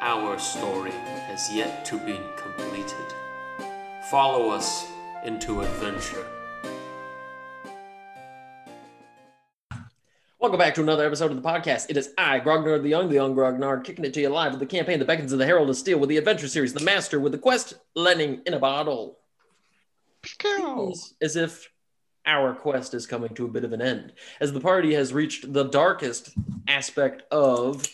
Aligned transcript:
our 0.00 0.38
story 0.38 0.90
has 0.90 1.52
yet 1.52 1.84
to 1.86 1.98
be 1.98 2.20
completed. 2.36 3.14
Follow 4.10 4.50
us 4.50 4.86
into 5.24 5.62
adventure. 5.62 6.26
Welcome 10.38 10.58
back 10.58 10.74
to 10.74 10.82
another 10.82 11.06
episode 11.06 11.32
of 11.32 11.42
the 11.42 11.48
podcast. 11.48 11.86
It 11.88 11.96
is 11.96 12.12
I, 12.18 12.38
Grognard 12.40 12.82
the 12.82 12.88
Young, 12.88 13.08
the 13.08 13.14
Young 13.14 13.34
Grognard, 13.34 13.84
kicking 13.84 14.04
it 14.04 14.14
to 14.14 14.20
you 14.20 14.28
live 14.28 14.52
with 14.52 14.60
the 14.60 14.66
campaign, 14.66 14.98
The 14.98 15.04
Beckons 15.04 15.32
of 15.32 15.38
the 15.38 15.46
Herald 15.46 15.70
of 15.70 15.76
Steel, 15.76 15.98
with 15.98 16.08
the 16.08 16.18
adventure 16.18 16.46
series, 16.46 16.72
The 16.72 16.84
Master 16.84 17.18
with 17.18 17.32
the 17.32 17.38
Quest, 17.38 17.74
Lightning 17.94 18.42
in 18.46 18.54
a 18.54 18.58
Bottle. 18.58 19.18
Seems 20.24 21.14
As 21.20 21.36
if 21.36 21.68
our 22.26 22.54
quest 22.54 22.92
is 22.94 23.06
coming 23.06 23.34
to 23.34 23.46
a 23.46 23.48
bit 23.48 23.64
of 23.64 23.72
an 23.72 23.80
end, 23.80 24.12
as 24.40 24.52
the 24.52 24.60
party 24.60 24.94
has 24.94 25.12
reached 25.12 25.52
the 25.52 25.64
darkest 25.64 26.30
aspect 26.68 27.22
of 27.32 27.86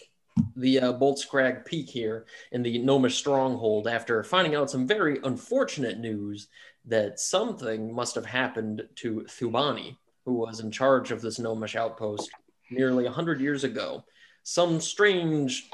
the 0.57 0.81
uh, 0.81 0.93
Boltscrag 0.93 1.65
Peak 1.65 1.89
here 1.89 2.27
in 2.53 2.63
the 2.63 2.79
Gnomish 2.79 3.17
stronghold 3.17 3.89
after 3.89 4.23
finding 4.23 4.55
out 4.55 4.71
some 4.71 4.87
very 4.87 5.19
unfortunate 5.25 5.99
news 5.99 6.49
that 6.85 7.21
something 7.21 7.95
must 7.95 8.15
have 8.15 8.27
happened 8.27 8.83
to 8.97 9.27
Thubani, 9.29 9.97
who 10.25 10.35
was 10.35 10.61
in 10.61 10.71
charge 10.71 11.11
of 11.11 11.21
this 11.21 11.39
Gnomish 11.39 11.77
outpost 11.77 12.31
nearly 12.71 13.05
100 13.05 13.41
years 13.41 13.65
ago. 13.65 14.05
Some 14.43 14.81
strange 14.81 15.69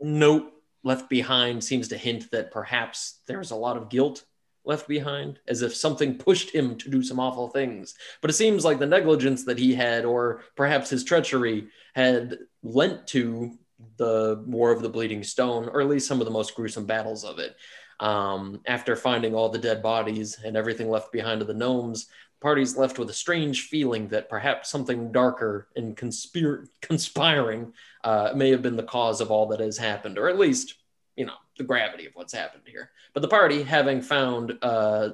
note 0.00 0.52
left 0.82 1.08
behind 1.08 1.62
seems 1.62 1.88
to 1.88 1.96
hint 1.96 2.30
that 2.30 2.50
perhaps 2.50 3.20
there's 3.26 3.50
a 3.50 3.56
lot 3.56 3.76
of 3.76 3.88
guilt 3.88 4.24
left 4.64 4.86
behind, 4.88 5.38
as 5.48 5.62
if 5.62 5.74
something 5.74 6.16
pushed 6.16 6.50
him 6.50 6.76
to 6.76 6.90
do 6.90 7.02
some 7.02 7.18
awful 7.18 7.48
things. 7.48 7.94
But 8.20 8.30
it 8.30 8.34
seems 8.34 8.64
like 8.64 8.78
the 8.78 8.86
negligence 8.86 9.44
that 9.44 9.58
he 9.58 9.74
had, 9.74 10.04
or 10.04 10.42
perhaps 10.54 10.90
his 10.90 11.02
treachery, 11.02 11.68
had 11.94 12.38
lent 12.62 13.06
to 13.08 13.58
the 14.00 14.42
War 14.46 14.72
of 14.72 14.80
the 14.80 14.88
Bleeding 14.88 15.22
Stone, 15.22 15.68
or 15.68 15.82
at 15.82 15.88
least 15.88 16.08
some 16.08 16.20
of 16.20 16.24
the 16.24 16.32
most 16.32 16.54
gruesome 16.54 16.86
battles 16.86 17.22
of 17.22 17.38
it. 17.38 17.54
Um, 18.00 18.62
after 18.64 18.96
finding 18.96 19.34
all 19.34 19.50
the 19.50 19.58
dead 19.58 19.82
bodies 19.82 20.38
and 20.42 20.56
everything 20.56 20.88
left 20.88 21.12
behind 21.12 21.42
of 21.42 21.48
the 21.48 21.54
gnomes, 21.54 22.06
the 22.06 22.40
party's 22.40 22.78
left 22.78 22.98
with 22.98 23.10
a 23.10 23.12
strange 23.12 23.68
feeling 23.68 24.08
that 24.08 24.30
perhaps 24.30 24.70
something 24.70 25.12
darker 25.12 25.68
and 25.76 25.98
conspir- 25.98 26.68
conspiring 26.80 27.74
uh, 28.02 28.32
may 28.34 28.50
have 28.50 28.62
been 28.62 28.76
the 28.76 28.82
cause 28.82 29.20
of 29.20 29.30
all 29.30 29.46
that 29.48 29.60
has 29.60 29.76
happened, 29.76 30.18
or 30.18 30.30
at 30.30 30.38
least, 30.38 30.76
you 31.14 31.26
know, 31.26 31.36
the 31.58 31.64
gravity 31.64 32.06
of 32.06 32.12
what's 32.14 32.32
happened 32.32 32.62
here. 32.64 32.90
But 33.12 33.20
the 33.20 33.28
party, 33.28 33.62
having 33.62 34.00
found 34.00 34.56
uh, 34.62 35.10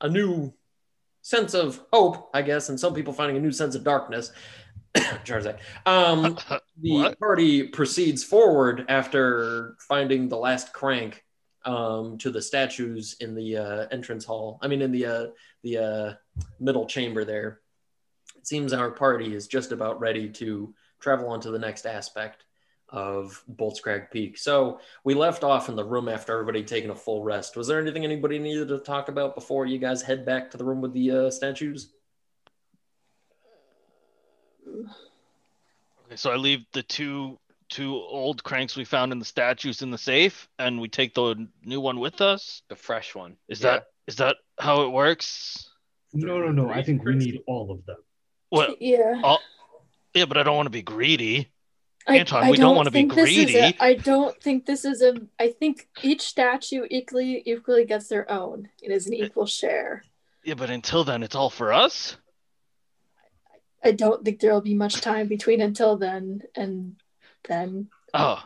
a 0.00 0.08
new 0.08 0.54
sense 1.22 1.54
of 1.54 1.80
hope, 1.92 2.30
I 2.32 2.42
guess, 2.42 2.68
and 2.68 2.78
some 2.78 2.94
people 2.94 3.12
finding 3.12 3.36
a 3.36 3.40
new 3.40 3.50
sense 3.52 3.74
of 3.74 3.82
darkness, 3.82 4.30
Jarzak, 5.24 5.58
um, 5.86 6.38
the 6.80 7.16
party 7.18 7.64
proceeds 7.68 8.22
forward 8.22 8.84
after 8.88 9.76
finding 9.88 10.28
the 10.28 10.36
last 10.36 10.72
crank 10.72 11.24
um, 11.64 12.18
to 12.18 12.30
the 12.30 12.42
statues 12.42 13.16
in 13.20 13.34
the 13.34 13.56
uh, 13.56 13.86
entrance 13.90 14.24
hall. 14.24 14.58
I 14.60 14.68
mean, 14.68 14.82
in 14.82 14.92
the 14.92 15.06
uh, 15.06 15.26
the 15.62 15.78
uh, 15.78 16.12
middle 16.60 16.86
chamber 16.86 17.24
there. 17.24 17.60
It 18.36 18.46
seems 18.46 18.72
our 18.72 18.90
party 18.90 19.34
is 19.34 19.46
just 19.46 19.72
about 19.72 20.00
ready 20.00 20.28
to 20.30 20.74
travel 21.00 21.28
on 21.28 21.40
to 21.42 21.50
the 21.50 21.58
next 21.58 21.86
aspect 21.86 22.44
of 22.88 23.42
Boltscrag 23.50 24.10
Peak. 24.10 24.36
So 24.36 24.80
we 25.04 25.14
left 25.14 25.44
off 25.44 25.68
in 25.68 25.76
the 25.76 25.84
room 25.84 26.08
after 26.08 26.32
everybody 26.32 26.62
taking 26.62 26.90
a 26.90 26.94
full 26.94 27.22
rest. 27.22 27.56
Was 27.56 27.66
there 27.66 27.80
anything 27.80 28.04
anybody 28.04 28.38
needed 28.38 28.68
to 28.68 28.78
talk 28.78 29.08
about 29.08 29.34
before 29.34 29.64
you 29.64 29.78
guys 29.78 30.02
head 30.02 30.26
back 30.26 30.50
to 30.50 30.58
the 30.58 30.64
room 30.64 30.80
with 30.80 30.92
the 30.92 31.10
uh, 31.10 31.30
statues? 31.30 31.92
Okay, 36.06 36.16
so 36.16 36.30
I 36.30 36.36
leave 36.36 36.64
the 36.72 36.82
two 36.82 37.38
two 37.68 37.94
old 37.94 38.44
cranks 38.44 38.76
we 38.76 38.84
found 38.84 39.12
in 39.12 39.18
the 39.18 39.24
statues 39.24 39.80
in 39.80 39.90
the 39.90 39.96
safe, 39.98 40.46
and 40.58 40.78
we 40.80 40.88
take 40.88 41.14
the 41.14 41.48
new 41.64 41.80
one 41.80 41.98
with 42.00 42.20
us. 42.20 42.60
The 42.68 42.76
fresh 42.76 43.14
one. 43.14 43.36
Is 43.48 43.60
Yeah. 43.62 43.70
that 43.70 43.86
is 44.06 44.16
that 44.16 44.36
how 44.58 44.82
it 44.82 44.88
works? 44.90 45.70
No, 46.12 46.38
no, 46.38 46.48
no. 46.52 46.70
I 46.70 46.82
think 46.82 47.02
we 47.04 47.14
need 47.14 47.40
all 47.46 47.70
of 47.70 47.86
them. 47.86 47.96
Well, 48.50 48.74
Yeah. 48.78 49.20
All, 49.24 49.40
yeah, 50.12 50.26
but 50.26 50.36
I 50.36 50.42
don't 50.42 50.56
want 50.56 50.66
to 50.66 50.70
be 50.70 50.82
greedy. 50.82 51.48
I, 52.06 52.18
Anton, 52.18 52.48
we 52.50 52.56
don't 52.58 52.74
wanna 52.76 52.90
be 52.90 52.98
think 52.98 53.14
this 53.14 53.30
is 53.30 53.36
greedy. 53.46 53.58
a- 53.58 53.76
I 53.80 53.94
don't 53.94 54.38
think 54.42 54.66
this 54.66 54.84
is 54.84 55.00
a. 55.02 55.14
I 55.38 55.48
think 55.52 55.88
each 56.02 56.20
statue 56.22 56.84
equally 56.90 57.42
equally 57.46 57.84
gets 57.86 58.08
their 58.08 58.30
own. 58.30 58.68
It 58.82 58.90
is 58.90 59.06
an 59.06 59.14
equal 59.14 59.46
share. 59.46 60.04
Yeah, 60.44 60.54
but 60.54 60.68
until 60.68 61.04
then, 61.04 61.22
it's 61.22 61.36
all 61.36 61.48
for 61.48 61.72
us. 61.72 62.16
I 63.84 63.92
don't 63.92 64.24
think 64.24 64.40
there 64.40 64.52
will 64.52 64.60
be 64.60 64.74
much 64.74 65.00
time 65.00 65.26
between 65.28 65.60
until 65.60 65.96
then 65.96 66.42
and 66.54 66.96
then. 67.48 67.88
Oh. 68.14 68.42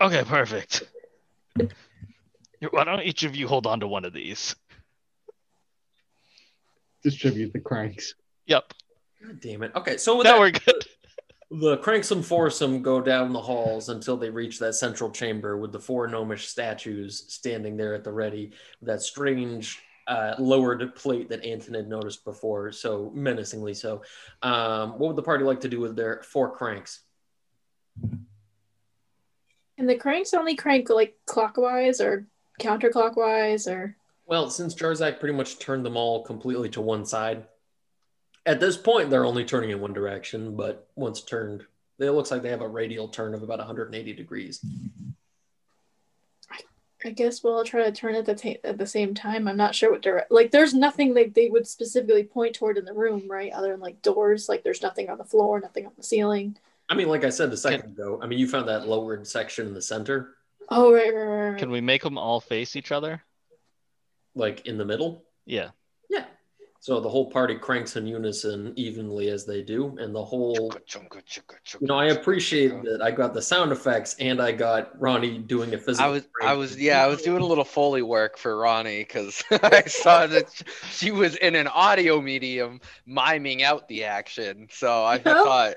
Okay, 0.00 0.24
perfect. 0.24 0.82
Why 2.70 2.84
don't 2.84 3.02
each 3.02 3.22
of 3.24 3.36
you 3.36 3.46
hold 3.46 3.66
on 3.66 3.80
to 3.80 3.88
one 3.88 4.04
of 4.04 4.12
these? 4.12 4.56
Distribute 7.02 7.52
the 7.52 7.60
cranks. 7.60 8.14
Yep. 8.46 8.72
God 9.24 9.40
damn 9.40 9.62
it. 9.62 9.72
Okay, 9.76 9.96
so 9.98 10.16
with 10.16 10.24
Now 10.24 10.34
that, 10.34 10.40
we're 10.40 10.50
good. 10.50 10.86
the 11.50 11.76
cranks 11.78 12.10
and 12.10 12.24
foursome 12.24 12.82
go 12.82 13.00
down 13.00 13.32
the 13.32 13.40
halls 13.40 13.90
until 13.90 14.16
they 14.16 14.30
reach 14.30 14.58
that 14.58 14.74
central 14.74 15.10
chamber 15.10 15.58
with 15.58 15.72
the 15.72 15.78
four 15.80 16.06
gnomish 16.08 16.48
statues 16.48 17.24
standing 17.28 17.76
there 17.76 17.94
at 17.94 18.04
the 18.04 18.12
ready 18.12 18.52
that 18.82 19.02
strange 19.02 19.82
uh, 20.06 20.34
lowered 20.38 20.94
plate 20.94 21.28
that 21.30 21.44
Anton 21.44 21.74
had 21.74 21.88
noticed 21.88 22.24
before, 22.24 22.72
so 22.72 23.10
menacingly 23.14 23.74
so. 23.74 24.02
Um, 24.42 24.92
what 24.98 25.08
would 25.08 25.16
the 25.16 25.22
party 25.22 25.44
like 25.44 25.60
to 25.60 25.68
do 25.68 25.80
with 25.80 25.96
their 25.96 26.22
four 26.22 26.50
cranks? 26.50 27.00
And 29.76 29.88
the 29.88 29.96
cranks 29.96 30.34
only 30.34 30.54
crank 30.54 30.90
like 30.90 31.16
clockwise 31.26 32.00
or 32.00 32.26
counterclockwise 32.60 33.70
or. 33.70 33.96
Well, 34.26 34.48
since 34.48 34.74
Jarzak 34.74 35.20
pretty 35.20 35.34
much 35.34 35.58
turned 35.58 35.84
them 35.84 35.96
all 35.96 36.24
completely 36.24 36.70
to 36.70 36.80
one 36.80 37.04
side, 37.04 37.44
at 38.46 38.60
this 38.60 38.76
point 38.76 39.10
they're 39.10 39.26
only 39.26 39.44
turning 39.44 39.70
in 39.70 39.80
one 39.80 39.92
direction, 39.92 40.56
but 40.56 40.88
once 40.94 41.20
turned, 41.20 41.64
it 41.98 42.10
looks 42.10 42.30
like 42.30 42.42
they 42.42 42.50
have 42.50 42.62
a 42.62 42.68
radial 42.68 43.08
turn 43.08 43.34
of 43.34 43.42
about 43.42 43.58
180 43.58 44.12
degrees. 44.12 44.64
I 47.04 47.10
guess 47.10 47.42
we'll 47.42 47.54
all 47.54 47.64
try 47.64 47.84
to 47.84 47.92
turn 47.92 48.14
at 48.14 48.24
the 48.24 48.34
ta- 48.34 48.60
at 48.64 48.78
the 48.78 48.86
same 48.86 49.14
time. 49.14 49.46
I'm 49.46 49.56
not 49.56 49.74
sure 49.74 49.90
what 49.92 50.00
direct. 50.02 50.30
Like, 50.30 50.50
there's 50.50 50.72
nothing 50.72 51.12
that 51.14 51.34
they 51.34 51.48
would 51.50 51.66
specifically 51.66 52.24
point 52.24 52.54
toward 52.54 52.78
in 52.78 52.84
the 52.86 52.94
room, 52.94 53.30
right? 53.30 53.52
Other 53.52 53.72
than 53.72 53.80
like 53.80 54.00
doors. 54.02 54.48
Like, 54.48 54.62
there's 54.64 54.82
nothing 54.82 55.10
on 55.10 55.18
the 55.18 55.24
floor, 55.24 55.60
nothing 55.60 55.86
on 55.86 55.92
the 55.96 56.02
ceiling. 56.02 56.56
I 56.88 56.94
mean, 56.94 57.08
like 57.08 57.24
I 57.24 57.30
said 57.30 57.52
a 57.52 57.56
second 57.56 57.92
ago, 57.92 58.18
I 58.22 58.26
mean, 58.26 58.38
you 58.38 58.48
found 58.48 58.68
that 58.68 58.88
lowered 58.88 59.26
section 59.26 59.66
in 59.66 59.74
the 59.74 59.82
center, 59.82 60.34
Oh, 60.70 60.92
right, 60.92 61.14
right, 61.14 61.22
right. 61.24 61.48
right. 61.50 61.58
Can 61.58 61.70
we 61.70 61.80
make 61.82 62.02
them 62.02 62.16
all 62.16 62.40
face 62.40 62.74
each 62.76 62.90
other? 62.92 63.22
like 64.36 64.66
in 64.66 64.76
the 64.78 64.84
middle. 64.84 65.22
Yeah. 65.46 65.70
Yeah. 66.86 66.94
So 66.94 67.00
the 67.00 67.08
whole 67.08 67.30
party 67.30 67.54
cranks 67.56 67.96
in 67.96 68.06
unison 68.06 68.72
evenly 68.76 69.28
as 69.28 69.46
they 69.46 69.62
do, 69.62 69.96
and 69.98 70.14
the 70.14 70.24
whole. 70.24 70.72
You 71.80 71.86
know, 71.86 71.98
I 71.98 72.06
appreciate 72.06 72.82
that 72.84 73.00
I 73.02 73.10
got 73.10 73.34
the 73.34 73.42
sound 73.42 73.72
effects 73.72 74.14
and 74.20 74.40
I 74.40 74.52
got 74.52 75.00
Ronnie 75.00 75.38
doing 75.38 75.74
a 75.74 75.78
physical. 75.78 76.06
I 76.06 76.12
was, 76.12 76.28
I 76.42 76.52
was, 76.52 76.78
yeah, 76.78 77.02
I 77.02 77.06
was 77.08 77.22
doing 77.22 77.42
a 77.42 77.46
little 77.46 77.64
foley 77.64 78.02
work 78.02 78.36
for 78.36 78.56
Ronnie 78.58 79.00
because 79.00 79.42
I 79.50 79.82
saw 79.86 80.26
that 80.26 80.62
she 80.90 81.10
was 81.10 81.36
in 81.36 81.54
an 81.54 81.66
audio 81.68 82.20
medium 82.20 82.80
miming 83.06 83.62
out 83.62 83.88
the 83.88 84.04
action. 84.04 84.68
So 84.70 85.04
I 85.04 85.16
You 85.16 85.22
know? 85.24 85.44
thought, 85.44 85.76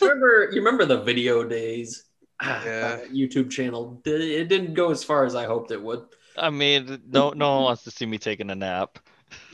remember 0.00 0.50
you 0.52 0.62
remember 0.62 0.84
the 0.84 1.02
video 1.02 1.44
days 1.44 2.04
Ah, 2.40 2.62
Yeah. 2.64 2.80
that 2.96 3.10
YouTube 3.12 3.50
channel. 3.50 4.00
It 4.04 4.48
didn't 4.48 4.74
go 4.74 4.90
as 4.90 5.02
far 5.02 5.24
as 5.24 5.34
I 5.34 5.44
hoped 5.44 5.70
it 5.70 5.82
would. 5.82 6.02
I 6.36 6.50
mean, 6.50 7.02
no, 7.08 7.30
no 7.30 7.54
one 7.54 7.64
wants 7.64 7.84
to 7.84 7.90
see 7.90 8.06
me 8.06 8.18
taking 8.18 8.50
a 8.50 8.54
nap. 8.54 8.98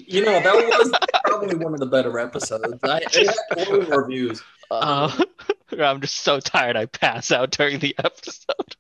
You 0.06 0.24
know, 0.24 0.40
that 0.40 0.54
was 0.54 0.92
probably 1.24 1.56
one 1.56 1.74
of 1.74 1.80
the 1.80 1.86
better 1.86 2.18
episodes. 2.18 2.78
I, 2.82 3.02
had 3.12 3.66
glowing 3.66 3.88
reviews. 3.90 4.42
Uh, 4.70 5.10
I'm 5.78 6.00
just 6.00 6.18
so 6.18 6.40
tired. 6.40 6.76
I 6.76 6.86
pass 6.86 7.30
out 7.30 7.50
during 7.50 7.78
the 7.78 7.94
episode. 7.98 8.76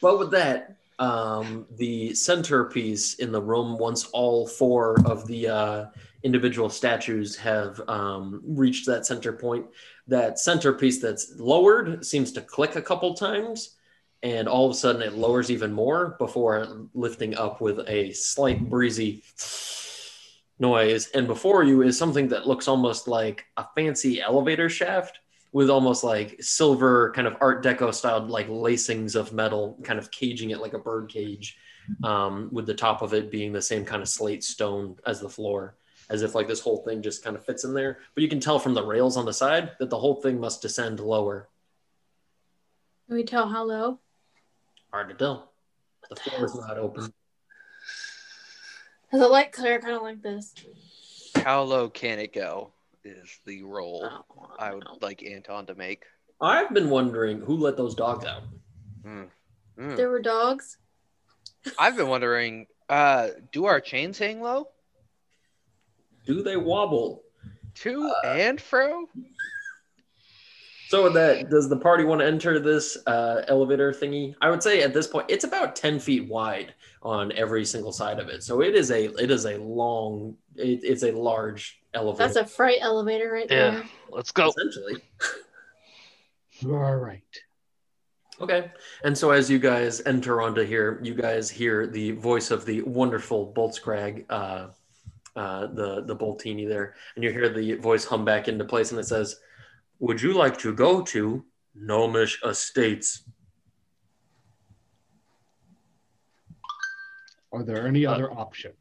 But 0.00 0.18
with 0.18 0.30
that, 0.32 0.76
um, 0.98 1.66
the 1.76 2.14
centerpiece 2.14 3.14
in 3.14 3.32
the 3.32 3.40
room, 3.40 3.78
once 3.78 4.06
all 4.06 4.46
four 4.46 5.00
of 5.06 5.26
the 5.26 5.48
uh, 5.48 5.86
individual 6.22 6.68
statues 6.68 7.36
have 7.36 7.80
um, 7.88 8.42
reached 8.44 8.86
that 8.86 9.06
center 9.06 9.32
point, 9.32 9.66
that 10.08 10.38
centerpiece 10.38 11.00
that's 11.00 11.34
lowered 11.38 12.04
seems 12.04 12.32
to 12.32 12.40
click 12.40 12.76
a 12.76 12.82
couple 12.82 13.14
times, 13.14 13.76
and 14.22 14.48
all 14.48 14.66
of 14.66 14.72
a 14.72 14.74
sudden 14.74 15.02
it 15.02 15.14
lowers 15.14 15.50
even 15.50 15.72
more 15.72 16.16
before 16.18 16.88
lifting 16.94 17.36
up 17.36 17.60
with 17.60 17.80
a 17.88 18.12
slight 18.12 18.68
breezy 18.68 19.22
noise. 20.58 21.08
And 21.08 21.26
before 21.26 21.64
you 21.64 21.82
is 21.82 21.98
something 21.98 22.28
that 22.28 22.46
looks 22.46 22.68
almost 22.68 23.08
like 23.08 23.46
a 23.56 23.66
fancy 23.74 24.20
elevator 24.20 24.68
shaft 24.68 25.20
with 25.52 25.70
almost 25.70 26.04
like 26.04 26.36
silver 26.42 27.10
kind 27.12 27.26
of 27.26 27.36
art 27.40 27.64
deco 27.64 27.92
styled 27.94 28.28
like 28.28 28.48
lacings 28.48 29.14
of 29.14 29.32
metal 29.32 29.78
kind 29.82 29.98
of 29.98 30.10
caging 30.10 30.50
it 30.50 30.60
like 30.60 30.74
a 30.74 30.78
bird 30.78 31.08
cage 31.08 31.56
um, 32.04 32.50
with 32.52 32.66
the 32.66 32.74
top 32.74 33.00
of 33.00 33.14
it 33.14 33.30
being 33.30 33.50
the 33.52 33.62
same 33.62 33.82
kind 33.84 34.02
of 34.02 34.08
slate 34.08 34.44
stone 34.44 34.94
as 35.06 35.20
the 35.20 35.28
floor 35.28 35.74
as 36.10 36.20
if 36.22 36.34
like 36.34 36.46
this 36.48 36.60
whole 36.60 36.84
thing 36.84 37.00
just 37.00 37.24
kind 37.24 37.34
of 37.34 37.44
fits 37.44 37.64
in 37.64 37.72
there 37.72 37.98
but 38.14 38.22
you 38.22 38.28
can 38.28 38.40
tell 38.40 38.58
from 38.58 38.74
the 38.74 38.84
rails 38.84 39.16
on 39.16 39.24
the 39.24 39.32
side 39.32 39.70
that 39.78 39.88
the 39.88 39.98
whole 39.98 40.20
thing 40.20 40.38
must 40.38 40.60
descend 40.60 41.00
lower 41.00 41.48
Can 43.06 43.16
we 43.16 43.24
tell 43.24 43.48
how 43.48 43.64
low? 43.64 43.98
hard 44.90 45.08
to 45.08 45.14
tell 45.14 45.50
the 46.10 46.16
floor 46.16 46.44
is 46.44 46.54
not 46.56 46.76
open 46.76 47.10
Has 49.10 49.20
it 49.20 49.30
light 49.30 49.52
clear 49.52 49.80
kind 49.80 49.94
of 49.96 50.02
like 50.02 50.22
this? 50.22 50.54
How 51.36 51.62
low 51.62 51.88
can 51.88 52.18
it 52.18 52.32
go? 52.34 52.72
Is 53.04 53.38
the 53.46 53.62
roll 53.62 54.06
Oh, 54.10 54.48
I 54.58 54.74
would 54.74 54.84
like 55.00 55.22
Anton 55.22 55.66
to 55.66 55.74
make. 55.74 56.04
i've 56.40 56.72
been 56.74 56.90
wondering 56.90 57.40
who 57.40 57.56
let 57.56 57.76
those 57.76 57.94
dogs 57.94 58.24
out 58.24 58.42
Hmm. 59.02 59.24
Hmm. 59.78 59.94
There 59.96 60.10
were 60.10 60.20
dogs. 60.20 60.76
I've 61.78 61.96
been 61.96 62.08
wondering, 62.08 62.66
uh, 62.88 63.28
do 63.52 63.64
our 63.66 63.80
chains 63.80 64.18
hang 64.18 64.42
low? 64.42 64.68
do 66.26 66.42
they 66.42 66.56
wobble 66.58 67.22
To 67.76 68.12
and 68.24 68.60
fro? 68.60 69.06
So 70.88 71.04
with 71.04 71.12
that, 71.14 71.50
does 71.50 71.68
the 71.68 71.76
party 71.76 72.04
want 72.04 72.22
to 72.22 72.26
enter 72.26 72.58
this 72.58 72.96
uh, 73.06 73.42
elevator 73.46 73.92
thingy? 73.92 74.34
I 74.40 74.48
would 74.48 74.62
say 74.62 74.82
at 74.82 74.94
this 74.94 75.06
point, 75.06 75.26
it's 75.28 75.44
about 75.44 75.76
ten 75.76 76.00
feet 76.00 76.26
wide 76.28 76.72
on 77.02 77.30
every 77.32 77.66
single 77.66 77.92
side 77.92 78.18
of 78.18 78.28
it. 78.28 78.42
So 78.42 78.62
it 78.62 78.74
is 78.74 78.90
a 78.90 79.04
it 79.22 79.30
is 79.30 79.44
a 79.44 79.58
long 79.58 80.34
it, 80.56 80.80
it's 80.82 81.02
a 81.02 81.12
large 81.12 81.80
elevator. 81.92 82.24
That's 82.32 82.36
a 82.36 82.46
freight 82.46 82.78
elevator 82.80 83.30
right 83.30 83.46
Yeah, 83.50 83.70
there. 83.72 83.84
let's 84.10 84.30
go. 84.32 84.48
essentially. 84.48 85.02
All 86.64 86.96
right. 86.96 87.22
Okay. 88.40 88.70
And 89.04 89.16
so 89.16 89.30
as 89.30 89.50
you 89.50 89.58
guys 89.58 90.00
enter 90.06 90.40
onto 90.40 90.62
here, 90.64 91.00
you 91.02 91.14
guys 91.14 91.50
hear 91.50 91.86
the 91.86 92.12
voice 92.12 92.50
of 92.50 92.64
the 92.64 92.82
wonderful 92.82 93.52
Boltscrag, 93.54 94.24
uh, 94.30 94.68
uh, 95.36 95.66
the 95.66 96.02
the 96.04 96.16
Boltini 96.16 96.66
there, 96.66 96.94
and 97.14 97.22
you 97.24 97.30
hear 97.30 97.48
the 97.48 97.74
voice 97.74 98.04
hum 98.04 98.24
back 98.24 98.48
into 98.48 98.64
place, 98.64 98.90
and 98.90 98.98
it 98.98 99.06
says, 99.06 99.36
"Would 99.98 100.22
you 100.22 100.32
like 100.32 100.58
to 100.58 100.72
go 100.74 101.02
to 101.02 101.44
Gnomish 101.74 102.42
Estates?" 102.44 103.22
Uh, 107.52 107.58
Are 107.58 107.64
there 107.64 107.86
any 107.86 108.06
other 108.06 108.30
options? 108.30 108.76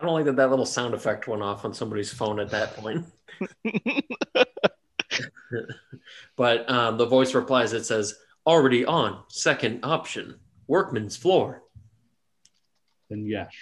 I 0.00 0.04
don't 0.04 0.14
like 0.14 0.24
that 0.24 0.36
that 0.36 0.50
little 0.50 0.66
sound 0.66 0.94
effect 0.94 1.28
went 1.28 1.42
off 1.42 1.64
on 1.64 1.72
somebody's 1.72 2.12
phone 2.12 2.40
at 2.40 2.50
that 2.50 2.76
point. 2.76 3.06
but 6.36 6.68
um, 6.68 6.98
the 6.98 7.06
voice 7.06 7.34
replies, 7.34 7.72
it 7.72 7.84
says, 7.84 8.14
already 8.46 8.84
on, 8.84 9.22
second 9.28 9.84
option, 9.84 10.40
workman's 10.66 11.16
floor. 11.16 11.62
Then 13.10 13.26
yes. 13.26 13.52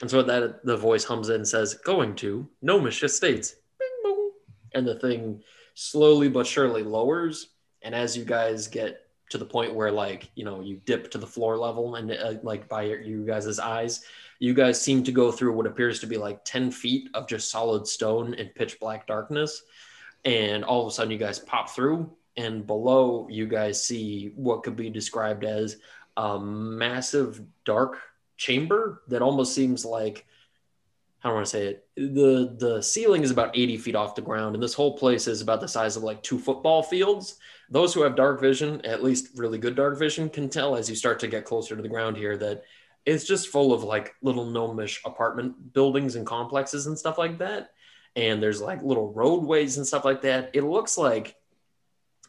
And 0.00 0.10
so 0.10 0.22
that 0.22 0.64
the 0.64 0.76
voice 0.76 1.04
hums 1.04 1.28
in 1.28 1.36
and 1.36 1.48
says, 1.48 1.74
going 1.74 2.16
to 2.16 2.48
Gnomish 2.60 3.02
Estates. 3.02 3.54
Bing, 3.78 3.88
bong. 4.02 4.32
And 4.74 4.86
the 4.86 4.98
thing 4.98 5.42
slowly 5.74 6.28
but 6.28 6.46
surely 6.46 6.82
lowers. 6.82 7.48
And 7.82 7.94
as 7.94 8.16
you 8.16 8.24
guys 8.24 8.68
get 8.68 9.06
to 9.30 9.38
the 9.38 9.44
point 9.44 9.74
where, 9.74 9.90
like, 9.90 10.30
you 10.34 10.44
know, 10.44 10.60
you 10.60 10.80
dip 10.84 11.10
to 11.10 11.18
the 11.18 11.26
floor 11.26 11.56
level 11.56 11.96
and, 11.96 12.12
uh, 12.12 12.34
like, 12.42 12.68
by 12.68 12.82
your, 12.82 13.00
you 13.00 13.24
guys' 13.24 13.58
eyes, 13.58 14.04
you 14.38 14.54
guys 14.54 14.80
seem 14.80 15.02
to 15.04 15.12
go 15.12 15.32
through 15.32 15.52
what 15.52 15.66
appears 15.66 16.00
to 16.00 16.06
be 16.06 16.16
like 16.16 16.44
10 16.44 16.70
feet 16.70 17.08
of 17.14 17.28
just 17.28 17.50
solid 17.50 17.86
stone 17.86 18.34
and 18.34 18.54
pitch 18.54 18.78
black 18.78 19.06
darkness. 19.06 19.62
And 20.24 20.64
all 20.64 20.82
of 20.82 20.88
a 20.88 20.90
sudden, 20.90 21.10
you 21.10 21.18
guys 21.18 21.38
pop 21.38 21.70
through, 21.70 22.10
and 22.36 22.66
below, 22.66 23.26
you 23.30 23.46
guys 23.46 23.82
see 23.82 24.32
what 24.36 24.62
could 24.62 24.76
be 24.76 24.90
described 24.90 25.44
as 25.44 25.78
a 26.16 26.38
massive 26.38 27.42
dark 27.64 27.98
chamber 28.36 29.02
that 29.08 29.22
almost 29.22 29.54
seems 29.54 29.84
like 29.84 30.26
how 31.22 31.28
don't 31.28 31.36
want 31.36 31.46
to 31.46 31.50
say 31.50 31.66
it? 31.68 31.86
The 31.96 32.56
the 32.58 32.82
ceiling 32.82 33.22
is 33.22 33.30
about 33.30 33.56
80 33.56 33.76
feet 33.78 33.94
off 33.94 34.16
the 34.16 34.22
ground, 34.22 34.56
and 34.56 34.62
this 34.62 34.74
whole 34.74 34.98
place 34.98 35.28
is 35.28 35.40
about 35.40 35.60
the 35.60 35.68
size 35.68 35.96
of 35.96 36.02
like 36.02 36.20
two 36.24 36.38
football 36.38 36.82
fields. 36.82 37.38
Those 37.70 37.94
who 37.94 38.02
have 38.02 38.16
dark 38.16 38.40
vision, 38.40 38.84
at 38.84 39.04
least 39.04 39.28
really 39.36 39.58
good 39.58 39.76
dark 39.76 39.96
vision, 40.00 40.28
can 40.28 40.48
tell 40.48 40.74
as 40.74 40.90
you 40.90 40.96
start 40.96 41.20
to 41.20 41.28
get 41.28 41.44
closer 41.44 41.76
to 41.76 41.82
the 41.82 41.88
ground 41.88 42.16
here 42.16 42.36
that 42.38 42.64
it's 43.06 43.24
just 43.24 43.48
full 43.48 43.72
of 43.72 43.84
like 43.84 44.14
little 44.20 44.46
gnomish 44.46 45.00
apartment 45.04 45.72
buildings 45.72 46.16
and 46.16 46.26
complexes 46.26 46.88
and 46.88 46.98
stuff 46.98 47.18
like 47.18 47.38
that. 47.38 47.70
And 48.16 48.42
there's 48.42 48.60
like 48.60 48.82
little 48.82 49.12
roadways 49.12 49.76
and 49.76 49.86
stuff 49.86 50.04
like 50.04 50.22
that. 50.22 50.50
It 50.54 50.64
looks 50.64 50.98
like 50.98 51.36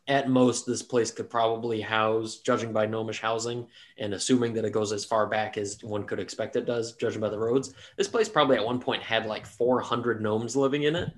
at 0.08 0.30
most 0.30 0.66
this 0.66 0.82
place 0.82 1.12
could 1.12 1.30
probably 1.30 1.80
house, 1.80 2.38
judging 2.38 2.74
by 2.74 2.86
gnomish 2.86 3.22
housing, 3.22 3.68
and 3.98 4.14
assuming 4.14 4.54
that 4.54 4.66
it 4.66 4.74
goes 4.74 4.92
as 4.92 5.06
far 5.06 5.28
back 5.28 5.58
as 5.58 5.82
one 5.84 6.04
could 6.04 6.20
expect 6.20 6.56
it 6.56 6.66
does, 6.66 6.94
judging 6.94 7.22
by 7.22 7.30
the 7.30 7.40
roads, 7.40 7.74
this 7.96 8.08
place 8.08 8.28
probably 8.28 8.58
at 8.58 8.66
one 8.66 8.80
point 8.80 9.02
had 9.02 9.26
like 9.26 9.46
400 9.46 10.22
gnomes 10.22 10.56
living 10.56 10.84
in 10.84 10.96
it. 10.96 11.10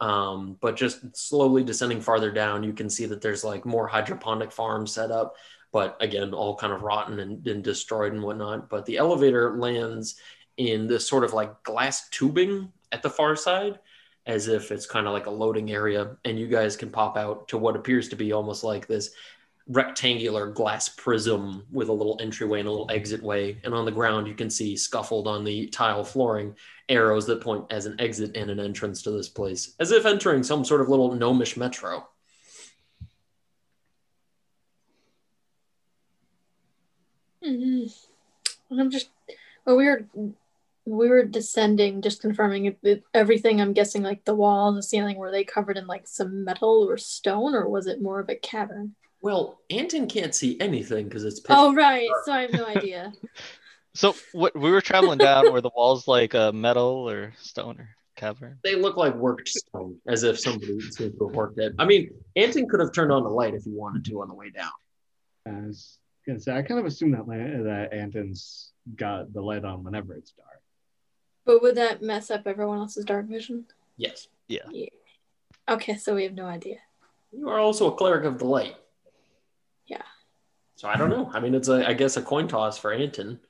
Um, 0.00 0.56
but 0.60 0.76
just 0.76 1.16
slowly 1.16 1.62
descending 1.62 2.00
farther 2.00 2.32
down, 2.32 2.64
you 2.64 2.72
can 2.72 2.90
see 2.90 3.06
that 3.06 3.20
there's 3.20 3.44
like 3.44 3.64
more 3.64 3.86
hydroponic 3.86 4.50
farms 4.50 4.92
set 4.92 5.10
up, 5.10 5.36
but 5.70 5.96
again, 6.00 6.34
all 6.34 6.56
kind 6.56 6.72
of 6.72 6.82
rotten 6.82 7.20
and, 7.20 7.46
and 7.46 7.62
destroyed 7.62 8.12
and 8.12 8.22
whatnot. 8.22 8.68
But 8.68 8.86
the 8.86 8.96
elevator 8.96 9.56
lands 9.56 10.16
in 10.56 10.86
this 10.86 11.06
sort 11.06 11.24
of 11.24 11.34
like 11.34 11.62
glass 11.62 12.08
tubing 12.08 12.72
at 12.90 13.02
the 13.02 13.10
far 13.10 13.36
side, 13.36 13.78
as 14.26 14.48
if 14.48 14.70
it's 14.70 14.86
kind 14.86 15.06
of 15.06 15.12
like 15.12 15.26
a 15.26 15.30
loading 15.30 15.72
area, 15.72 16.16
and 16.24 16.38
you 16.38 16.46
guys 16.46 16.76
can 16.76 16.90
pop 16.90 17.16
out 17.16 17.48
to 17.48 17.58
what 17.58 17.76
appears 17.76 18.08
to 18.08 18.16
be 18.16 18.32
almost 18.32 18.64
like 18.64 18.86
this 18.86 19.10
rectangular 19.68 20.50
glass 20.50 20.88
prism 20.88 21.64
with 21.70 21.88
a 21.88 21.92
little 21.92 22.18
entryway 22.20 22.58
and 22.58 22.68
a 22.68 22.70
little 22.70 22.90
exit 22.90 23.22
way. 23.22 23.58
And 23.64 23.72
on 23.74 23.84
the 23.84 23.92
ground, 23.92 24.26
you 24.26 24.34
can 24.34 24.50
see 24.50 24.76
scuffled 24.76 25.28
on 25.28 25.44
the 25.44 25.68
tile 25.68 26.04
flooring 26.04 26.56
arrows 26.88 27.26
that 27.26 27.40
point 27.40 27.64
as 27.70 27.86
an 27.86 27.96
exit 28.00 28.36
and 28.36 28.50
an 28.50 28.60
entrance 28.60 29.02
to 29.02 29.10
this 29.10 29.28
place, 29.28 29.74
as 29.78 29.92
if 29.92 30.04
entering 30.04 30.42
some 30.42 30.64
sort 30.64 30.80
of 30.80 30.88
little 30.88 31.14
gnomish 31.14 31.56
metro. 31.56 32.08
hmm 37.44 37.84
I'm 38.70 38.90
just. 38.90 39.10
Well, 39.64 39.76
we 39.76 39.84
were 39.86 40.04
we 40.84 41.08
were 41.08 41.24
descending, 41.24 42.02
just 42.02 42.20
confirming 42.20 42.66
if, 42.66 42.74
if 42.82 43.00
everything. 43.14 43.60
I'm 43.60 43.72
guessing 43.72 44.02
like 44.02 44.24
the 44.24 44.34
wall, 44.34 44.72
the 44.72 44.82
ceiling, 44.82 45.16
were 45.16 45.30
they 45.30 45.44
covered 45.44 45.76
in 45.76 45.86
like 45.86 46.08
some 46.08 46.44
metal 46.44 46.86
or 46.88 46.96
stone, 46.96 47.54
or 47.54 47.68
was 47.68 47.86
it 47.86 48.02
more 48.02 48.20
of 48.20 48.28
a 48.28 48.34
cavern? 48.34 48.94
Well, 49.20 49.60
Anton 49.70 50.08
can't 50.08 50.34
see 50.34 50.58
anything 50.60 51.08
because 51.08 51.24
it's 51.24 51.40
pitch. 51.40 51.56
Oh 51.56 51.74
right, 51.74 52.08
so 52.24 52.32
I 52.32 52.42
have 52.42 52.52
no 52.52 52.66
idea. 52.66 53.12
So 53.94 54.16
what 54.32 54.58
we 54.58 54.70
were 54.70 54.80
traveling 54.80 55.18
down 55.18 55.52
where 55.52 55.60
the 55.60 55.70
walls 55.76 56.08
like 56.08 56.34
uh, 56.34 56.50
metal 56.50 57.10
or 57.10 57.34
stone 57.36 57.78
or 57.78 57.90
cavern. 58.16 58.58
They 58.64 58.74
look 58.74 58.96
like 58.96 59.14
worked 59.14 59.48
stone, 59.48 59.98
as 60.06 60.22
if 60.22 60.38
somebody 60.38 60.80
seemed 60.80 61.18
to 61.18 61.26
have 61.26 61.34
worked 61.36 61.58
it. 61.58 61.74
I 61.78 61.84
mean, 61.84 62.10
Anton 62.36 62.68
could 62.68 62.80
have 62.80 62.92
turned 62.92 63.12
on 63.12 63.22
the 63.22 63.28
light 63.28 63.54
if 63.54 63.64
he 63.64 63.70
wanted 63.70 64.04
to 64.06 64.22
on 64.22 64.28
the 64.28 64.34
way 64.34 64.50
down. 64.50 64.70
I 65.46 65.66
was 65.66 65.98
gonna 66.26 66.40
say 66.40 66.56
I 66.56 66.62
kind 66.62 66.80
of 66.80 66.86
assume 66.86 67.10
that 67.12 67.26
that 67.26 67.92
Anton's 67.92 68.72
got 68.96 69.32
the 69.32 69.40
light 69.40 69.64
on 69.64 69.84
whenever 69.84 70.14
it's 70.14 70.32
dark. 70.32 70.51
But 71.44 71.62
would 71.62 71.74
that 71.74 72.02
mess 72.02 72.30
up 72.30 72.46
everyone 72.46 72.78
else's 72.78 73.04
dark 73.04 73.26
vision? 73.26 73.66
Yes. 73.96 74.28
Yeah. 74.48 74.62
Okay, 75.68 75.96
so 75.96 76.14
we 76.14 76.24
have 76.24 76.34
no 76.34 76.46
idea. 76.46 76.76
You 77.32 77.48
are 77.48 77.58
also 77.58 77.90
a 77.90 77.94
cleric 77.96 78.24
of 78.24 78.38
the 78.38 78.44
light. 78.44 78.76
Yeah. 79.86 80.02
So 80.76 80.88
I 80.88 80.96
don't 80.96 81.10
know. 81.10 81.30
I 81.32 81.40
mean, 81.40 81.54
it's 81.54 81.68
a, 81.68 81.88
I 81.88 81.94
guess, 81.94 82.16
a 82.16 82.22
coin 82.22 82.48
toss 82.48 82.78
for 82.78 82.92
Anton. 82.92 83.40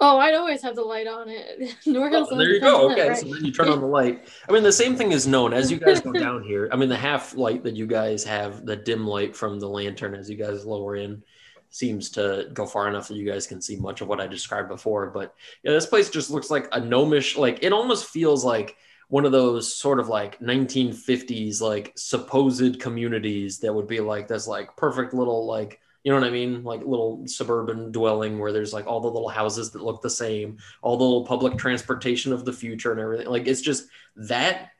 Oh, 0.00 0.18
I'd 0.18 0.34
always 0.34 0.62
have 0.62 0.74
the 0.74 0.82
light 0.82 1.06
on 1.06 1.28
it. 1.28 1.76
Norhill's 1.86 2.28
Oh, 2.30 2.36
there 2.36 2.48
you 2.48 2.60
go. 2.60 2.90
Okay, 2.92 3.14
so 3.14 3.26
then 3.26 3.44
you 3.44 3.52
turn 3.52 3.68
on 3.68 3.80
the 3.80 3.86
light. 3.86 4.28
I 4.48 4.52
mean, 4.52 4.62
the 4.62 4.72
same 4.72 4.96
thing 4.96 5.12
is 5.12 5.26
known 5.26 5.52
as 5.52 5.70
you 5.70 5.78
guys 5.78 6.00
go 6.00 6.12
down 6.12 6.42
here. 6.46 6.68
I 6.72 6.76
mean, 6.76 6.88
the 6.88 6.96
half 6.96 7.34
light 7.34 7.62
that 7.64 7.76
you 7.76 7.86
guys 7.86 8.24
have, 8.24 8.64
the 8.64 8.76
dim 8.76 9.06
light 9.06 9.36
from 9.36 9.60
the 9.60 9.68
lantern 9.68 10.14
as 10.14 10.30
you 10.30 10.36
guys 10.36 10.64
lower 10.64 10.96
in, 10.96 11.22
seems 11.70 12.10
to 12.10 12.48
go 12.52 12.66
far 12.66 12.88
enough 12.88 13.08
that 13.08 13.16
you 13.16 13.30
guys 13.30 13.46
can 13.46 13.60
see 13.60 13.76
much 13.76 14.00
of 14.00 14.08
what 14.08 14.20
I 14.20 14.26
described 14.26 14.68
before. 14.68 15.10
But 15.10 15.34
yeah, 15.62 15.72
this 15.72 15.86
place 15.86 16.10
just 16.10 16.30
looks 16.30 16.50
like 16.50 16.68
a 16.72 16.80
gnomish. 16.80 17.36
Like 17.36 17.62
it 17.62 17.72
almost 17.72 18.06
feels 18.06 18.44
like 18.44 18.76
one 19.08 19.24
of 19.24 19.32
those 19.32 19.72
sort 19.72 20.00
of 20.00 20.08
like 20.08 20.40
1950s 20.40 21.60
like 21.60 21.92
supposed 21.96 22.80
communities 22.80 23.60
that 23.60 23.72
would 23.72 23.86
be 23.86 24.00
like 24.00 24.26
this 24.26 24.48
like 24.48 24.76
perfect 24.76 25.14
little 25.14 25.46
like 25.46 25.80
you 26.06 26.12
know 26.12 26.20
what 26.20 26.28
I 26.28 26.30
mean? 26.30 26.62
Like 26.62 26.84
little 26.84 27.26
suburban 27.26 27.90
dwelling 27.90 28.38
where 28.38 28.52
there's 28.52 28.72
like 28.72 28.86
all 28.86 29.00
the 29.00 29.10
little 29.10 29.28
houses 29.28 29.72
that 29.72 29.82
look 29.82 30.02
the 30.02 30.08
same, 30.08 30.58
all 30.80 30.96
the 30.96 31.02
little 31.02 31.26
public 31.26 31.58
transportation 31.58 32.32
of 32.32 32.44
the 32.44 32.52
future 32.52 32.92
and 32.92 33.00
everything. 33.00 33.26
Like 33.26 33.48
it's 33.48 33.60
just 33.60 33.88
that, 34.14 34.70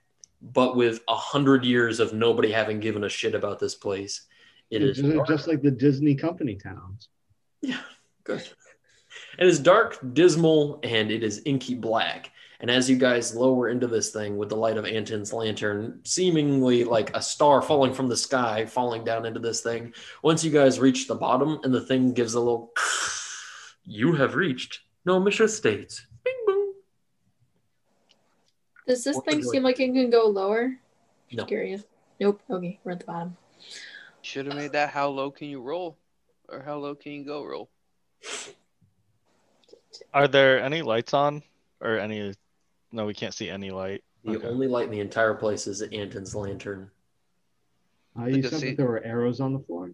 but 0.40 0.76
with 0.76 1.00
a 1.08 1.16
hundred 1.16 1.64
years 1.64 1.98
of 1.98 2.12
nobody 2.12 2.52
having 2.52 2.78
given 2.78 3.02
a 3.02 3.08
shit 3.08 3.34
about 3.34 3.58
this 3.58 3.74
place. 3.74 4.24
It 4.70 4.82
is 4.82 4.98
Just- 4.98 5.28
just 5.28 5.48
like 5.48 5.62
the 5.62 5.70
Disney 5.70 6.14
company 6.14 6.56
towns. 6.56 7.08
Yeah, 7.62 7.80
good. 8.24 8.42
It 9.38 9.46
is 9.46 9.58
dark, 9.58 9.98
dismal, 10.12 10.80
and 10.82 11.10
it 11.10 11.22
is 11.22 11.42
inky 11.44 11.74
black. 11.74 12.32
And 12.58 12.70
as 12.70 12.88
you 12.88 12.96
guys 12.96 13.34
lower 13.34 13.68
into 13.68 13.86
this 13.86 14.10
thing 14.10 14.36
with 14.36 14.48
the 14.48 14.56
light 14.56 14.76
of 14.78 14.86
Anton's 14.86 15.32
lantern, 15.32 16.00
seemingly 16.04 16.84
like 16.84 17.14
a 17.14 17.20
star 17.22 17.60
falling 17.60 17.92
from 17.92 18.08
the 18.08 18.16
sky, 18.16 18.64
falling 18.64 19.04
down 19.04 19.26
into 19.26 19.40
this 19.40 19.60
thing, 19.60 19.92
once 20.22 20.42
you 20.42 20.50
guys 20.50 20.80
reach 20.80 21.06
the 21.06 21.14
bottom 21.14 21.60
and 21.64 21.72
the 21.74 21.80
thing 21.82 22.12
gives 22.12 22.34
a 22.34 22.40
little, 22.40 22.72
you 23.84 24.14
have 24.14 24.34
reached 24.34 24.80
Gnomish 25.04 25.40
Estates. 25.40 26.06
Bing 26.24 26.34
boom. 26.46 26.74
Does 28.86 29.04
this 29.04 29.16
What 29.16 29.26
thing 29.26 29.42
seem 29.42 29.62
like 29.62 29.78
it 29.80 29.92
can 29.92 30.10
go 30.10 30.26
lower? 30.26 30.76
No. 31.32 31.44
Curious. 31.44 31.84
Nope. 32.20 32.40
Okay, 32.48 32.78
we're 32.84 32.92
at 32.92 33.00
the 33.00 33.06
bottom. 33.06 33.36
Should 34.26 34.46
have 34.46 34.56
made 34.56 34.72
that 34.72 34.90
how 34.90 35.08
low 35.08 35.30
can 35.30 35.46
you 35.48 35.60
roll? 35.60 35.96
Or 36.48 36.60
how 36.60 36.78
low 36.78 36.96
can 36.96 37.12
you 37.12 37.24
go 37.24 37.44
roll? 37.44 37.70
Are 40.12 40.26
there 40.26 40.60
any 40.60 40.82
lights 40.82 41.14
on 41.14 41.44
or 41.80 41.96
any? 42.00 42.34
No, 42.90 43.06
we 43.06 43.14
can't 43.14 43.32
see 43.32 43.48
any 43.48 43.70
light. 43.70 44.02
The 44.24 44.38
Okay. 44.38 44.48
only 44.48 44.66
light 44.66 44.86
in 44.86 44.90
the 44.90 44.98
entire 44.98 45.34
place 45.34 45.68
is 45.68 45.80
Anton's 45.80 46.34
lantern. 46.34 46.90
Uh, 48.18 48.24
you 48.24 48.42
Does 48.42 48.50
said 48.50 48.62
he- 48.62 48.70
that 48.70 48.78
there 48.78 48.86
were 48.86 49.04
arrows 49.04 49.38
on 49.38 49.52
the 49.52 49.60
floor. 49.60 49.92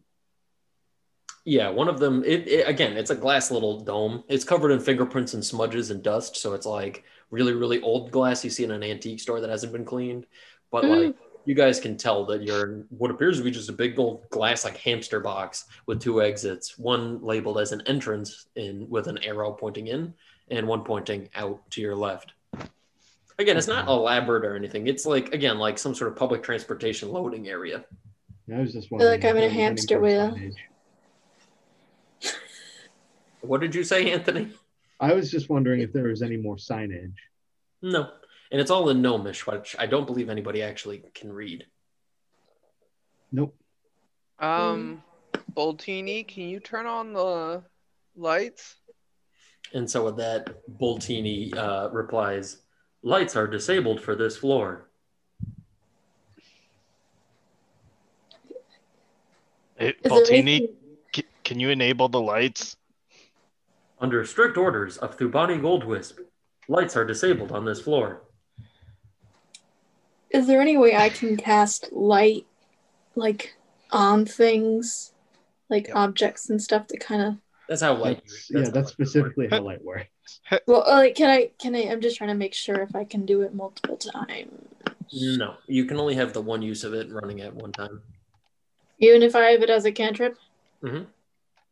Yeah, 1.44 1.68
one 1.68 1.88
of 1.88 1.98
them. 2.00 2.24
It, 2.24 2.48
it 2.48 2.66
again, 2.66 2.96
it's 2.96 3.10
a 3.10 3.14
glass 3.16 3.50
little 3.50 3.80
dome. 3.80 4.24
It's 4.28 4.44
covered 4.44 4.70
in 4.70 4.80
fingerprints 4.80 5.34
and 5.34 5.44
smudges 5.44 5.90
and 5.90 6.02
dust, 6.02 6.36
so 6.38 6.54
it's 6.54 6.64
like 6.66 7.04
really, 7.30 7.52
really 7.52 7.82
old 7.82 8.10
glass 8.12 8.42
you 8.44 8.50
see 8.50 8.64
in 8.64 8.70
an 8.70 8.82
antique 8.82 9.20
store 9.20 9.40
that 9.40 9.50
hasn't 9.50 9.74
been 9.74 9.84
cleaned. 9.84 10.24
But 10.70 10.84
Mm. 10.84 11.06
like, 11.06 11.16
you 11.44 11.54
guys 11.54 11.80
can 11.80 11.96
tell 11.96 12.24
that 12.26 12.42
you're 12.42 12.70
in 12.70 12.86
what 12.90 13.10
appears 13.10 13.38
to 13.38 13.44
be 13.44 13.50
just 13.50 13.68
a 13.68 13.72
big 13.72 13.98
old 13.98 14.28
glass 14.30 14.64
like 14.64 14.76
hamster 14.76 15.20
box 15.20 15.64
with 15.86 16.00
two 16.00 16.22
exits. 16.22 16.78
One 16.78 17.22
labeled 17.22 17.58
as 17.58 17.72
an 17.72 17.82
entrance 17.86 18.46
in 18.56 18.88
with 18.88 19.08
an 19.08 19.18
arrow 19.18 19.52
pointing 19.52 19.88
in, 19.88 20.14
and 20.50 20.66
one 20.66 20.84
pointing 20.84 21.28
out 21.34 21.60
to 21.70 21.80
your 21.80 21.96
left. 21.96 22.32
Again, 23.38 23.56
it's 23.56 23.66
not 23.66 23.88
elaborate 23.88 24.44
or 24.44 24.54
anything. 24.54 24.86
It's 24.86 25.06
like 25.06 25.32
again, 25.34 25.58
like 25.58 25.78
some 25.78 25.94
sort 25.94 26.12
of 26.12 26.16
public 26.16 26.42
transportation 26.42 27.10
loading 27.10 27.48
area. 27.48 27.84
I 28.52 28.60
was 28.60 28.72
just 28.72 28.88
feel 28.88 28.98
wondering. 28.98 29.20
like 29.20 29.24
I'm 29.28 29.36
in 29.36 29.44
a 29.44 29.48
there 29.48 29.48
was 29.48 29.52
any 29.52 29.62
hamster 29.62 30.00
wheel. 30.00 30.36
What 33.40 33.60
did 33.60 33.74
you 33.74 33.82
say, 33.82 34.12
Anthony? 34.12 34.52
I 35.00 35.12
was 35.14 35.30
just 35.30 35.50
wondering 35.50 35.80
if 35.80 35.92
there 35.92 36.04
was 36.04 36.22
any 36.22 36.36
more 36.36 36.56
signage. 36.56 37.14
No. 37.82 38.10
And 38.52 38.60
it's 38.60 38.70
all 38.70 38.90
in 38.90 39.00
Gnomish, 39.00 39.46
which 39.46 39.74
I 39.78 39.86
don't 39.86 40.06
believe 40.06 40.28
anybody 40.28 40.62
actually 40.62 41.02
can 41.14 41.32
read. 41.32 41.64
Nope. 43.32 43.56
Um, 44.38 45.02
Boltini, 45.54 46.28
can 46.28 46.44
you 46.50 46.60
turn 46.60 46.84
on 46.84 47.14
the 47.14 47.62
lights? 48.14 48.76
And 49.72 49.90
so 49.90 50.04
with 50.04 50.18
that, 50.18 50.50
Boltini 50.78 51.56
uh, 51.56 51.88
replies, 51.92 52.58
Lights 53.02 53.36
are 53.36 53.46
disabled 53.46 54.02
for 54.02 54.14
this 54.14 54.36
floor. 54.36 54.90
Hey, 59.76 59.94
Is 60.04 60.28
there 60.28 60.60
c- 61.14 61.24
can 61.42 61.58
you 61.58 61.70
enable 61.70 62.10
the 62.10 62.20
lights? 62.20 62.76
Under 63.98 64.24
strict 64.26 64.58
orders 64.58 64.98
of 64.98 65.16
Thubani 65.16 65.58
Goldwisp, 65.58 66.18
lights 66.68 66.98
are 66.98 67.04
disabled 67.06 67.50
on 67.50 67.64
this 67.64 67.80
floor. 67.80 68.22
Is 70.32 70.46
there 70.46 70.60
any 70.60 70.76
way 70.76 70.96
I 70.96 71.08
can 71.10 71.36
cast 71.36 71.92
light, 71.92 72.46
like 73.14 73.54
on 73.90 74.24
things, 74.24 75.12
like 75.68 75.88
Yep. 75.88 75.96
objects 75.96 76.48
and 76.50 76.60
stuff 76.62 76.86
to 76.88 76.96
kind 76.98 77.22
of? 77.22 77.36
That's 77.68 77.82
how 77.82 77.94
light. 77.94 78.20
That's, 78.26 78.48
that's 78.48 78.50
yeah, 78.50 78.58
how 78.58 78.64
that's 78.64 78.74
light 78.74 78.76
works. 78.76 78.92
specifically 78.92 79.48
how 79.50 79.60
light 79.60 79.84
works. 79.84 80.08
Well, 80.66 80.82
uh, 80.86 80.96
like, 80.98 81.14
can 81.14 81.30
I? 81.30 81.50
Can 81.58 81.74
I? 81.74 81.80
I'm 81.90 82.00
just 82.00 82.16
trying 82.16 82.28
to 82.28 82.34
make 82.34 82.54
sure 82.54 82.76
if 82.76 82.94
I 82.96 83.04
can 83.04 83.26
do 83.26 83.42
it 83.42 83.54
multiple 83.54 83.96
times, 83.96 84.50
No, 85.12 85.54
you 85.66 85.84
can 85.84 85.98
only 85.98 86.14
have 86.14 86.32
the 86.32 86.40
one 86.42 86.62
use 86.62 86.84
of 86.84 86.94
it 86.94 87.10
running 87.10 87.40
at 87.40 87.54
one 87.54 87.72
time. 87.72 88.00
even 88.98 89.22
if 89.22 89.34
I 89.34 89.42
have 89.50 89.62
it 89.62 89.70
as 89.70 89.84
a 89.84 89.92
cantrip. 89.92 90.36
Mhm. 90.82 91.06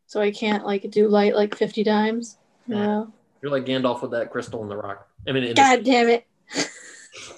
So 0.07 0.21
I 0.21 0.31
can't 0.33 0.67
like 0.67 0.91
do 0.91 1.07
light 1.09 1.35
like 1.37 1.55
50 1.55 1.85
times. 1.85 2.39
Yeah. 2.67 2.77
No. 2.87 3.13
You're 3.43 3.53
like 3.53 3.65
Gandalf 3.65 4.03
with 4.03 4.11
that 4.11 4.31
crystal 4.31 4.63
in 4.63 4.69
the 4.69 4.77
rock. 4.77 5.09
I 5.29 5.33
mean, 5.33 5.45
in 5.45 5.49
the- 5.51 5.55
God 5.55 5.85
damn 5.85 6.09
it. 6.09 6.27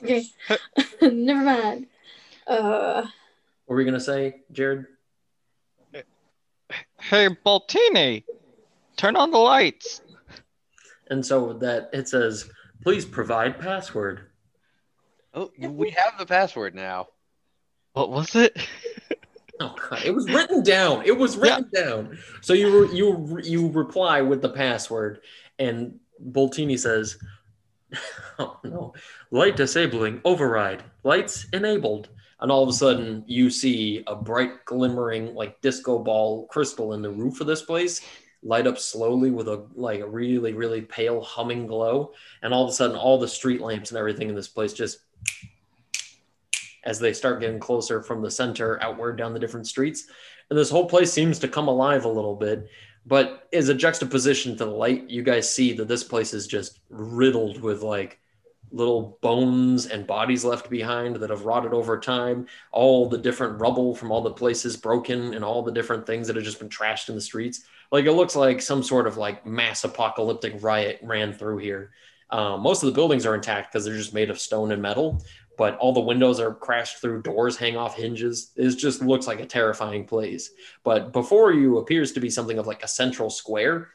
Okay. 0.03 0.25
Never 1.03 1.45
mind. 1.45 1.87
Uh, 2.47 3.03
what 3.67 3.75
were 3.75 3.81
you 3.81 3.87
gonna 3.87 4.01
say, 4.01 4.43
Jared? 4.53 4.87
Hey, 7.01 7.29
Baltini, 7.45 8.25
turn 8.97 9.17
on 9.17 9.31
the 9.31 9.39
lights. 9.39 10.01
And 11.09 11.25
so 11.25 11.45
with 11.45 11.61
that, 11.61 11.91
it 11.93 12.09
says, 12.09 12.49
"Please 12.83 13.05
provide 13.05 13.61
password." 13.61 14.29
Oh, 15.35 15.51
we 15.59 15.91
have 15.91 16.19
the 16.19 16.27
password 16.27 16.75
now. 16.75 17.09
What 17.93 18.11
was 18.11 18.35
it? 18.35 18.57
Oh 19.61 19.75
God! 19.91 20.03
It 20.05 20.15
was 20.15 20.29
written 20.29 20.63
down. 20.63 21.05
It 21.05 21.17
was 21.17 21.37
written 21.37 21.71
down. 21.73 22.19
So 22.41 22.53
you 22.53 22.85
re- 22.85 22.97
you 22.97 23.13
re- 23.15 23.45
you 23.45 23.69
reply 23.69 24.21
with 24.21 24.43
the 24.43 24.49
password, 24.49 25.21
and 25.59 26.01
Boltini 26.31 26.79
says, 26.79 27.19
"Oh 28.39 28.59
no, 28.65 28.95
light 29.31 29.57
disabling 29.57 30.21
override. 30.25 30.83
Lights 31.05 31.47
enabled." 31.53 32.09
And 32.41 32.51
all 32.51 32.65
of 32.65 32.69
a 32.69 32.73
sudden, 32.73 33.23
you 33.29 33.51
see 33.51 34.03
a 34.09 34.17
bright, 34.17 34.65
glimmering, 34.65 35.33
like 35.35 35.61
disco 35.61 36.01
ball 36.01 36.47
crystal 36.49 36.95
in 36.95 37.01
the 37.01 37.11
roof 37.11 37.41
of 37.41 37.47
this 37.47 37.63
place 37.63 38.01
light 38.43 38.67
up 38.67 38.79
slowly 38.79 39.31
with 39.31 39.49
a 39.49 39.67
like 39.75 40.01
a 40.01 40.09
really, 40.09 40.53
really 40.53 40.83
pale 40.83 41.21
humming 41.21 41.67
glow. 41.67 42.13
And 42.43 42.53
all 42.53 42.65
of 42.65 42.71
a 42.71 42.73
sudden, 42.73 42.97
all 42.97 43.19
the 43.19 43.29
street 43.29 43.61
lamps 43.61 43.91
and 43.91 43.99
everything 43.99 44.29
in 44.29 44.35
this 44.35 44.49
place 44.49 44.73
just 44.73 44.99
as 46.85 46.99
they 46.99 47.13
start 47.13 47.41
getting 47.41 47.61
closer 47.61 48.03
from 48.03 48.23
the 48.23 48.31
center 48.31 48.83
outward 48.83 49.17
down 49.17 49.33
the 49.33 49.39
different 49.41 49.67
streets. 49.67 50.07
And 50.51 50.59
this 50.59 50.71
whole 50.71 50.87
place 50.87 51.13
seems 51.13 51.39
to 51.41 51.49
come 51.49 51.69
alive 51.69 52.05
a 52.05 52.09
little 52.09 52.37
bit. 52.37 52.69
But 53.05 53.49
as 53.53 53.69
a 53.69 53.75
juxtaposition 53.75 54.57
to 54.57 54.65
the 54.65 54.71
light, 54.71 55.11
you 55.11 55.23
guys 55.23 55.53
see 55.53 55.73
that 55.75 55.89
this 55.89 56.05
place 56.05 56.33
is 56.33 56.47
just 56.47 56.81
riddled 56.89 57.61
with 57.61 57.83
like 57.83 58.21
little 58.71 59.19
bones 59.21 59.87
and 59.87 60.07
bodies 60.07 60.45
left 60.45 60.71
behind 60.71 61.17
that 61.17 61.31
have 61.31 61.45
rotted 61.45 61.73
over 61.73 61.99
time. 61.99 62.47
All 62.71 63.09
the 63.09 63.19
different 63.19 63.61
rubble 63.61 63.95
from 63.95 64.11
all 64.11 64.23
the 64.23 64.31
places 64.31 64.77
broken 64.77 65.35
and 65.35 65.45
all 65.45 65.63
the 65.63 65.73
different 65.73 66.07
things 66.07 66.27
that 66.27 66.37
have 66.37 66.45
just 66.45 66.59
been 66.59 66.69
trashed 66.69 67.09
in 67.09 67.15
the 67.15 67.21
streets. 67.21 67.65
Like 67.91 68.07
it 68.07 68.13
looks 68.13 68.35
like 68.35 68.63
some 68.63 68.83
sort 68.83 69.07
of 69.07 69.17
like 69.17 69.45
mass 69.45 69.85
apocalyptic 69.85 70.63
riot 70.63 71.01
ran 71.03 71.33
through 71.33 71.59
here. 71.59 71.91
Um, 72.31 72.63
most 72.63 72.83
of 72.83 72.87
the 72.87 72.95
buildings 72.95 73.27
are 73.27 73.35
intact 73.35 73.71
because 73.71 73.85
they're 73.85 73.95
just 73.95 74.15
made 74.15 74.31
of 74.31 74.41
stone 74.41 74.73
and 74.73 74.81
metal 74.81 75.23
but 75.57 75.77
all 75.79 75.93
the 75.93 76.01
windows 76.01 76.41
are 76.41 76.55
crashed 76.55 76.99
through, 76.99 77.23
doors 77.23 77.57
hang 77.57 77.77
off 77.77 77.97
hinges. 77.97 78.51
It 78.57 78.71
just 78.71 79.03
looks 79.03 79.27
like 79.27 79.41
a 79.41 79.47
terrifying 79.47 80.05
place. 80.05 80.51
But 80.85 81.13
before 81.13 81.53
you 81.53 81.79
appears 81.79 82.13
to 82.13 82.21
be 82.21 82.31
something 82.31 82.59
of 82.59 82.67
like 82.67 82.83
a 82.83 82.89
central 82.89 83.31
square. 83.31 83.89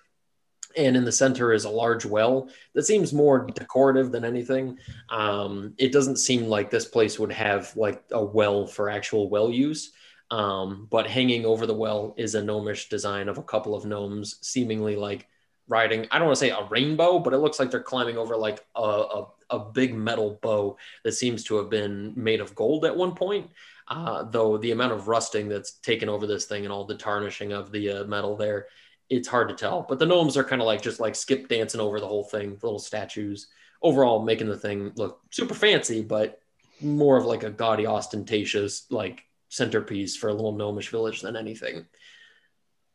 And 0.76 0.96
in 0.96 1.06
the 1.06 1.12
center 1.12 1.54
is 1.54 1.66
a 1.66 1.70
large 1.70 2.06
well 2.06 2.50
that 2.76 2.86
seems 2.86 3.12
more 3.12 3.48
decorative 3.48 4.12
than 4.12 4.24
anything. 4.24 4.78
Um, 5.10 5.74
it 5.78 5.92
doesn't 5.92 6.18
seem 6.18 6.46
like 6.46 6.70
this 6.70 6.86
place 6.86 7.18
would 7.18 7.32
have 7.32 7.76
like 7.76 8.04
a 8.12 8.24
well 8.24 8.68
for 8.68 8.90
actual 8.90 9.30
well 9.30 9.50
use. 9.50 9.92
Um, 10.30 10.88
but 10.92 11.08
hanging 11.08 11.46
over 11.46 11.66
the 11.66 11.74
well 11.74 12.14
is 12.18 12.36
a 12.36 12.44
gnomish 12.44 12.90
design 12.90 13.30
of 13.30 13.38
a 13.38 13.44
couple 13.44 13.74
of 13.74 13.86
gnomes, 13.86 14.38
seemingly 14.42 14.96
like 14.96 15.28
riding, 15.68 16.08
I 16.12 16.20
don't 16.20 16.28
want 16.28 16.38
to 16.38 16.46
say 16.46 16.50
a 16.50 16.68
rainbow, 16.70 17.20
but 17.20 17.34
it 17.34 17.38
looks 17.38 17.60
like 17.60 17.72
they're 17.72 17.82
climbing 17.82 18.18
over 18.18 18.36
like 18.36 18.66
a, 18.76 18.82
a, 18.82 19.28
a 19.50 19.60
big 19.60 19.96
metal 19.96 20.40
bow 20.42 20.78
that 21.04 21.14
seems 21.14 21.44
to 21.46 21.58
have 21.58 21.70
been 21.70 22.14
made 22.16 22.42
of 22.42 22.56
gold 22.56 22.86
at 22.86 22.96
one 22.96 23.16
point. 23.16 23.50
Uh, 23.90 24.24
though 24.24 24.58
the 24.58 24.72
amount 24.72 24.92
of 24.92 25.08
rusting 25.08 25.48
that's 25.48 25.74
taken 25.80 26.10
over 26.10 26.28
this 26.28 26.44
thing 26.44 26.66
and 26.66 26.74
all 26.74 26.84
the 26.84 26.96
tarnishing 26.96 27.54
of 27.54 27.72
the 27.72 27.90
uh, 27.90 28.04
metal 28.04 28.36
there 28.36 28.68
it's 29.10 29.28
hard 29.28 29.50
to 29.50 29.56
tell. 29.56 29.86
But 29.88 30.00
the 30.00 30.06
gnomes 30.06 30.38
are 30.38 30.44
kind 30.44 30.62
of 30.62 30.66
like 30.66 30.82
just 30.82 31.00
like 31.00 31.16
skip 31.16 31.48
dancing 31.48 31.82
over 31.82 32.00
the 32.00 32.08
whole 32.08 32.24
thing, 32.24 32.58
the 32.58 32.66
little 32.66 32.80
statues, 32.80 33.48
overall 33.82 34.24
making 34.24 34.48
the 34.48 34.58
thing 34.58 34.92
look 34.96 35.22
super 35.32 35.54
fancy, 35.54 36.02
but 36.02 36.40
more 36.82 37.18
of 37.18 37.26
like 37.26 37.44
a 37.44 37.50
gaudy, 37.50 37.88
ostentatious 37.88 38.86
like 38.92 39.24
centerpiece 39.50 40.16
for 40.16 40.30
a 40.30 40.34
little 40.34 40.52
gnomish 40.52 40.90
village 40.90 41.22
than 41.22 41.36
anything. 41.36 41.86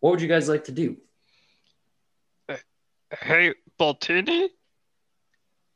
What 0.01 0.11
would 0.11 0.23
you 0.23 0.29
guys 0.29 0.49
like 0.49 0.65
to 0.65 0.73
do? 0.73 0.97
Hey, 3.21 3.55
Baltini? 3.79 4.49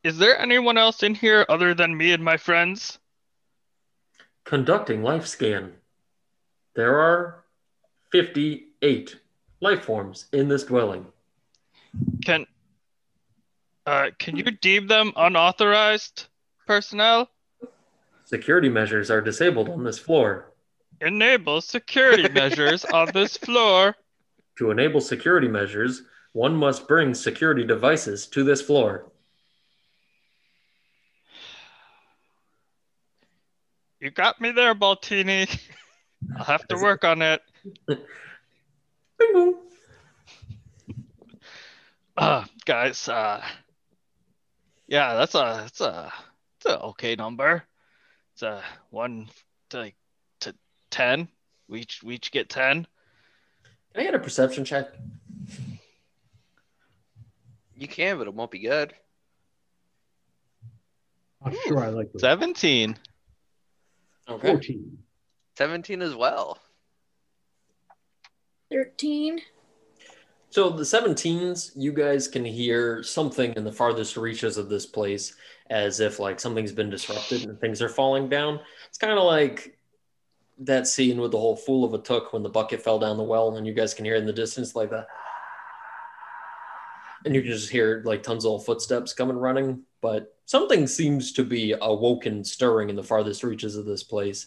Is 0.06 0.18
there 0.18 0.38
anyone 0.38 0.78
else 0.78 1.02
in 1.02 1.16
here 1.16 1.44
other 1.48 1.74
than 1.74 1.96
me 1.96 2.12
and 2.12 2.22
my 2.22 2.36
friends? 2.36 3.00
Conducting 4.44 5.02
life 5.02 5.26
scan. 5.26 5.72
There 6.76 7.00
are 7.00 7.42
58 8.12 9.16
life 9.60 9.82
forms 9.82 10.26
in 10.32 10.46
this 10.46 10.62
dwelling. 10.62 11.06
Can 12.24 12.46
uh 13.84 14.10
can 14.20 14.36
you 14.36 14.44
deem 14.44 14.86
them 14.86 15.12
unauthorized 15.16 16.28
personnel? 16.68 17.28
Security 18.26 18.68
measures 18.68 19.10
are 19.10 19.20
disabled 19.20 19.68
on 19.68 19.82
this 19.82 19.98
floor. 19.98 20.52
Enable 21.00 21.60
security 21.60 22.28
measures 22.32 22.84
on 22.84 23.08
this 23.12 23.36
floor. 23.36 23.96
To 24.58 24.70
enable 24.70 25.00
security 25.00 25.48
measures, 25.48 26.02
one 26.30 26.54
must 26.54 26.86
bring 26.86 27.12
security 27.12 27.64
devices 27.64 28.28
to 28.28 28.44
this 28.44 28.62
floor. 28.62 29.10
You 34.06 34.12
got 34.12 34.40
me 34.40 34.52
there, 34.52 34.72
Baltini. 34.72 35.50
I'll 36.38 36.44
have 36.44 36.68
to 36.68 36.76
work 36.76 37.02
on 37.02 37.22
it. 37.22 37.42
Uh, 42.18 42.44
guys, 42.64 43.10
uh, 43.10 43.44
yeah, 44.86 45.12
that's 45.12 45.34
a 45.34 45.58
that's 45.60 45.80
a 45.82 46.10
it's 46.56 46.64
a 46.64 46.80
okay 46.80 47.14
number. 47.14 47.62
It's 48.32 48.42
a 48.42 48.62
one 48.88 49.28
to 49.68 49.78
like 49.78 49.96
to 50.40 50.54
ten. 50.88 51.28
We 51.68 51.80
each 51.80 52.02
we 52.02 52.14
each 52.14 52.30
get 52.30 52.48
ten. 52.48 52.86
Can 53.92 54.00
I 54.00 54.04
get 54.04 54.14
a 54.14 54.18
perception 54.18 54.64
check? 54.64 54.94
You 57.76 57.86
can, 57.86 58.16
but 58.16 58.28
it 58.28 58.32
won't 58.32 58.50
be 58.50 58.60
good. 58.60 58.94
I'm 61.44 61.54
sure 61.66 61.80
I 61.80 61.88
like 61.88 62.14
the 62.14 62.18
Seventeen. 62.18 62.96
Okay. 64.28 64.48
14. 64.48 64.98
17 65.56 66.02
as 66.02 66.14
well. 66.14 66.58
13. 68.70 69.40
So 70.50 70.70
the 70.70 70.82
17s, 70.82 71.72
you 71.76 71.92
guys 71.92 72.28
can 72.28 72.44
hear 72.44 73.02
something 73.02 73.52
in 73.54 73.64
the 73.64 73.72
farthest 73.72 74.16
reaches 74.16 74.56
of 74.56 74.68
this 74.68 74.86
place 74.86 75.34
as 75.70 76.00
if 76.00 76.18
like 76.18 76.40
something's 76.40 76.72
been 76.72 76.90
disrupted 76.90 77.44
and 77.44 77.60
things 77.60 77.82
are 77.82 77.88
falling 77.88 78.28
down. 78.28 78.60
It's 78.88 78.98
kind 78.98 79.18
of 79.18 79.24
like 79.24 79.78
that 80.58 80.86
scene 80.86 81.20
with 81.20 81.32
the 81.32 81.38
whole 81.38 81.56
fool 81.56 81.84
of 81.84 81.92
a 81.94 81.98
took 81.98 82.32
when 82.32 82.42
the 82.42 82.48
bucket 82.48 82.82
fell 82.82 82.98
down 82.98 83.16
the 83.16 83.22
well 83.22 83.56
and 83.56 83.66
you 83.66 83.74
guys 83.74 83.92
can 83.92 84.04
hear 84.04 84.14
in 84.16 84.24
the 84.26 84.32
distance 84.32 84.74
like 84.74 84.90
that. 84.90 85.06
and 87.24 87.34
you 87.34 87.42
can 87.42 87.50
just 87.50 87.70
hear 87.70 88.02
like 88.06 88.22
tons 88.22 88.46
of 88.46 88.64
footsteps 88.64 89.12
coming 89.12 89.36
running 89.36 89.82
but 90.06 90.36
something 90.44 90.86
seems 90.86 91.32
to 91.32 91.42
be 91.42 91.74
awoken 91.82 92.44
stirring 92.44 92.90
in 92.90 92.94
the 92.94 93.02
farthest 93.02 93.42
reaches 93.42 93.74
of 93.74 93.86
this 93.86 94.04
place. 94.04 94.46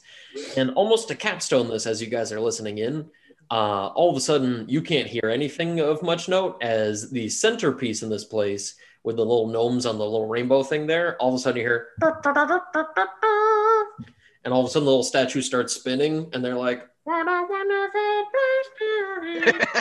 And 0.55 0.71
almost 0.71 1.09
to 1.09 1.15
capstone 1.15 1.67
this 1.67 1.85
as 1.85 2.01
you 2.01 2.07
guys 2.07 2.31
are 2.31 2.39
listening 2.39 2.77
in 2.77 3.09
uh, 3.51 3.87
all 3.87 4.09
of 4.09 4.15
a 4.15 4.21
sudden 4.21 4.63
you 4.69 4.81
can't 4.81 5.05
hear 5.05 5.29
anything 5.29 5.81
of 5.81 6.01
much 6.01 6.29
note 6.29 6.57
as 6.61 7.11
the 7.11 7.27
centerpiece 7.27 8.03
in 8.03 8.09
this 8.09 8.23
place 8.23 8.75
with 9.03 9.17
the 9.17 9.25
little 9.25 9.47
gnomes 9.47 9.85
on 9.85 9.97
the 9.97 10.03
little 10.05 10.27
rainbow 10.27 10.63
thing 10.63 10.87
there 10.87 11.17
all 11.17 11.27
of 11.29 11.35
a 11.35 11.39
sudden 11.39 11.59
you 11.59 11.67
hear 11.67 11.87
and 14.45 14.53
all 14.53 14.61
of 14.61 14.67
a 14.67 14.69
sudden 14.69 14.85
the 14.85 14.91
little 14.91 15.03
statue 15.03 15.41
starts 15.41 15.73
spinning 15.73 16.29
and 16.31 16.45
they're 16.45 16.55
like 16.55 16.87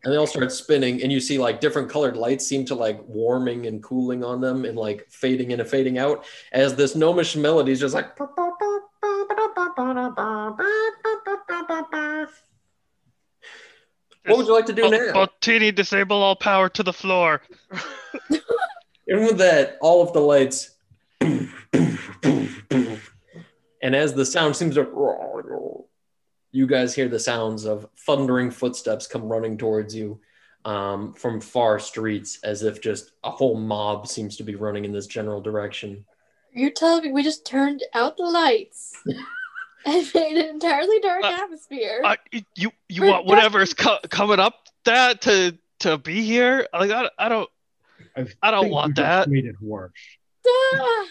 and 0.05 0.13
they 0.13 0.17
all 0.17 0.27
start 0.27 0.53
spinning 0.53 1.03
and 1.03 1.11
you 1.11 1.21
see 1.21 1.39
like 1.39 1.61
different 1.61 1.91
colored 1.91 2.17
lights 2.17 2.47
seem 2.47 2.65
to 2.65 2.75
like 2.75 3.01
warming 3.07 3.67
and 3.67 3.83
cooling 3.83 4.23
on 4.25 4.41
them 4.41 4.65
and 4.65 4.77
like 4.77 5.07
fading 5.11 5.51
in 5.51 5.61
and 5.61 5.69
fading 5.69 5.99
out 5.99 6.25
as 6.53 6.75
this 6.75 6.95
gnomish 6.95 7.37
melody 7.37 7.73
is 7.73 7.81
just 7.81 7.95
like 7.95 8.19
what 8.19 8.31
would 14.27 14.47
you 14.47 14.53
like 14.53 14.67
to 14.67 14.73
do 14.73 14.83
Bal- 14.83 14.91
now 14.91 15.13
Baltini, 15.13 15.75
disable 15.75 16.23
all 16.23 16.37
power 16.37 16.69
to 16.69 16.83
the 16.83 16.93
floor. 16.93 17.43
And 19.09 19.25
with 19.25 19.39
that, 19.39 19.79
all 19.81 20.03
of 20.03 20.13
the 20.13 20.21
lights, 20.21 20.77
and 21.21 21.49
as 23.83 24.13
the 24.13 24.27
sound 24.27 24.55
seems 24.55 24.75
to, 24.75 24.83
you 26.53 26.67
guys 26.67 26.95
hear 26.95 27.09
the 27.09 27.19
sounds 27.19 27.65
of 27.65 27.87
thundering 28.07 28.51
footsteps 28.51 29.07
come 29.07 29.25
running 29.25 29.59
towards 29.59 29.95
you 29.95 30.21
um, 30.65 31.13
from 31.15 31.41
far 31.41 31.79
streets, 31.79 32.39
as 32.43 32.63
if 32.63 32.81
just 32.81 33.13
a 33.25 33.31
whole 33.31 33.57
mob 33.57 34.07
seems 34.07 34.37
to 34.37 34.43
be 34.43 34.55
running 34.55 34.85
in 34.85 34.93
this 34.93 35.07
general 35.07 35.41
direction. 35.41 36.05
You're 36.53 36.71
telling 36.71 37.05
me 37.05 37.13
we 37.13 37.23
just 37.23 37.45
turned 37.47 37.83
out 37.95 38.17
the 38.17 38.25
lights 38.25 38.97
and 39.87 40.11
made 40.15 40.37
an 40.37 40.49
entirely 40.49 40.99
dark 41.01 41.25
Uh, 41.25 41.39
atmosphere? 41.43 42.03
Uh, 42.05 42.17
you 42.55 42.71
you 42.89 43.03
We're 43.03 43.11
want 43.11 43.27
whatever's 43.27 43.75
co- 43.75 44.01
coming 44.09 44.41
up 44.41 44.55
that 44.85 45.21
to 45.23 45.57
to 45.81 45.99
be 45.99 46.23
here? 46.23 46.67
Like 46.73 46.91
I, 46.91 47.09
I 47.19 47.29
don't. 47.29 47.51
I 48.43 48.51
don't 48.51 48.71
want 48.71 48.89
you 48.89 48.95
just 48.95 49.27
that. 49.27 49.31
Made 49.31 49.45
it 49.45 49.55
worse. 49.61 49.93
Ah! 50.47 51.05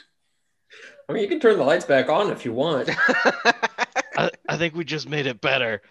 I 1.10 1.14
mean, 1.14 1.24
you 1.24 1.30
can 1.30 1.40
turn 1.40 1.58
the 1.58 1.64
lights 1.64 1.86
back 1.86 2.10
on 2.10 2.32
if 2.32 2.44
you 2.44 2.52
want. 2.52 2.90
I, 4.18 4.32
I 4.50 4.58
think 4.58 4.76
we 4.76 4.84
just 4.84 5.08
made 5.08 5.28
it 5.28 5.40
better. 5.42 5.82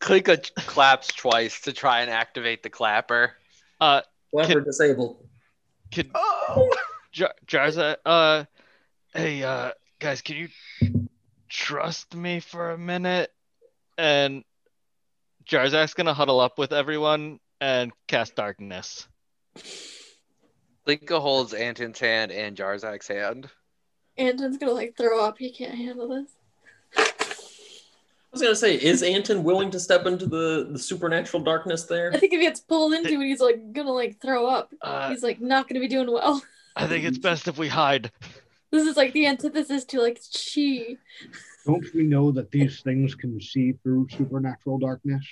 Clinka 0.00 0.42
ch- 0.42 0.54
claps 0.66 1.08
twice 1.08 1.60
to 1.62 1.72
try 1.72 2.00
and 2.00 2.10
activate 2.10 2.62
the 2.62 2.70
clapper. 2.70 3.34
Uh, 3.80 4.00
Leopard 4.32 4.64
disabled. 4.64 5.22
can 5.90 6.10
Oh! 6.14 6.70
Jar- 7.12 7.34
Jarza, 7.46 7.96
uh, 8.06 8.44
hey, 9.12 9.42
uh, 9.42 9.72
guys, 9.98 10.22
can 10.22 10.36
you 10.36 10.48
trust 11.48 12.14
me 12.14 12.40
for 12.40 12.70
a 12.70 12.78
minute? 12.78 13.30
And 13.98 14.44
Jarzak's 15.44 15.94
gonna 15.94 16.14
huddle 16.14 16.40
up 16.40 16.58
with 16.58 16.72
everyone 16.72 17.40
and 17.60 17.92
cast 18.06 18.36
darkness. 18.36 19.06
Linka 20.86 21.20
holds 21.20 21.52
Anton's 21.52 21.98
hand 21.98 22.32
and 22.32 22.56
Jarzak's 22.56 23.08
hand. 23.08 23.50
Anton's 24.16 24.56
gonna 24.56 24.72
like 24.72 24.96
throw 24.96 25.22
up. 25.22 25.36
He 25.38 25.52
can't 25.52 25.74
handle 25.74 26.08
this. 26.08 26.30
I 28.32 28.36
was 28.36 28.42
gonna 28.42 28.54
say, 28.54 28.76
is 28.76 29.02
Anton 29.02 29.42
willing 29.42 29.72
to 29.72 29.80
step 29.80 30.06
into 30.06 30.24
the, 30.24 30.68
the 30.70 30.78
supernatural 30.78 31.42
darkness 31.42 31.84
there? 31.84 32.12
I 32.14 32.18
think 32.18 32.32
if 32.32 32.38
he 32.38 32.46
gets 32.46 32.60
pulled 32.60 32.92
into 32.92 33.20
it, 33.20 33.26
he's 33.26 33.40
like 33.40 33.72
gonna 33.72 33.90
like 33.92 34.20
throw 34.20 34.46
up. 34.46 34.72
Uh, 34.80 35.10
He's 35.10 35.24
like 35.24 35.40
not 35.40 35.68
gonna 35.68 35.80
be 35.80 35.88
doing 35.88 36.10
well. 36.10 36.40
I 36.76 36.86
think 36.86 37.04
it's 37.04 37.18
best 37.18 37.48
if 37.48 37.58
we 37.58 37.66
hide. 37.66 38.12
This 38.70 38.86
is 38.86 38.96
like 38.96 39.12
the 39.14 39.26
antithesis 39.26 39.84
to 39.86 40.00
like 40.00 40.20
chi. 40.32 40.96
Don't 41.66 41.84
we 41.92 42.04
know 42.04 42.30
that 42.30 42.52
these 42.52 42.82
things 42.82 43.16
can 43.16 43.40
see 43.40 43.72
through 43.82 44.06
supernatural 44.16 44.78
darkness? 44.78 45.26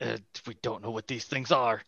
Uh, 0.00 0.16
we 0.46 0.54
don't 0.62 0.82
know 0.82 0.92
what 0.92 1.08
these 1.08 1.24
things 1.24 1.50
are. 1.50 1.82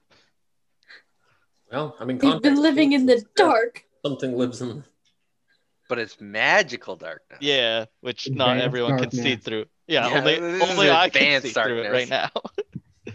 Well, 1.70 1.96
I 2.00 2.04
mean, 2.04 2.18
We've 2.18 2.42
been 2.42 2.60
living 2.60 2.92
in 2.92 3.06
the 3.06 3.24
dark. 3.36 3.84
Something 4.04 4.36
lives 4.36 4.60
in. 4.60 4.82
But 5.92 5.98
it's 5.98 6.18
magical 6.22 6.96
darkness. 6.96 7.40
Yeah, 7.42 7.84
which 8.00 8.30
not 8.30 8.52
Advanced 8.56 8.64
everyone 8.64 8.98
can 8.98 9.10
see 9.10 9.36
through. 9.36 9.66
Yeah, 9.86 10.08
Yeah, 10.08 10.18
only 10.20 10.38
only 10.38 10.90
I 10.90 11.10
can 11.10 11.20
advanced 11.22 11.48
see 11.48 11.52
through 11.52 11.82
it 11.82 11.90
right 11.92 12.08
now. 12.08 12.30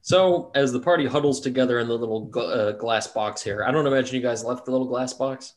So, 0.00 0.50
as 0.56 0.72
the 0.72 0.80
party 0.80 1.06
huddles 1.06 1.38
together 1.40 1.78
in 1.78 1.86
the 1.86 1.96
little 1.96 2.28
gl- 2.28 2.56
uh, 2.56 2.72
glass 2.72 3.06
box 3.06 3.40
here, 3.40 3.62
I 3.64 3.70
don't 3.70 3.86
imagine 3.86 4.16
you 4.16 4.20
guys 4.20 4.42
left 4.42 4.64
the 4.64 4.72
little 4.72 4.88
glass 4.88 5.12
box. 5.12 5.54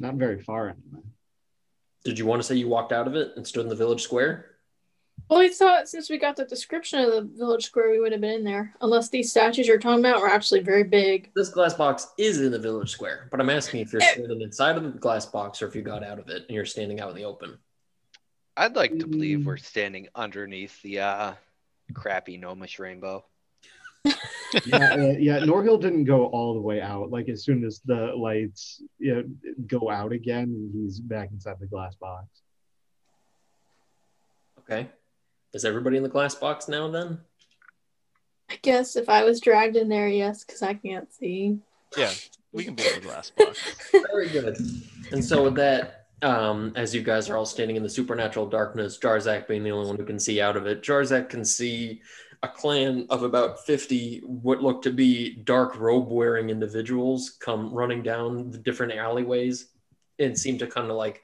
Not 0.00 0.16
very 0.16 0.42
far 0.42 0.70
anyway. 0.70 1.04
Did 2.04 2.18
you 2.18 2.26
want 2.26 2.42
to 2.42 2.48
say 2.48 2.56
you 2.56 2.66
walked 2.66 2.90
out 2.90 3.06
of 3.06 3.14
it 3.14 3.34
and 3.36 3.46
stood 3.46 3.62
in 3.62 3.68
the 3.68 3.76
village 3.76 4.02
square? 4.02 4.51
Well, 5.30 5.40
I 5.40 5.48
thought 5.48 5.88
since 5.88 6.10
we 6.10 6.18
got 6.18 6.36
the 6.36 6.44
description 6.44 6.98
of 7.00 7.10
the 7.10 7.22
village 7.22 7.64
square, 7.64 7.90
we 7.90 7.98
would 8.00 8.12
have 8.12 8.20
been 8.20 8.34
in 8.40 8.44
there. 8.44 8.74
Unless 8.82 9.08
these 9.08 9.30
statues 9.30 9.66
you're 9.66 9.78
talking 9.78 10.00
about 10.04 10.20
were 10.20 10.28
actually 10.28 10.60
very 10.60 10.84
big. 10.84 11.30
This 11.34 11.48
glass 11.48 11.72
box 11.74 12.08
is 12.18 12.40
in 12.40 12.52
the 12.52 12.58
village 12.58 12.90
square, 12.90 13.28
but 13.30 13.40
I'm 13.40 13.48
asking 13.48 13.80
if 13.80 13.92
you're 13.92 14.02
standing 14.02 14.42
inside 14.42 14.76
of 14.76 14.82
the 14.84 14.98
glass 14.98 15.24
box 15.24 15.62
or 15.62 15.68
if 15.68 15.74
you 15.74 15.80
got 15.82 16.04
out 16.04 16.18
of 16.18 16.28
it 16.28 16.42
and 16.48 16.50
you're 16.50 16.66
standing 16.66 17.00
out 17.00 17.10
in 17.10 17.16
the 17.16 17.24
open. 17.24 17.56
I'd 18.56 18.76
like 18.76 18.98
to 18.98 19.06
believe 19.06 19.38
Mm. 19.38 19.44
we're 19.46 19.56
standing 19.56 20.08
underneath 20.14 20.82
the 20.82 21.00
uh, 21.00 21.34
crappy 21.94 22.36
gnomish 22.36 22.78
rainbow. 22.78 23.24
yeah, 24.04 24.92
uh, 24.92 25.14
yeah. 25.18 25.38
Norhill 25.38 25.80
didn't 25.80 26.04
go 26.04 26.26
all 26.26 26.52
the 26.52 26.60
way 26.60 26.82
out. 26.82 27.10
Like 27.10 27.30
as 27.30 27.44
soon 27.44 27.64
as 27.64 27.80
the 27.86 28.12
lights 28.14 28.82
you 28.98 29.14
know, 29.14 29.24
go 29.66 29.88
out 29.88 30.12
again, 30.12 30.70
he's 30.74 31.00
back 31.00 31.30
inside 31.32 31.56
the 31.60 31.66
glass 31.66 31.94
box. 31.94 32.26
Okay. 34.58 34.88
Is 35.54 35.64
everybody 35.64 35.96
in 35.96 36.02
the 36.02 36.08
glass 36.08 36.34
box 36.34 36.68
now 36.68 36.90
then? 36.90 37.18
I 38.50 38.58
guess 38.62 38.96
if 38.96 39.08
I 39.08 39.24
was 39.24 39.40
dragged 39.40 39.76
in 39.76 39.88
there, 39.88 40.08
yes, 40.08 40.44
because 40.44 40.62
I 40.62 40.74
can't 40.74 41.12
see. 41.12 41.58
Yeah, 41.96 42.12
we 42.52 42.64
can 42.64 42.74
be 42.74 42.86
in 42.86 42.94
the 42.94 43.00
glass 43.00 43.30
box. 43.30 43.60
Very 43.92 44.28
good. 44.28 44.56
And 45.10 45.24
so 45.24 45.44
with 45.44 45.54
that, 45.56 46.06
um, 46.22 46.72
as 46.76 46.94
you 46.94 47.02
guys 47.02 47.28
are 47.28 47.36
all 47.36 47.46
standing 47.46 47.76
in 47.76 47.82
the 47.82 47.88
supernatural 47.88 48.46
darkness, 48.46 48.98
Jarzak 48.98 49.48
being 49.48 49.64
the 49.64 49.72
only 49.72 49.88
one 49.88 49.96
who 49.96 50.04
can 50.04 50.18
see 50.18 50.40
out 50.40 50.56
of 50.56 50.66
it, 50.66 50.82
Jarzak 50.82 51.28
can 51.28 51.44
see 51.44 52.00
a 52.42 52.48
clan 52.48 53.06
of 53.10 53.22
about 53.22 53.64
50 53.64 54.20
what 54.24 54.62
look 54.62 54.82
to 54.82 54.90
be 54.90 55.36
dark 55.44 55.78
robe 55.78 56.08
wearing 56.08 56.50
individuals 56.50 57.36
come 57.40 57.72
running 57.72 58.02
down 58.02 58.50
the 58.50 58.58
different 58.58 58.92
alleyways 58.92 59.68
and 60.18 60.36
seem 60.36 60.58
to 60.58 60.66
kind 60.66 60.90
of 60.90 60.96
like 60.96 61.22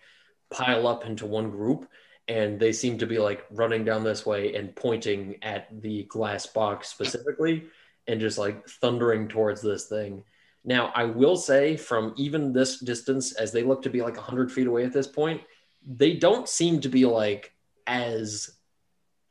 pile 0.51 0.87
up 0.87 1.05
into 1.05 1.27
one 1.27 1.51
group 1.51 1.88
and 2.29 2.61
they 2.61 2.73
seem 2.73 2.99
to 2.99 3.07
be 3.07 3.19
like 3.19 3.45
running 3.51 3.85
down 3.85 4.05
this 4.05 4.27
way 4.27 4.55
and 4.55 4.77
pointing 4.77 5.37
at 5.43 5.69
the 5.83 6.05
glass 6.05 6.47
box 6.47 6.88
specifically 6.88 7.64
and 8.07 8.21
just 8.21 8.38
like 8.38 8.67
thundering 8.69 9.29
towards 9.29 9.62
this 9.62 9.87
thing. 9.87 10.23
Now 10.64 10.93
i 10.95 11.05
will 11.05 11.37
say 11.37 11.77
from 11.77 12.14
even 12.17 12.53
this 12.53 12.79
distance 12.81 13.33
as 13.33 13.53
they 13.53 13.62
look 13.62 13.83
to 13.83 13.91
be 13.91 14.03
like 14.03 14.17
100 14.17 14.53
feet 14.53 14.67
away 14.67 14.85
at 14.85 14.93
this 14.93 15.07
point 15.07 15.41
they 15.87 16.14
don't 16.14 16.49
seem 16.49 16.81
to 16.81 16.88
be 16.88 17.07
like 17.07 17.53
as 17.87 18.51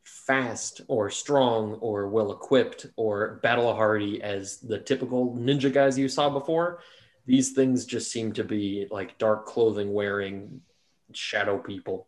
fast 0.03 0.81
or 0.87 1.09
strong 1.09 1.75
or 1.75 2.09
well 2.09 2.31
equipped 2.31 2.87
or 2.95 3.39
battle 3.43 3.73
hardy 3.73 4.21
as 4.21 4.57
the 4.57 4.79
typical 4.79 5.35
ninja 5.35 5.71
guys 5.71 5.97
you 5.97 6.09
saw 6.09 6.29
before. 6.29 6.79
These 7.25 7.51
things 7.51 7.85
just 7.85 8.11
seem 8.11 8.33
to 8.33 8.43
be 8.43 8.87
like 8.89 9.17
dark 9.17 9.45
clothing 9.45 9.93
wearing 9.93 10.61
shadow 11.13 11.57
people 11.57 12.07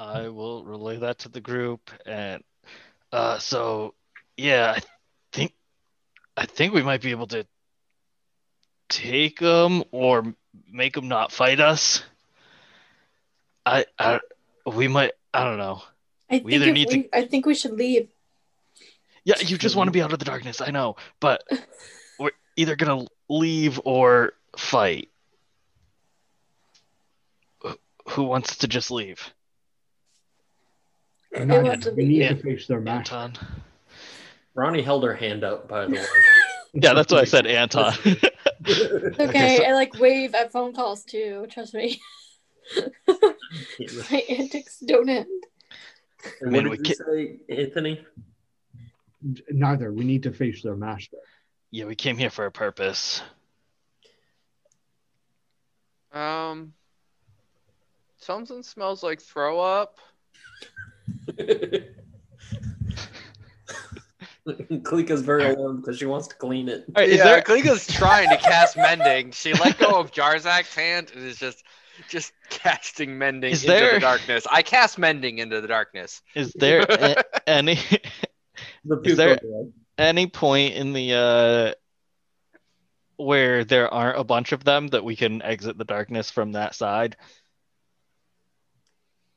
I 0.00 0.28
will 0.28 0.64
relay 0.64 0.96
that 0.96 1.18
to 1.20 1.28
the 1.28 1.42
group, 1.42 1.90
and 2.06 2.42
uh, 3.12 3.38
so 3.38 3.94
yeah, 4.34 4.72
I 4.74 4.80
think 5.30 5.52
I 6.38 6.46
think 6.46 6.72
we 6.72 6.82
might 6.82 7.02
be 7.02 7.10
able 7.10 7.26
to 7.28 7.46
take 8.88 9.38
them 9.38 9.84
or 9.90 10.34
make 10.72 10.94
them 10.94 11.06
not 11.08 11.32
fight 11.32 11.60
us. 11.60 12.02
I, 13.66 13.84
I 13.98 14.20
we 14.64 14.88
might 14.88 15.12
I 15.34 15.44
don't 15.44 15.58
know. 15.58 15.82
I 16.30 16.40
We 16.42 16.58
think 16.58 16.74
need 16.74 16.88
to- 16.88 16.96
we, 16.96 17.08
I 17.12 17.26
think 17.26 17.44
we 17.44 17.54
should 17.54 17.72
leave. 17.72 18.08
Yeah, 19.24 19.34
you 19.38 19.58
just 19.58 19.76
want 19.76 19.88
to 19.88 19.92
be 19.92 20.00
out 20.00 20.14
of 20.14 20.18
the 20.18 20.24
darkness. 20.24 20.62
I 20.62 20.70
know, 20.70 20.96
but 21.20 21.44
we're 22.18 22.30
either 22.56 22.74
gonna 22.74 23.04
leave 23.28 23.78
or 23.84 24.32
fight. 24.56 25.10
Who 28.08 28.24
wants 28.24 28.56
to 28.56 28.66
just 28.66 28.90
leave? 28.90 29.30
We're 31.32 31.40
They 31.40 31.44
not- 31.46 31.64
want 31.64 31.82
to 31.84 31.92
need 31.94 32.08
leave. 32.08 32.28
to 32.28 32.42
face 32.42 32.66
their 32.66 32.80
master. 32.80 33.14
Anton. 33.14 33.48
ronnie 34.54 34.82
held 34.82 35.04
her 35.04 35.14
hand 35.14 35.44
up 35.44 35.68
by 35.68 35.86
the 35.86 35.92
way 35.96 36.04
Yeah, 36.72 36.94
that's 36.94 37.12
what 37.12 37.20
I 37.20 37.24
said, 37.24 37.46
Anton. 37.46 37.94
It's 38.64 39.18
okay. 39.18 39.64
I 39.66 39.72
like 39.74 39.98
wave 39.98 40.34
at 40.34 40.52
phone 40.52 40.72
calls 40.72 41.02
too. 41.04 41.46
Trust 41.50 41.74
me. 41.74 42.00
My 43.08 44.24
antics 44.28 44.78
don't 44.78 45.08
end. 45.08 45.26
And 46.40 46.52
mean, 46.52 46.68
what 46.68 46.78
we 46.78 46.84
did 46.84 46.88
you 46.98 47.40
say 47.48 47.54
anthony 47.62 48.04
Neither. 49.50 49.92
We 49.92 50.04
need 50.04 50.22
to 50.24 50.32
face 50.32 50.62
their 50.62 50.76
master. 50.76 51.16
yeah, 51.72 51.84
we 51.86 51.94
came 51.96 52.16
here 52.16 52.30
for 52.30 52.46
a 52.46 52.52
purpose. 52.52 53.20
Um, 56.12 56.72
something 58.18 58.62
smells 58.62 59.02
like 59.02 59.20
throw 59.20 59.60
up. 59.60 59.98
Klika's 64.46 65.20
very 65.22 65.44
alarmed 65.54 65.82
because 65.82 65.98
she 65.98 66.06
wants 66.06 66.28
to 66.28 66.34
clean 66.36 66.68
it. 66.68 66.84
All 66.88 67.02
right, 67.02 67.08
is 67.08 67.18
yeah, 67.18 67.24
there 67.24 67.42
Klika's 67.42 67.86
trying 67.86 68.28
to 68.30 68.36
cast 68.38 68.76
mending. 68.76 69.32
She 69.32 69.52
let 69.52 69.78
go 69.78 69.90
of 70.00 70.12
Jarzak's 70.12 70.74
hand 70.74 71.12
and 71.14 71.24
is 71.24 71.36
just 71.38 71.62
just 72.08 72.32
casting 72.48 73.18
mending 73.18 73.52
Is 73.52 73.62
into 73.64 73.74
there- 73.74 73.94
the 73.94 74.00
darkness. 74.00 74.46
I 74.50 74.62
cast 74.62 74.98
mending 74.98 75.38
into 75.38 75.60
the 75.60 75.68
darkness. 75.68 76.22
is 76.34 76.52
there 76.54 76.80
a- 76.88 77.22
any 77.48 77.78
The 78.84 79.00
Is 79.04 79.16
there- 79.16 79.36
puke- 79.38 79.72
any 79.98 80.26
point 80.26 80.74
in 80.74 80.92
the 80.94 81.12
uh 81.14 81.74
where 83.22 83.64
there 83.64 83.92
aren't 83.92 84.18
a 84.18 84.24
bunch 84.24 84.52
of 84.52 84.64
them 84.64 84.88
that 84.88 85.04
we 85.04 85.14
can 85.14 85.42
exit 85.42 85.76
the 85.76 85.84
darkness 85.84 86.30
from 86.30 86.52
that 86.52 86.74
side? 86.74 87.16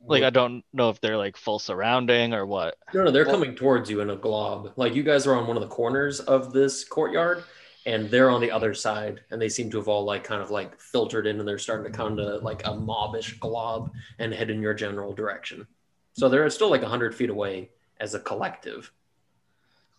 Like 0.06 0.24
I 0.24 0.30
don't 0.30 0.64
know 0.74 0.90
if 0.90 1.00
they're 1.02 1.18
like 1.18 1.38
full 1.38 1.60
surrounding 1.60 2.34
or 2.34 2.46
what. 2.46 2.76
No, 2.94 3.06
no, 3.06 3.12
they're 3.12 3.26
Well- 3.26 3.36
coming 3.36 3.56
towards 3.56 3.90
you 3.90 4.02
in 4.02 4.10
a 4.10 4.16
glob. 4.16 4.74
Like 4.76 4.96
you 4.96 5.04
guys 5.04 5.26
are 5.28 5.36
on 5.36 5.48
one 5.48 5.56
of 5.58 5.62
the 5.62 5.70
corners 5.70 6.20
of 6.20 6.52
this 6.54 6.84
courtyard, 6.84 7.44
and 7.86 8.10
they're 8.10 8.30
on 8.30 8.42
the 8.42 8.52
other 8.52 8.74
side, 8.74 9.22
and 9.32 9.42
they 9.42 9.50
seem 9.50 9.70
to 9.72 9.78
have 9.78 9.88
all 9.88 10.04
like 10.04 10.24
kind 10.24 10.42
of 10.42 10.52
like 10.52 10.80
filtered 10.80 11.26
in, 11.28 11.40
and 11.40 11.48
they're 11.48 11.58
starting 11.58 11.92
to 11.92 11.98
kind 11.98 12.20
of 12.20 12.44
like 12.44 12.66
a 12.66 12.72
mobbish 12.72 13.40
glob 13.40 13.92
and 14.20 14.34
head 14.34 14.50
in 14.50 14.62
your 14.62 14.74
general 14.74 15.14
direction. 15.14 15.66
So 16.14 16.28
they're 16.30 16.50
still 16.50 16.70
like 16.70 16.84
hundred 16.84 17.16
feet 17.16 17.30
away 17.30 17.70
as 18.00 18.14
a 18.14 18.20
collective. 18.20 18.92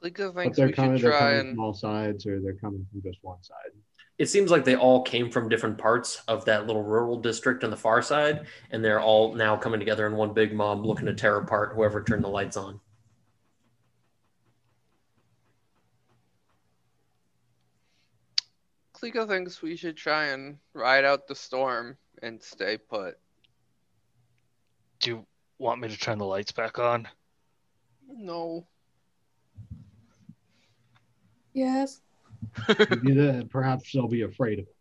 Klika 0.03 0.35
But 0.35 0.43
thinks 0.43 0.57
they're 0.59 0.67
we 0.67 0.73
should 0.73 0.77
coming, 0.77 1.01
they're 1.01 1.11
try 1.11 1.19
coming 1.21 1.41
and 1.41 1.57
from 1.57 1.65
all 1.65 1.75
sides, 1.75 2.27
or 2.27 2.41
they're 2.41 2.55
coming 2.55 2.87
from 2.93 3.01
just 3.03 3.19
one 3.23 3.43
side. 3.43 3.73
It 4.17 4.27
seems 4.27 4.51
like 4.51 4.65
they 4.65 4.77
all 4.77 5.03
came 5.03 5.29
from 5.29 5.49
different 5.49 5.77
parts 5.77 6.23
of 6.29 6.45
that 6.45 6.67
little 6.67 6.85
rural 6.85 7.21
district 7.21 7.65
on 7.65 7.71
the 7.71 7.77
far 7.77 8.01
side, 8.01 8.47
and 8.71 8.85
they're 8.85 9.01
all 9.01 9.35
now 9.35 9.57
coming 9.57 9.81
together 9.81 10.07
in 10.07 10.15
one 10.15 10.33
big 10.33 10.55
mob, 10.55 10.87
looking 10.87 11.07
to 11.07 11.15
tear 11.15 11.37
apart 11.39 11.73
whoever 11.75 12.03
turned 12.03 12.23
the 12.23 12.29
lights 12.29 12.57
on. 12.57 12.81
Klika 18.95 19.27
thinks 19.27 19.61
we 19.61 19.77
should 19.77 19.97
try 19.97 20.27
and 20.27 20.59
ride 20.73 21.05
out 21.05 21.27
the 21.27 21.35
storm 21.35 21.97
and 22.23 22.41
stay 22.41 22.79
put. 22.79 23.19
Do 25.01 25.11
you 25.11 25.27
want 25.59 25.81
me 25.81 25.89
to 25.89 25.99
turn 25.99 26.19
the 26.19 26.25
lights 26.25 26.53
back 26.53 26.79
on? 26.79 27.09
No. 28.09 28.65
Yes. 31.53 32.01
Maybe 32.69 33.13
the- 33.13 33.47
perhaps 33.51 33.93
they'll 33.93 34.09
be 34.09 34.23
afraid 34.23 34.61
of 34.61 34.67
it. 34.67 34.75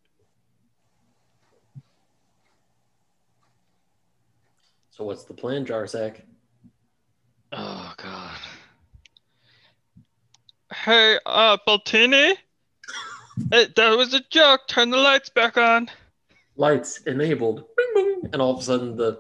So 4.92 5.04
what's 5.06 5.24
the 5.24 5.34
plan, 5.34 5.66
Jarzak? 5.66 6.22
Oh 7.52 7.94
god. 7.98 8.38
Hey, 10.74 11.18
uh, 11.26 11.58
Baltini? 11.68 12.36
Hey, 13.52 13.66
that 13.76 13.98
was 13.98 14.14
a 14.14 14.22
joke. 14.30 14.68
Turn 14.68 14.92
the 14.92 14.98
lights 14.98 15.30
back 15.30 15.58
on. 15.58 15.90
lights 16.56 17.00
enabled 17.08 17.66
Bing, 17.76 17.92
bing. 17.96 18.30
and 18.32 18.40
all 18.40 18.52
of 18.54 18.60
a 18.60 18.62
sudden 18.62 18.96
the 18.96 19.16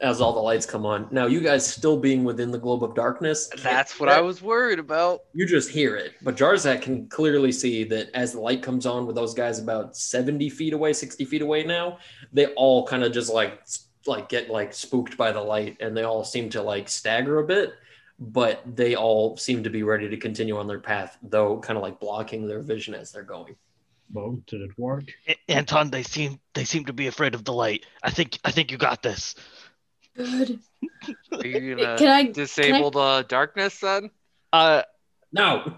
as 0.00 0.20
all 0.20 0.32
the 0.32 0.40
lights 0.40 0.66
come 0.66 0.84
on 0.84 1.06
now 1.10 1.26
you 1.26 1.40
guys 1.40 1.66
still 1.66 1.96
being 1.96 2.24
within 2.24 2.50
the 2.50 2.58
globe 2.58 2.82
of 2.82 2.94
darkness 2.94 3.48
That's 3.62 3.98
what 4.00 4.08
I 4.08 4.20
was 4.20 4.42
worried 4.42 4.78
about. 4.78 5.20
you 5.32 5.46
just 5.46 5.70
hear 5.70 5.96
it 5.96 6.12
but 6.22 6.36
jarzak 6.36 6.82
can 6.82 7.06
clearly 7.08 7.52
see 7.52 7.84
that 7.84 8.10
as 8.14 8.32
the 8.32 8.40
light 8.40 8.62
comes 8.62 8.86
on 8.86 9.06
with 9.06 9.14
those 9.16 9.34
guys 9.34 9.58
about 9.58 9.96
70 9.96 10.50
feet 10.50 10.72
away 10.72 10.92
60 10.92 11.24
feet 11.24 11.42
away 11.42 11.62
now 11.64 11.98
they 12.32 12.46
all 12.54 12.86
kind 12.86 13.04
of 13.04 13.12
just 13.12 13.32
like 13.32 13.62
like 14.06 14.28
get 14.28 14.50
like 14.50 14.74
spooked 14.74 15.16
by 15.16 15.32
the 15.32 15.40
light 15.40 15.76
and 15.80 15.96
they 15.96 16.02
all 16.02 16.24
seem 16.24 16.50
to 16.50 16.60
like 16.62 16.88
stagger 16.88 17.38
a 17.38 17.46
bit 17.46 17.72
but 18.18 18.62
they 18.76 18.94
all 18.94 19.36
seem 19.36 19.62
to 19.64 19.70
be 19.70 19.82
ready 19.82 20.08
to 20.08 20.16
continue 20.16 20.56
on 20.58 20.66
their 20.66 20.80
path 20.80 21.18
though 21.22 21.58
kind 21.58 21.76
of 21.76 21.82
like 21.82 21.98
blocking 22.00 22.46
their 22.46 22.60
vision 22.60 22.94
as 22.94 23.10
they're 23.12 23.22
going 23.22 23.56
Well, 24.12 24.38
did 24.46 24.60
it 24.60 24.70
work? 24.78 25.04
Anton, 25.48 25.90
they 25.90 26.02
seem 26.02 26.38
they 26.52 26.64
seem 26.64 26.84
to 26.84 26.92
be 26.92 27.06
afraid 27.08 27.34
of 27.34 27.42
the 27.44 27.52
light. 27.54 27.86
I 28.02 28.10
think 28.10 28.38
I 28.44 28.50
think 28.52 28.70
you 28.70 28.76
got 28.78 29.02
this. 29.02 29.34
Good. 30.16 30.60
Are 31.32 31.46
you 31.46 31.74
gonna 31.76 31.96
Can 31.98 32.08
I? 32.08 32.30
disable 32.30 32.90
the 32.90 33.24
darkness 33.28 33.78
then? 33.80 34.10
Uh, 34.52 34.82
no 35.32 35.74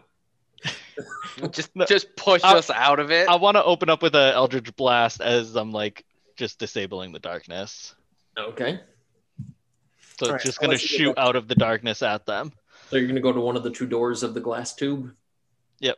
Just 1.51 1.75
No. 1.75 1.85
just 1.87 2.15
push 2.17 2.43
I- 2.45 2.57
us 2.57 2.71
out 2.71 3.01
of 3.01 3.11
it. 3.11 3.29
I 3.29 3.37
want 3.37 3.57
to 3.57 3.65
open 3.65 3.89
up 3.91 4.03
with 4.03 4.15
a 4.15 4.33
Eldritch 4.35 4.75
Blast 4.77 5.21
as 5.21 5.55
I'm 5.57 5.73
like 5.73 6.05
just 6.37 6.59
disabling 6.59 7.13
the 7.13 7.19
darkness. 7.19 7.95
okay 8.39 8.81
So 10.19 10.27
Alright, 10.27 10.37
it's 10.37 10.45
just 10.45 10.59
I'll 10.63 10.67
gonna 10.69 10.73
let 10.75 10.83
you 10.83 10.89
get 10.89 10.97
shoot 10.99 11.19
out 11.19 11.37
of 11.37 11.49
the 11.49 11.55
darkness 11.55 12.03
at 12.03 12.27
them. 12.27 12.53
So 12.91 12.97
you're 12.97 13.09
gonna 13.09 13.21
go 13.21 13.33
to 13.33 13.41
one 13.41 13.57
of 13.57 13.63
the 13.63 13.71
two 13.71 13.87
doors 13.87 14.23
of 14.23 14.35
the 14.35 14.41
glass 14.41 14.75
tube? 14.75 15.13
Yep. 15.81 15.97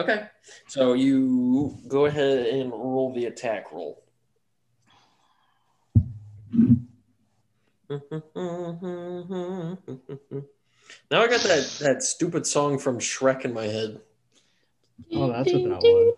Okay. 0.00 0.26
So 0.68 0.92
you 0.94 1.76
go 1.88 2.06
ahead 2.06 2.46
and 2.46 2.70
roll 2.70 3.12
the 3.14 3.26
attack 3.26 3.72
roll. 3.72 4.02
Now 11.10 11.22
I 11.22 11.28
got 11.28 11.40
that, 11.40 11.78
that 11.80 12.02
stupid 12.02 12.46
song 12.46 12.78
from 12.78 12.98
Shrek 12.98 13.44
in 13.44 13.54
my 13.54 13.64
head. 13.64 14.00
Oh, 15.14 15.32
that's 15.32 15.52
what 15.52 15.64
that 15.64 15.82
was. 15.82 16.14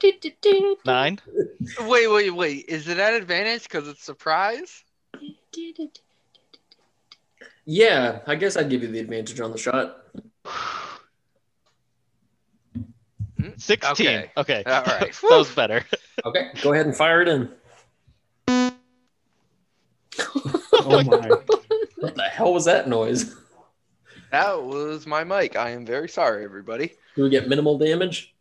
Nine. 0.85 1.19
Wait, 1.81 2.09
wait, 2.09 2.31
wait. 2.31 2.65
Is 2.69 2.89
it 2.89 2.99
at 2.99 3.15
advantage 3.15 3.65
because 3.65 3.87
it's 3.87 4.03
surprise? 4.03 4.83
Yeah, 7.67 8.21
I 8.27 8.35
guess 8.35 8.57
I'd 8.57 8.71
give 8.71 8.83
you 8.83 8.89
the 8.89 8.99
advantage 8.99 9.39
on 9.41 9.53
the 9.53 9.59
shot. 9.59 9.99
Hmm? 13.37 13.51
16. 13.57 13.91
Okay. 13.93 14.31
Okay. 14.37 14.63
All 14.67 14.83
right. 14.85 15.13
that 15.13 15.37
was 15.37 15.55
better. 15.55 15.85
Okay, 16.25 16.51
go 16.63 16.73
ahead 16.73 16.87
and 16.87 16.97
fire 16.97 17.23
it 17.23 17.29
in. 17.29 17.51
Oh 20.73 21.03
my. 21.05 21.31
What 22.41 22.47
hell 22.47 22.55
was 22.55 22.65
that 22.65 22.89
noise? 22.89 23.37
That 24.31 24.63
was 24.63 25.09
my 25.09 25.25
mic. 25.25 25.57
I 25.57 25.71
am 25.71 25.85
very 25.85 26.09
sorry, 26.09 26.45
everybody. 26.45 26.93
Do 27.17 27.25
we 27.25 27.31
get 27.31 27.49
minimal 27.49 27.77
damage? 27.79 28.33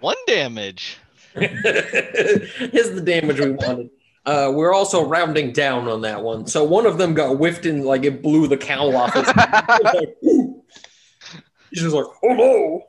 One 0.00 0.16
damage. 0.26 0.96
Here's 1.34 2.90
the 2.90 3.02
damage 3.04 3.40
we 3.40 3.50
wanted. 3.50 3.90
Uh, 4.24 4.52
we're 4.54 4.72
also 4.72 5.06
rounding 5.06 5.52
down 5.52 5.86
on 5.86 6.00
that 6.00 6.22
one. 6.22 6.46
So 6.46 6.64
one 6.64 6.86
of 6.86 6.96
them 6.96 7.12
got 7.12 7.36
whiffed 7.36 7.66
in, 7.66 7.84
like 7.84 8.04
it 8.04 8.22
blew 8.22 8.48
the 8.48 8.56
cowl 8.56 8.96
off 8.96 9.12
his. 9.12 9.26
like, 9.36 10.16
He's 10.22 11.82
just 11.82 11.94
like, 11.94 12.06
oh 12.24 12.32
no. 12.32 12.82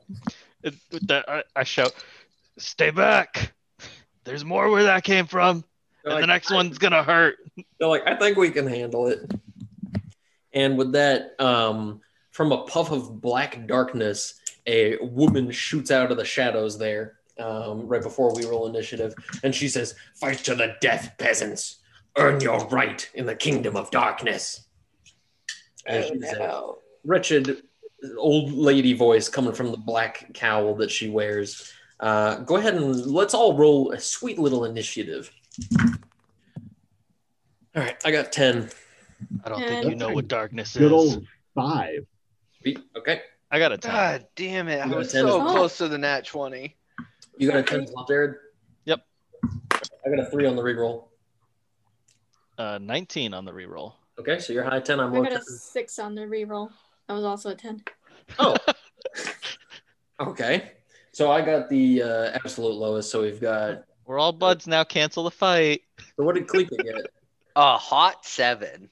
It, 0.64 0.76
that, 1.10 1.28
I, 1.28 1.44
I 1.58 1.64
shout, 1.66 1.94
"Stay 2.58 2.92
back! 2.92 3.52
There's 4.24 4.46
more 4.46 4.70
where 4.70 4.84
that 4.84 5.04
came 5.04 5.28
from, 5.28 5.66
They're 6.06 6.14
and 6.14 6.24
the 6.24 6.28
like, 6.28 6.36
next 6.36 6.52
one's 6.52 6.78
gonna 6.78 7.04
hurt." 7.04 7.36
They're 7.80 7.90
like, 7.90 8.08
I 8.08 8.16
think 8.16 8.38
we 8.38 8.50
can 8.50 8.66
handle 8.66 9.08
it. 9.08 9.30
And 10.54 10.78
with 10.78 10.92
that, 10.94 11.36
um, 11.40 12.02
from 12.32 12.52
a 12.52 12.64
puff 12.64 12.92
of 12.92 13.22
black 13.22 13.68
darkness, 13.68 14.36
a 14.66 14.98
woman 15.02 15.52
shoots 15.52 15.92
out 15.92 16.12
of 16.12 16.18
the 16.18 16.26
shadows 16.26 16.78
there, 16.78 17.18
um, 17.40 17.88
right 17.88 18.02
before 18.02 18.34
we 18.34 18.46
roll 18.46 18.68
initiative, 18.68 19.14
and 19.44 19.54
she 19.54 19.68
says, 19.68 19.96
"Fight 20.16 20.40
to 20.40 20.56
the 20.56 20.76
death, 20.82 21.14
peasants! 21.18 21.78
Earn 22.18 22.42
your 22.42 22.68
right 22.68 23.10
in 23.14 23.26
the 23.26 23.36
kingdom 23.36 23.76
of 23.76 23.90
darkness." 23.92 24.68
And 25.86 26.06
she's 26.06 26.34
a 26.34 26.74
wretched 27.04 27.64
old 28.18 28.52
lady 28.52 28.94
voice 28.94 29.30
coming 29.30 29.54
from 29.54 29.72
the 29.72 29.78
black 29.78 30.34
cowl 30.34 30.76
that 30.76 30.92
she 30.92 31.10
wears. 31.10 31.72
Uh, 32.00 32.38
go 32.38 32.56
ahead 32.56 32.76
and 32.76 33.06
let's 33.06 33.34
all 33.34 33.56
roll 33.56 33.92
a 33.92 34.00
sweet 34.00 34.40
little 34.40 34.66
initiative. 34.66 35.32
All 37.76 37.84
right, 37.84 37.96
I 38.04 38.12
got 38.12 38.32
10. 38.32 38.70
I 39.44 39.50
don't 39.50 39.60
think 39.60 39.86
you 39.90 39.96
know 39.96 40.10
what 40.10 40.28
darkness 40.28 40.74
Good 40.76 40.86
is. 40.88 40.92
old 40.92 41.26
five. 41.56 42.06
Sweet. 42.62 42.80
Okay. 42.98 43.22
I 43.52 43.60
got 43.60 43.72
a 43.72 43.78
10. 43.78 43.92
God 43.92 44.28
damn 44.36 44.68
it. 44.68 44.80
I 44.82 44.86
You 44.86 44.92
got 44.92 44.98
was 45.00 45.12
10 45.12 45.26
so 45.26 45.38
well. 45.40 45.52
close 45.56 45.78
to 45.78 45.88
the 45.88 45.98
nat 45.98 46.26
20. 46.26 46.76
You 47.38 47.50
got 47.52 47.58
a 47.60 47.64
10 47.64 47.82
as 47.82 47.92
well, 47.94 48.06
Jared? 48.06 48.36
Yep. 48.86 49.06
I 49.74 50.10
got 50.10 50.20
a 50.20 50.30
3 50.30 50.46
on 50.46 50.56
the 50.56 50.62
reroll. 50.62 51.06
Uh, 52.58 52.78
19 52.82 53.34
on 53.34 53.44
the 53.46 53.52
reroll. 53.52 53.94
Okay, 54.20 54.40
so 54.40 54.54
you're 54.54 54.64
high 54.64 54.80
10, 54.80 55.00
I'm 55.00 55.14
I 55.14 55.18
low 55.18 55.24
got 55.24 55.32
10. 55.32 55.40
a 55.40 55.44
six 55.44 55.98
on 56.00 56.16
the 56.16 56.22
reroll. 56.22 56.70
That 57.08 57.16
was 57.16 57.24
also 57.26 57.50
a 57.50 57.56
ten. 57.56 57.84
Oh. 58.40 58.56
okay. 60.20 60.72
So 61.12 61.32
I 61.32 61.42
got 61.42 61.68
the 61.70 62.04
uh, 62.04 62.32
absolute 62.36 62.76
lowest, 62.76 63.10
so 63.10 63.22
we've 63.24 63.42
got. 63.42 63.84
We're 64.06 64.20
all 64.20 64.32
buds 64.32 64.68
now. 64.68 64.84
Cancel 64.84 65.24
the 65.24 65.32
fight. 65.32 65.82
So 66.16 66.24
what 66.24 66.36
did 66.36 66.48
Klika 66.48 66.78
get? 66.84 66.96
A 67.58 67.78
hot 67.78 68.26
seven. 68.26 68.90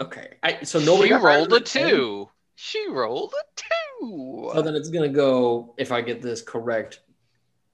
Okay. 0.00 0.36
I, 0.42 0.62
so 0.64 0.78
nobody 0.78 1.08
she 1.08 1.14
rolled 1.14 1.50
than 1.50 1.62
a 1.62 1.64
10? 1.64 1.88
two. 1.88 2.28
She 2.54 2.88
rolled 2.88 3.34
a 3.34 3.60
two. 4.00 4.50
So 4.54 4.62
then 4.62 4.74
it's 4.74 4.90
going 4.90 5.10
to 5.10 5.14
go, 5.14 5.74
if 5.76 5.92
I 5.92 6.00
get 6.00 6.22
this 6.22 6.42
correct, 6.42 7.00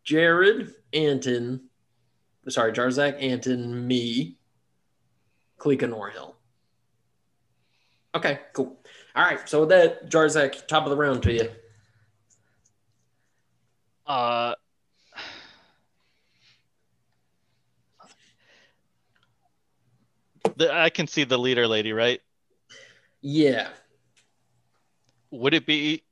Jared, 0.04 0.74
Anton, 0.92 1.68
sorry, 2.48 2.72
Jarzak, 2.72 3.22
Anton, 3.22 3.86
me, 3.86 4.36
Klika, 5.58 5.88
Norhill. 5.88 6.34
Okay, 8.14 8.40
cool. 8.52 8.78
All 9.14 9.24
right, 9.24 9.48
so 9.48 9.60
with 9.60 9.70
that, 9.70 10.10
Jarzak, 10.10 10.66
top 10.66 10.84
of 10.84 10.90
the 10.90 10.96
round 10.96 11.22
to 11.24 11.32
you. 11.32 11.50
Uh, 14.06 14.54
the, 20.56 20.72
I 20.72 20.90
can 20.90 21.06
see 21.06 21.24
the 21.24 21.38
leader 21.38 21.66
lady, 21.66 21.92
right? 21.92 22.20
Yeah. 23.20 23.68
Would 25.30 25.54
it 25.54 25.66
be 25.66 26.02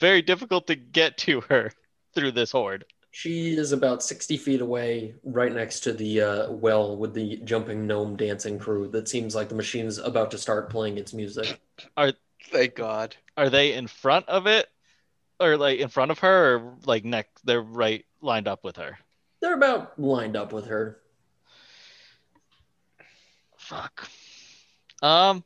very 0.00 0.22
difficult 0.22 0.66
to 0.68 0.76
get 0.76 1.18
to 1.18 1.40
her 1.42 1.72
through 2.14 2.32
this 2.32 2.52
horde? 2.52 2.84
She 3.10 3.56
is 3.56 3.72
about 3.72 4.02
60 4.02 4.36
feet 4.36 4.60
away, 4.60 5.14
right 5.24 5.52
next 5.52 5.80
to 5.80 5.92
the 5.92 6.20
uh, 6.20 6.52
well 6.52 6.96
with 6.96 7.14
the 7.14 7.38
jumping 7.38 7.86
gnome 7.86 8.16
dancing 8.16 8.58
crew. 8.58 8.88
That 8.88 9.08
seems 9.08 9.34
like 9.34 9.48
the 9.48 9.54
machine's 9.54 9.98
about 9.98 10.30
to 10.32 10.38
start 10.38 10.70
playing 10.70 10.98
its 10.98 11.14
music. 11.14 11.60
Are 11.96 12.12
Thank 12.50 12.74
God. 12.74 13.16
Are 13.36 13.50
they 13.50 13.74
in 13.74 13.86
front 13.86 14.28
of 14.28 14.46
it, 14.46 14.68
or 15.40 15.56
like 15.56 15.80
in 15.80 15.88
front 15.88 16.10
of 16.10 16.20
her, 16.20 16.56
or 16.56 16.74
like 16.86 17.04
next? 17.04 17.44
They're 17.44 17.60
right 17.60 18.04
lined 18.20 18.48
up 18.48 18.64
with 18.64 18.76
her. 18.76 18.98
They're 19.40 19.54
about 19.54 19.98
lined 19.98 20.36
up 20.36 20.52
with 20.52 20.66
her. 20.66 20.98
Fuck. 23.68 24.08
Um. 25.02 25.44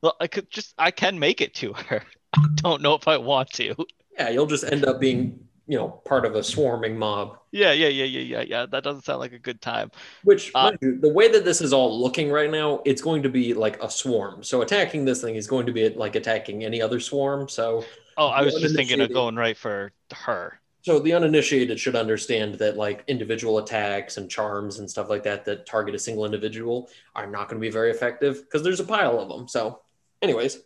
Well, 0.00 0.16
I 0.18 0.26
could 0.26 0.50
just 0.50 0.74
I 0.78 0.90
can 0.90 1.18
make 1.18 1.42
it 1.42 1.54
to 1.56 1.74
her. 1.74 2.02
I 2.36 2.46
don't 2.56 2.80
know 2.80 2.94
if 2.94 3.06
I 3.06 3.18
want 3.18 3.50
to. 3.50 3.74
Yeah, 4.18 4.30
you'll 4.30 4.46
just 4.46 4.64
end 4.64 4.86
up 4.86 4.98
being, 4.98 5.38
you 5.66 5.76
know, 5.76 5.88
part 5.88 6.24
of 6.24 6.34
a 6.34 6.42
swarming 6.42 6.98
mob. 6.98 7.38
Yeah, 7.52 7.72
yeah, 7.72 7.88
yeah, 7.88 8.04
yeah, 8.04 8.20
yeah, 8.20 8.40
yeah. 8.42 8.66
That 8.66 8.82
doesn't 8.82 9.04
sound 9.04 9.20
like 9.20 9.32
a 9.32 9.38
good 9.38 9.60
time. 9.60 9.90
Which, 10.22 10.50
Uh, 10.54 10.72
you, 10.80 10.98
the 10.98 11.12
way 11.12 11.28
that 11.28 11.44
this 11.44 11.60
is 11.60 11.72
all 11.72 12.00
looking 12.00 12.30
right 12.30 12.50
now, 12.50 12.80
it's 12.84 13.02
going 13.02 13.22
to 13.24 13.28
be 13.28 13.52
like 13.54 13.80
a 13.82 13.90
swarm. 13.90 14.42
So 14.42 14.62
attacking 14.62 15.04
this 15.04 15.20
thing 15.20 15.36
is 15.36 15.46
going 15.46 15.66
to 15.66 15.72
be 15.72 15.88
like 15.90 16.16
attacking 16.16 16.64
any 16.64 16.80
other 16.80 16.98
swarm. 16.98 17.48
So, 17.48 17.84
Oh, 18.16 18.28
I 18.28 18.42
was 18.42 18.54
just 18.54 18.74
thinking 18.74 19.00
of 19.00 19.12
going 19.12 19.36
right 19.36 19.56
for 19.56 19.92
her. 20.12 20.60
So 20.84 20.98
the 20.98 21.14
uninitiated 21.14 21.80
should 21.80 21.96
understand 21.96 22.56
that 22.56 22.76
like 22.76 23.04
individual 23.08 23.56
attacks 23.56 24.18
and 24.18 24.30
charms 24.30 24.80
and 24.80 24.90
stuff 24.90 25.08
like 25.08 25.22
that 25.22 25.46
that 25.46 25.64
target 25.64 25.94
a 25.94 25.98
single 25.98 26.26
individual 26.26 26.90
are 27.16 27.26
not 27.26 27.48
going 27.48 27.58
to 27.58 27.66
be 27.66 27.70
very 27.70 27.90
effective 27.90 28.44
because 28.44 28.62
there's 28.62 28.80
a 28.80 28.84
pile 28.84 29.18
of 29.18 29.30
them. 29.30 29.48
So, 29.48 29.80
anyways, 30.20 30.58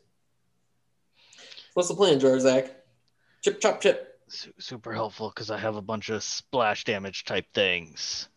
what's 1.75 1.89
the 1.89 1.95
plan, 1.95 2.19
Jarzak? 2.19 2.69
Chip, 3.45 3.61
chop, 3.61 3.81
chip. 3.81 4.19
Su- 4.27 4.53
super 4.59 4.93
helpful 4.93 5.29
because 5.29 5.53
I 5.53 5.59
have 5.59 5.77
a 5.77 5.83
bunch 5.83 6.09
of 6.09 6.25
splash 6.25 6.83
damage 6.83 7.25
type 7.25 7.47
things. 7.55 8.29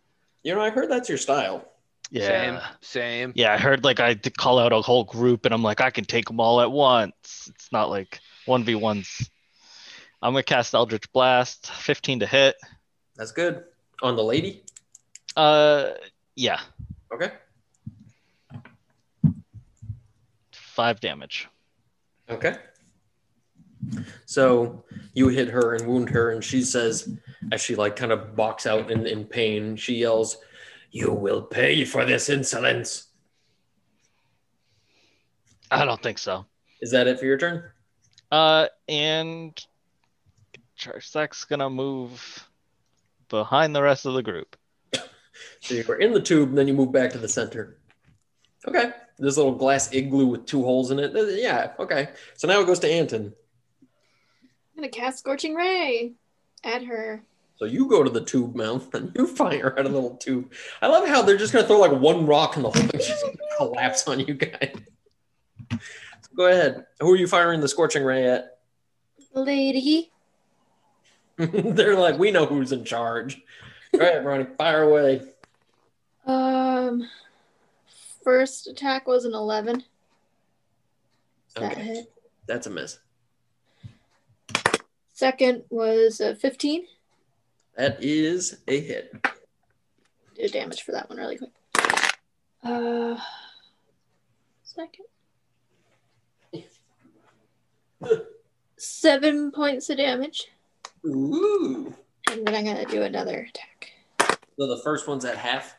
You 0.43 0.53
know, 0.53 0.61
I 0.61 0.69
heard 0.69 0.87
that's 0.87 1.09
your 1.09 1.17
style. 1.17 1.67
Yeah. 2.11 2.27
Same. 2.27 2.59
Same. 2.81 3.33
Yeah, 3.35 3.53
I 3.53 3.57
heard 3.57 3.83
like 3.83 3.99
I 3.99 4.13
call 4.13 4.59
out 4.59 4.71
a 4.71 4.81
whole 4.81 5.05
group, 5.05 5.45
and 5.45 5.53
I'm 5.53 5.63
like, 5.63 5.81
I 5.81 5.89
can 5.89 6.05
take 6.05 6.25
them 6.27 6.39
all 6.39 6.61
at 6.61 6.71
once. 6.71 7.49
It's 7.49 7.71
not 7.71 7.89
like 7.89 8.19
one 8.45 8.63
v 8.63 8.75
ones. 8.75 9.31
I'm 10.21 10.33
gonna 10.33 10.43
cast 10.43 10.73
Eldritch 10.73 11.11
Blast, 11.13 11.71
15 11.71 12.19
to 12.19 12.27
hit. 12.27 12.55
That's 13.15 13.31
good. 13.31 13.63
On 14.03 14.15
the 14.15 14.23
lady? 14.23 14.63
Uh, 15.35 15.91
yeah, 16.35 16.59
Okay. 17.13 17.31
five 20.51 20.99
damage. 20.99 21.47
Okay. 22.29 22.55
So 24.25 24.83
you 25.13 25.27
hit 25.29 25.49
her 25.49 25.75
and 25.75 25.87
wound 25.87 26.09
her, 26.09 26.31
and 26.31 26.43
she 26.43 26.61
says, 26.61 27.17
as 27.51 27.61
she 27.61 27.75
like 27.75 27.95
kind 27.95 28.11
of 28.11 28.35
box 28.35 28.65
out 28.65 28.89
in, 28.91 29.05
in 29.07 29.25
pain, 29.25 29.75
she 29.75 29.95
yells, 29.95 30.37
You 30.91 31.11
will 31.11 31.41
pay 31.41 31.83
for 31.85 32.05
this 32.05 32.29
insolence. 32.29 33.07
I 35.69 35.85
don't 35.85 36.01
think 36.01 36.17
so. 36.19 36.45
Is 36.81 36.91
that 36.91 37.07
it 37.07 37.19
for 37.19 37.25
your 37.25 37.37
turn? 37.37 37.63
Uh, 38.31 38.67
and 38.87 39.53
Jarzak's 40.81 41.45
gonna 41.45 41.69
move 41.69 42.49
behind 43.29 43.75
the 43.75 43.83
rest 43.83 44.05
of 44.05 44.13
the 44.15 44.23
group. 44.23 44.55
So 45.61 45.75
you 45.75 45.83
were 45.87 45.95
in 45.95 46.11
the 46.11 46.21
tube, 46.21 46.49
and 46.49 46.57
then 46.57 46.67
you 46.67 46.73
move 46.73 46.91
back 46.91 47.11
to 47.11 47.17
the 47.17 47.27
center. 47.27 47.77
Okay. 48.67 48.91
This 49.17 49.37
little 49.37 49.55
glass 49.55 49.91
igloo 49.93 50.27
with 50.27 50.45
two 50.45 50.63
holes 50.63 50.91
in 50.91 50.99
it. 50.99 51.15
Uh, 51.15 51.23
Yeah, 51.23 51.71
okay. 51.79 52.09
So 52.35 52.47
now 52.47 52.59
it 52.61 52.67
goes 52.67 52.79
to 52.79 52.91
Anton. 52.91 53.33
I'm 53.81 54.75
gonna 54.75 54.89
cast 54.89 55.19
Scorching 55.19 55.55
Ray 55.55 56.13
at 56.63 56.83
her. 56.83 57.23
So 57.55 57.65
you 57.65 57.87
go 57.87 58.03
to 58.03 58.09
the 58.09 58.23
tube 58.23 58.55
mouth 58.55 58.93
and 58.93 59.11
you 59.15 59.25
fire 59.25 59.73
at 59.79 59.85
a 59.85 59.89
little 59.89 60.17
tube. 60.17 60.51
I 60.81 60.87
love 60.87 61.07
how 61.07 61.21
they're 61.21 61.37
just 61.37 61.53
gonna 61.53 61.65
throw 61.67 61.79
like 61.79 61.93
one 61.93 62.25
rock 62.27 62.55
and 62.55 62.65
the 62.65 62.69
whole 62.69 62.81
thing's 62.83 63.07
just 63.07 63.23
gonna 63.23 63.37
collapse 63.57 64.07
on 64.07 64.19
you 64.19 64.33
guys. 64.33 64.75
So 65.71 65.77
go 66.35 66.47
ahead. 66.47 66.85
Who 66.99 67.13
are 67.13 67.17
you 67.17 67.27
firing 67.27 67.61
the 67.61 67.67
scorching 67.67 68.03
ray 68.03 68.27
at? 68.27 68.57
Lady. 69.33 70.11
they're 71.37 71.95
like, 71.97 72.17
we 72.19 72.31
know 72.31 72.45
who's 72.45 72.71
in 72.71 72.83
charge. 72.85 73.41
Go 73.93 73.99
ahead, 73.99 74.25
Ronnie, 74.25 74.45
fire 74.57 74.83
away. 74.83 75.21
Um, 76.25 77.07
first 78.23 78.67
attack 78.67 79.07
was 79.07 79.25
an 79.25 79.33
eleven. 79.33 79.83
Does 81.55 81.63
That 81.63 81.71
Okay. 81.73 81.81
hit. 81.83 82.11
That's 82.47 82.67
a 82.67 82.69
miss. 82.69 82.99
Second 85.13 85.63
was 85.69 86.19
a 86.19 86.35
fifteen. 86.35 86.85
That 87.75 88.03
is 88.03 88.57
a 88.67 88.79
hit. 88.79 89.13
Do 90.35 90.47
damage 90.47 90.81
for 90.83 90.91
that 90.93 91.09
one 91.09 91.17
really 91.17 91.37
quick. 91.37 91.51
Uh, 92.63 93.17
second. 94.63 95.05
Seven 98.77 99.51
points 99.51 99.89
of 99.89 99.97
damage. 99.97 100.47
Ooh. 101.05 101.93
And 102.29 102.45
then 102.45 102.55
I'm 102.55 102.65
gonna 102.65 102.85
do 102.85 103.01
another 103.03 103.47
attack. 103.49 103.91
So 104.59 104.67
the 104.67 104.81
first 104.83 105.07
one's 105.07 105.25
at 105.25 105.37
half. 105.37 105.75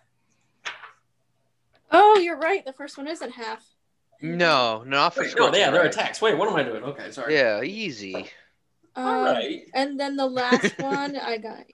Oh, 1.90 2.18
you're 2.18 2.38
right. 2.38 2.64
The 2.64 2.72
first 2.72 2.96
one 2.96 3.06
is 3.06 3.22
at 3.22 3.32
half. 3.32 3.64
No, 4.22 4.82
not 4.86 5.14
for 5.14 5.22
Wait, 5.22 5.34
no, 5.36 5.52
yeah, 5.54 5.70
they're 5.70 5.84
attacks. 5.84 6.22
Wait, 6.22 6.36
what 6.38 6.48
am 6.48 6.56
I 6.56 6.62
doing? 6.62 6.82
Okay, 6.84 7.10
sorry. 7.10 7.34
Yeah, 7.34 7.62
easy. 7.62 8.14
Um, 8.94 9.06
All 9.06 9.22
right. 9.24 9.62
And 9.74 9.98
then 9.98 10.16
the 10.16 10.26
last 10.26 10.78
one, 10.78 11.16
I 11.16 11.38
got 11.38 11.64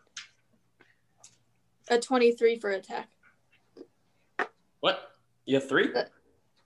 a 1.90 1.98
23 1.98 2.56
for 2.58 2.70
attack. 2.70 3.08
What? 4.80 5.12
You 5.44 5.56
have 5.56 5.68
three? 5.68 5.90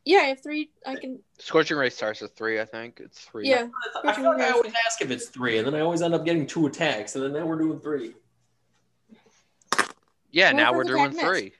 Yeah, 0.04 0.18
I 0.18 0.22
have 0.24 0.42
three. 0.42 0.70
I 0.84 0.96
can. 0.96 1.20
Scorching 1.38 1.76
ray 1.76 1.88
starts 1.90 2.20
with 2.20 2.32
three, 2.34 2.60
I 2.60 2.64
think. 2.64 3.00
It's 3.00 3.20
three. 3.20 3.48
Yeah. 3.48 3.68
I 4.04 4.12
feel 4.12 4.24
like 4.24 4.40
I 4.40 4.50
always 4.50 4.72
ask 4.86 5.00
if 5.00 5.10
it's 5.10 5.28
three, 5.28 5.58
and 5.58 5.66
then 5.66 5.74
I 5.74 5.80
always 5.80 6.02
end 6.02 6.12
up 6.14 6.24
getting 6.24 6.46
two 6.46 6.66
attacks, 6.66 7.14
and 7.14 7.24
then 7.24 7.32
now 7.32 7.46
we're 7.46 7.58
doing 7.58 7.78
three. 7.78 8.14
Yeah, 10.30 10.48
Well, 10.48 10.56
now 10.56 10.72
we're 10.72 10.84
first 10.84 10.88
doing 10.88 11.04
attack 11.10 11.24
three. 11.24 11.52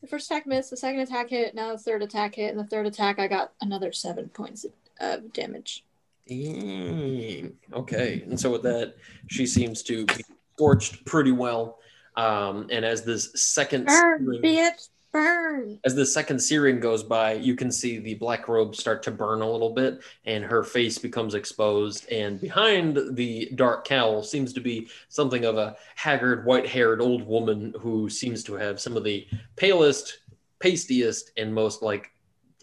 The 0.00 0.06
first 0.06 0.30
attack 0.30 0.46
missed. 0.46 0.70
The 0.70 0.76
second 0.76 1.00
attack 1.00 1.30
hit. 1.30 1.54
Now 1.54 1.72
the 1.72 1.78
third 1.78 2.02
attack 2.02 2.36
hit. 2.36 2.50
And 2.50 2.58
the 2.58 2.64
third 2.64 2.86
attack, 2.86 3.18
I 3.18 3.26
got 3.26 3.52
another 3.60 3.92
seven 3.92 4.28
points 4.28 4.64
of 5.00 5.32
damage. 5.32 5.84
Dang. 6.28 7.56
Okay. 7.72 8.22
And 8.26 8.38
so 8.38 8.50
with 8.52 8.62
that, 8.62 8.94
she 9.28 9.46
seems 9.46 9.82
to 9.84 10.06
be 10.06 10.22
scorched 10.54 11.04
pretty 11.04 11.32
well. 11.32 11.78
Um, 12.16 12.68
and 12.70 12.84
as 12.84 13.02
this 13.04 13.30
second 13.34 13.86
Burn, 13.86 14.24
searing- 14.24 14.42
bitch, 14.42 14.88
burn. 15.12 15.78
as 15.84 15.94
the 15.94 16.06
second 16.06 16.38
searing 16.38 16.80
goes 16.80 17.02
by, 17.02 17.32
you 17.32 17.54
can 17.54 17.70
see 17.70 17.98
the 17.98 18.14
black 18.14 18.48
robe 18.48 18.74
start 18.74 19.02
to 19.04 19.10
burn 19.10 19.42
a 19.42 19.50
little 19.50 19.74
bit, 19.74 20.02
and 20.24 20.44
her 20.44 20.62
face 20.62 20.98
becomes 20.98 21.34
exposed. 21.34 22.10
And 22.10 22.40
behind 22.40 22.98
the 23.16 23.50
dark 23.54 23.84
cowl 23.86 24.22
seems 24.22 24.52
to 24.54 24.60
be 24.60 24.88
something 25.08 25.44
of 25.44 25.56
a 25.56 25.76
haggard, 25.96 26.44
white-haired 26.44 27.00
old 27.00 27.26
woman 27.26 27.74
who 27.80 28.08
seems 28.08 28.44
to 28.44 28.54
have 28.54 28.80
some 28.80 28.96
of 28.96 29.04
the 29.04 29.26
palest, 29.56 30.20
pastiest, 30.60 31.32
and 31.36 31.54
most 31.54 31.82
like 31.82 32.10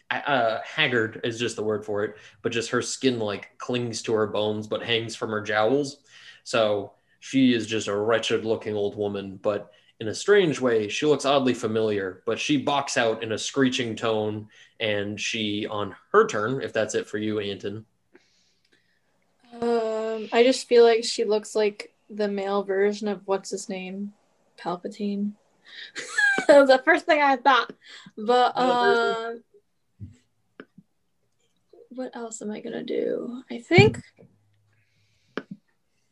uh, 0.09 0.59
haggard 0.63 1.19
is 1.23 1.39
just 1.39 1.55
the 1.55 1.63
word 1.63 1.85
for 1.85 2.03
it. 2.03 2.15
But 2.41 2.51
just 2.51 2.69
her 2.69 2.81
skin 2.81 3.19
like 3.19 3.57
clings 3.57 4.01
to 4.03 4.13
her 4.13 4.27
bones, 4.27 4.67
but 4.67 4.83
hangs 4.83 5.15
from 5.15 5.31
her 5.31 5.41
jowls. 5.41 5.97
So 6.43 6.93
she 7.27 7.53
is 7.53 7.67
just 7.67 7.89
a 7.89 7.95
wretched-looking 7.95 8.73
old 8.73 8.95
woman, 8.95 9.37
but 9.41 9.73
in 9.99 10.07
a 10.07 10.15
strange 10.15 10.61
way, 10.61 10.87
she 10.87 11.05
looks 11.05 11.25
oddly 11.25 11.53
familiar, 11.53 12.23
but 12.25 12.39
she 12.39 12.55
balks 12.55 12.95
out 12.95 13.21
in 13.21 13.33
a 13.33 13.37
screeching 13.37 13.97
tone, 13.97 14.47
and 14.79 15.19
she, 15.19 15.67
on 15.67 15.93
her 16.13 16.25
turn, 16.25 16.61
if 16.61 16.71
that's 16.71 16.95
it 16.95 17.05
for 17.05 17.17
you, 17.17 17.39
Anton. 17.39 17.85
Um, 19.61 20.29
I 20.31 20.43
just 20.43 20.69
feel 20.69 20.85
like 20.85 21.03
she 21.03 21.25
looks 21.25 21.53
like 21.53 21.93
the 22.09 22.29
male 22.29 22.63
version 22.63 23.09
of 23.09 23.21
what's 23.25 23.49
his 23.49 23.67
name, 23.67 24.13
Palpatine. 24.57 25.33
that 26.47 26.59
was 26.59 26.69
the 26.69 26.81
first 26.85 27.05
thing 27.05 27.21
I 27.21 27.35
thought. 27.35 27.73
But 28.17 28.57
um, 28.57 29.43
what 31.89 32.15
else 32.15 32.41
am 32.41 32.51
I 32.51 32.61
gonna 32.61 32.83
do? 32.83 33.43
I 33.51 33.57
think. 33.57 33.99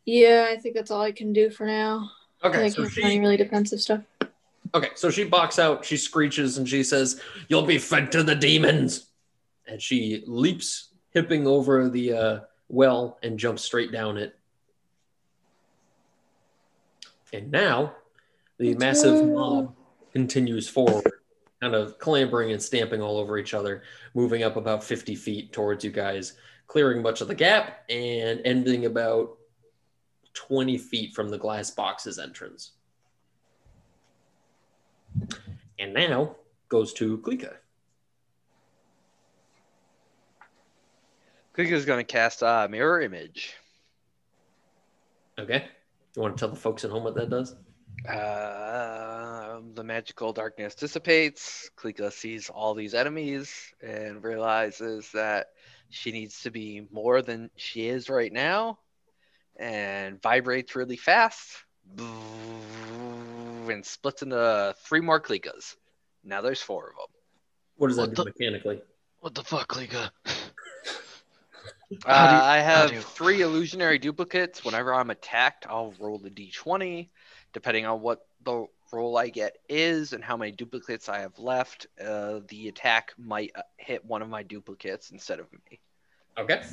Yeah, 0.06 0.48
I 0.50 0.58
think 0.58 0.76
that's 0.76 0.92
all 0.92 1.02
I 1.02 1.12
can 1.12 1.34
do 1.34 1.50
for 1.50 1.66
now. 1.66 2.12
Okay, 2.44 2.70
so 2.70 2.84
can't 2.84 2.96
do 2.96 3.02
any 3.02 3.16
she, 3.16 3.20
really 3.20 3.38
defensive 3.38 3.82
stuff. 3.82 4.02
okay, 4.74 4.90
so 4.96 5.10
she 5.10 5.24
balks 5.24 5.58
out, 5.58 5.84
she 5.84 5.98
screeches, 5.98 6.58
and 6.58 6.70
she 6.70 6.84
says, 6.84 7.22
"You'll 7.50 7.66
be 7.66 7.80
fed 7.80 8.12
to 8.12 8.24
the 8.24 8.36
demons," 8.36 9.08
and 9.68 9.82
she 9.82 10.24
leaps, 10.28 10.90
hipping 11.10 11.48
over 11.48 11.90
the 11.90 12.14
uh, 12.14 12.40
well, 12.70 13.18
and 13.24 13.40
jumps 13.40 13.64
straight 13.64 13.92
down 13.92 14.18
it. 14.18 14.38
And 17.34 17.52
now, 17.52 17.96
the 18.60 18.70
Let's 18.70 18.80
massive 18.80 19.26
mob 19.26 19.76
continues 20.14 20.70
forward, 20.70 21.12
kind 21.62 21.74
of 21.74 21.98
clambering 21.98 22.52
and 22.52 22.62
stamping 22.62 23.02
all 23.02 23.18
over 23.18 23.38
each 23.38 23.54
other, 23.54 23.84
moving 24.14 24.44
up 24.44 24.56
about 24.56 24.84
50 24.84 25.16
feet 25.16 25.52
towards 25.52 25.84
you 25.84 25.92
guys, 25.92 26.34
clearing 26.68 27.02
much 27.02 27.22
of 27.22 27.28
the 27.28 27.36
gap 27.36 27.84
and 27.90 28.40
ending 28.46 28.86
about 28.86 29.38
20 30.36 30.78
feet 30.78 31.16
from 31.16 31.30
the 31.30 31.38
glass 31.38 31.72
box's 31.72 32.20
entrance. 32.20 32.72
And 35.80 35.94
now 35.94 36.36
goes 36.70 36.94
to 36.94 37.18
Klika. 37.20 37.56
Klika's 41.58 41.86
gonna 41.86 42.04
cast 42.04 42.44
uh, 42.44 42.68
mirror 42.70 43.02
image. 43.02 43.56
Okay. 45.40 45.66
You 46.16 46.22
want 46.22 46.38
to 46.38 46.40
tell 46.40 46.50
the 46.50 46.60
folks 46.60 46.84
at 46.84 46.92
home 46.92 47.04
what 47.04 47.16
that 47.16 47.30
does? 47.30 47.56
Uh, 48.08 49.60
the 49.74 49.84
magical 49.84 50.34
darkness 50.34 50.76
dissipates. 50.76 51.70
Klika 51.78 52.12
sees 52.12 52.50
all 52.50 52.74
these 52.74 52.94
enemies 52.94 53.74
and 53.82 54.24
realizes 54.24 55.12
that 55.14 55.48
she 55.90 56.12
needs 56.12 56.42
to 56.42 56.52
be 56.52 56.88
more 56.92 57.22
than 57.22 57.50
she 57.56 57.88
is 57.88 58.10
right 58.10 58.32
now 58.32 58.80
and 59.58 60.22
vibrates 60.22 60.76
really 60.76 60.98
fast 60.98 61.64
and 61.98 63.86
splits 63.86 64.22
into 64.22 64.76
three 64.80 65.02
more 65.02 65.20
Klikas. 65.22 65.76
Now 66.24 66.42
there's 66.42 66.62
four 66.62 66.90
of 66.90 66.96
them. 66.96 67.06
What 67.78 67.88
does 67.88 67.98
that 67.98 68.02
What 68.04 68.10
do 68.16 68.16
the- 68.16 68.26
mechanically? 68.26 68.82
What 69.20 69.34
the 69.36 69.44
fuck, 69.44 69.68
Klika? 69.68 70.12
Uh, 71.92 71.92
you- 71.92 72.06
I 72.06 72.58
have 72.58 73.06
three 73.06 73.42
illusionary 73.42 73.98
duplicates. 73.98 74.64
Whenever 74.64 74.94
I'm 74.94 75.10
attacked, 75.10 75.66
I'll 75.68 75.94
roll 76.00 76.20
the 76.20 76.30
d20. 76.30 77.10
Depending 77.54 77.86
on 77.86 78.02
what 78.02 78.28
the 78.44 78.66
roll 78.92 79.18
I 79.18 79.30
get 79.30 79.58
is 79.70 80.14
and 80.14 80.24
how 80.24 80.38
many 80.38 80.52
duplicates 80.52 81.10
I 81.10 81.20
have 81.20 81.38
left, 81.40 81.88
uh, 82.00 82.42
the 82.50 82.68
attack 82.68 83.14
might 83.18 83.52
uh, 83.56 83.62
hit 83.78 84.04
one 84.06 84.22
of 84.22 84.30
my 84.30 84.44
duplicates 84.44 85.12
instead 85.12 85.40
of 85.40 85.52
me. 85.52 85.80
Okay. 86.38 86.64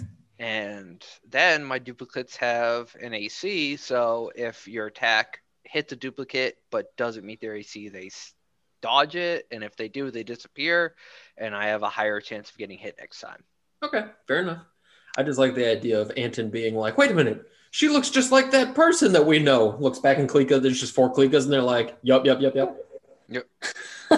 And 0.43 1.05
then 1.31 1.63
my 1.63 1.79
duplicates 1.79 2.35
have 2.39 2.93
an 3.01 3.15
AC, 3.15 3.77
so 3.77 4.33
if 4.35 4.67
your 4.67 4.89
attack 4.89 5.41
hits 5.63 5.93
a 5.93 5.97
duplicate 5.97 6.57
but 6.69 6.97
doesn't 6.97 7.25
meet 7.25 7.41
their 7.41 7.55
AC, 7.55 7.91
they 7.91 8.11
dodge 8.81 9.15
it. 9.15 9.47
And 9.53 9.63
if 9.63 9.77
they 9.77 9.89
do, 9.89 10.11
they 10.11 10.25
disappear. 10.25 10.97
And 11.39 11.55
I 11.55 11.67
have 11.67 11.85
a 11.85 11.89
higher 11.89 12.21
chance 12.21 12.51
of 12.51 12.59
getting 12.59 12.77
hit 12.77 12.97
next 12.99 13.21
time. 13.21 13.45
Okay. 13.85 14.07
Fair 14.27 14.41
enough. 14.41 14.63
I 15.17 15.23
just 15.23 15.39
like 15.39 15.55
the 15.55 15.71
idea 15.71 16.01
of 16.01 16.11
Anton 16.17 16.51
being 16.51 16.75
like, 16.75 16.99
wait 16.99 17.13
a 17.13 17.15
minute. 17.15 17.47
She 17.71 17.89
looks 17.89 18.11
just 18.11 18.33
like 18.33 18.51
that 18.51 18.75
person 18.75 19.13
that 19.13 19.25
we 19.25 19.39
know. 19.39 19.77
Looks 19.79 20.01
back 20.01 20.19
in 20.19 20.27
Klika. 20.27 20.61
There's 20.61 20.81
just 20.81 20.93
four 20.93 21.15
Klikas, 21.15 21.45
and 21.45 21.53
they're 21.53 21.63
like, 21.63 21.97
yup, 22.03 22.27
yup, 22.27 22.41
yup, 22.41 22.57
yup. 22.57 23.47
I 24.11 24.17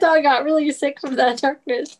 thought 0.00 0.16
I 0.16 0.22
got 0.22 0.44
really 0.44 0.72
sick 0.72 0.98
from 0.98 1.16
that 1.16 1.38
darkness. 1.42 1.98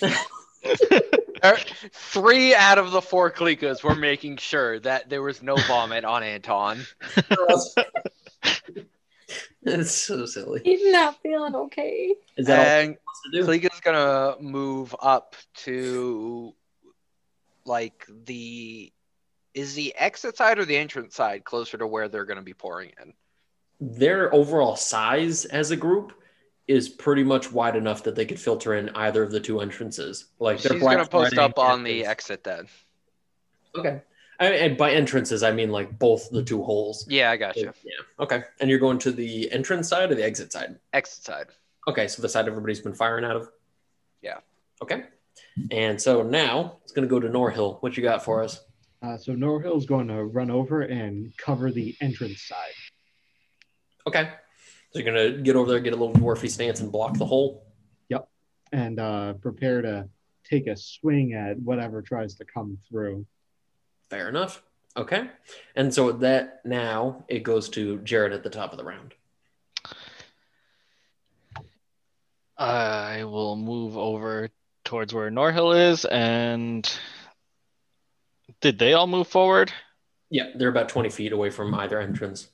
Three 1.92 2.54
out 2.54 2.78
of 2.78 2.92
the 2.92 3.02
four 3.02 3.30
Klikas 3.30 3.82
were 3.82 3.94
making 3.94 4.36
sure 4.36 4.78
that 4.80 5.08
there 5.08 5.22
was 5.22 5.42
no 5.42 5.56
vomit 5.56 6.04
on 6.04 6.22
Anton. 6.22 6.86
it's 9.62 9.92
so 9.92 10.26
silly. 10.26 10.60
He's 10.64 10.92
not 10.92 11.20
feeling 11.22 11.54
okay. 11.54 12.14
Is 12.36 12.46
that 12.46 12.58
all 12.58 12.64
he 12.64 12.70
And 12.70 12.88
wants 13.06 13.22
to 13.24 13.30
do? 13.32 13.44
Klika's 13.46 13.80
gonna 13.80 14.36
move 14.40 14.94
up 15.00 15.34
to 15.64 16.54
like 17.64 18.06
the 18.24 18.92
is 19.54 19.74
the 19.74 19.94
exit 19.96 20.36
side 20.36 20.58
or 20.58 20.64
the 20.64 20.76
entrance 20.76 21.14
side 21.14 21.44
closer 21.44 21.76
to 21.76 21.86
where 21.86 22.08
they're 22.08 22.24
gonna 22.24 22.42
be 22.42 22.54
pouring 22.54 22.92
in? 23.02 23.12
Their 23.80 24.32
overall 24.32 24.76
size 24.76 25.44
as 25.44 25.72
a 25.72 25.76
group 25.76 26.12
is 26.68 26.88
pretty 26.88 27.24
much 27.24 27.50
wide 27.52 27.76
enough 27.76 28.04
that 28.04 28.14
they 28.14 28.24
could 28.24 28.38
filter 28.38 28.74
in 28.74 28.88
either 28.90 29.22
of 29.22 29.30
the 29.30 29.40
two 29.40 29.60
entrances. 29.60 30.26
Like 30.38 30.60
they're 30.60 30.72
She's 30.72 30.82
gonna 30.82 31.06
post 31.06 31.36
up 31.36 31.58
on 31.58 31.82
the 31.82 32.06
exit 32.06 32.44
then. 32.44 32.66
Okay. 33.76 34.02
I, 34.38 34.46
and 34.46 34.76
by 34.76 34.92
entrances, 34.92 35.42
I 35.42 35.52
mean 35.52 35.70
like 35.70 35.98
both 35.98 36.30
the 36.30 36.42
two 36.42 36.62
holes. 36.62 37.06
Yeah, 37.08 37.30
I 37.30 37.36
got 37.36 37.56
you. 37.56 37.72
Yeah. 37.84 37.92
Okay. 38.20 38.42
And 38.60 38.68
you're 38.70 38.78
going 38.78 38.98
to 39.00 39.12
the 39.12 39.50
entrance 39.52 39.88
side 39.88 40.10
or 40.10 40.14
the 40.14 40.24
exit 40.24 40.52
side? 40.52 40.76
Exit 40.92 41.24
side. 41.24 41.46
Okay. 41.88 42.08
So 42.08 42.22
the 42.22 42.28
side 42.28 42.48
everybody's 42.48 42.80
been 42.80 42.94
firing 42.94 43.24
out 43.24 43.36
of? 43.36 43.50
Yeah. 44.20 44.38
Okay. 44.82 45.04
And 45.70 46.00
so 46.00 46.22
now 46.22 46.78
it's 46.82 46.92
going 46.92 47.06
to 47.06 47.10
go 47.10 47.20
to 47.20 47.28
Norhill. 47.28 47.82
What 47.82 47.96
you 47.96 48.02
got 48.02 48.24
for 48.24 48.42
us? 48.42 48.60
Uh, 49.02 49.16
so 49.16 49.32
Norhill's 49.32 49.86
going 49.86 50.08
to 50.08 50.24
run 50.24 50.50
over 50.50 50.82
and 50.82 51.36
cover 51.36 51.70
the 51.70 51.96
entrance 52.00 52.42
side. 52.42 52.74
Okay. 54.06 54.30
So 54.92 54.98
you're 54.98 55.12
going 55.14 55.36
to 55.36 55.42
get 55.42 55.56
over 55.56 55.70
there, 55.70 55.80
get 55.80 55.94
a 55.94 55.96
little 55.96 56.14
dwarfy 56.14 56.50
stance, 56.50 56.80
and 56.80 56.92
block 56.92 57.16
the 57.16 57.24
hole. 57.24 57.64
Yep, 58.10 58.28
and 58.72 59.00
uh, 59.00 59.32
prepare 59.34 59.80
to 59.80 60.08
take 60.44 60.66
a 60.66 60.76
swing 60.76 61.32
at 61.32 61.58
whatever 61.58 62.02
tries 62.02 62.34
to 62.36 62.44
come 62.44 62.76
through. 62.88 63.24
Fair 64.10 64.28
enough. 64.28 64.62
Okay. 64.94 65.30
And 65.74 65.94
so 65.94 66.12
that, 66.12 66.60
now 66.66 67.24
it 67.28 67.42
goes 67.42 67.70
to 67.70 67.98
Jared 68.00 68.34
at 68.34 68.42
the 68.42 68.50
top 68.50 68.72
of 68.72 68.78
the 68.78 68.84
round. 68.84 69.14
I 72.58 73.24
will 73.24 73.56
move 73.56 73.96
over 73.96 74.50
towards 74.84 75.14
where 75.14 75.30
Norhill 75.30 75.90
is, 75.90 76.04
and 76.04 76.88
did 78.60 78.78
they 78.78 78.92
all 78.92 79.06
move 79.06 79.26
forward? 79.26 79.72
Yeah, 80.28 80.50
they're 80.54 80.68
about 80.68 80.90
20 80.90 81.08
feet 81.08 81.32
away 81.32 81.48
from 81.48 81.74
either 81.74 81.98
entrance. 81.98 82.48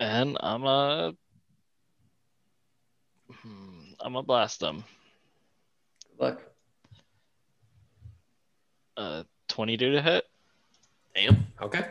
And 0.00 0.36
I'm 0.40 0.64
a. 0.64 1.12
Hmm, 3.30 3.92
I'm 4.00 4.16
a 4.16 4.22
blast 4.22 4.60
them. 4.60 4.82
Good 6.18 6.24
luck. 6.24 6.40
Uh, 8.96 9.22
22 9.48 9.92
to 9.92 10.02
hit, 10.02 10.24
Damn. 11.14 11.46
Okay. 11.62 11.86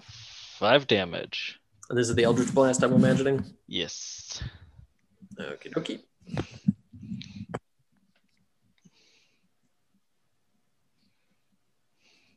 five 0.00 0.86
damage. 0.86 1.58
And 1.88 1.98
this 1.98 2.08
is 2.08 2.14
the 2.14 2.22
Eldritch 2.22 2.54
Blast, 2.54 2.82
I'm 2.84 2.92
imagining. 2.92 3.44
Yes. 3.66 4.40
Okay, 5.40 5.70
dokie. 5.70 6.00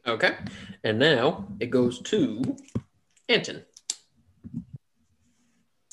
Okay, 0.07 0.35
and 0.83 0.99
now 0.99 1.47
it 1.59 1.71
goes 1.71 1.99
to 2.03 2.55
Anton. 3.27 3.63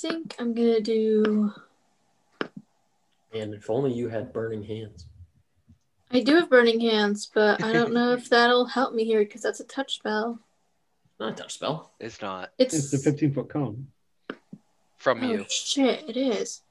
Think 0.03 0.34
I'm 0.38 0.53
gonna 0.53 0.80
do. 0.80 1.53
And 3.32 3.55
if 3.55 3.70
only 3.70 3.92
you 3.92 4.09
had 4.09 4.32
burning 4.32 4.62
hands. 4.64 5.07
I 6.11 6.20
do 6.20 6.34
have 6.34 6.50
burning 6.50 6.80
hands, 6.80 7.30
but 7.32 7.62
I 7.62 7.72
don't 7.72 7.94
know 7.94 8.12
if 8.18 8.28
that'll 8.28 8.66
help 8.66 8.92
me 8.94 9.05
here 9.05 9.20
because 9.20 9.40
that's 9.42 9.61
a 9.61 9.64
touch 9.64 9.94
spell. 9.94 10.38
Not 11.20 11.32
a 11.32 11.36
touch 11.36 11.55
spell. 11.55 11.92
It's 12.00 12.20
not 12.20 12.50
It's, 12.59 12.74
It's 12.74 12.90
the 12.90 12.98
15 12.98 13.32
foot 13.32 13.48
cone. 13.48 13.86
from 14.98 15.22
oh 15.22 15.30
you. 15.32 15.46
shit! 15.48 16.05
It 16.09 16.16
is. 16.16 16.62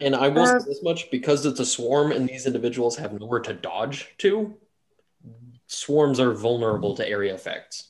And 0.00 0.14
I 0.14 0.28
will 0.28 0.42
Uh, 0.42 0.58
say 0.60 0.66
this 0.68 0.82
much 0.82 1.10
because 1.10 1.46
it's 1.46 1.60
a 1.60 1.66
swarm 1.66 2.12
and 2.12 2.28
these 2.28 2.46
individuals 2.46 2.96
have 2.96 3.18
nowhere 3.18 3.40
to 3.40 3.54
dodge 3.54 4.14
to. 4.18 4.54
Swarms 5.66 6.20
are 6.20 6.34
vulnerable 6.34 6.94
to 6.96 7.08
area 7.08 7.34
effects. 7.34 7.88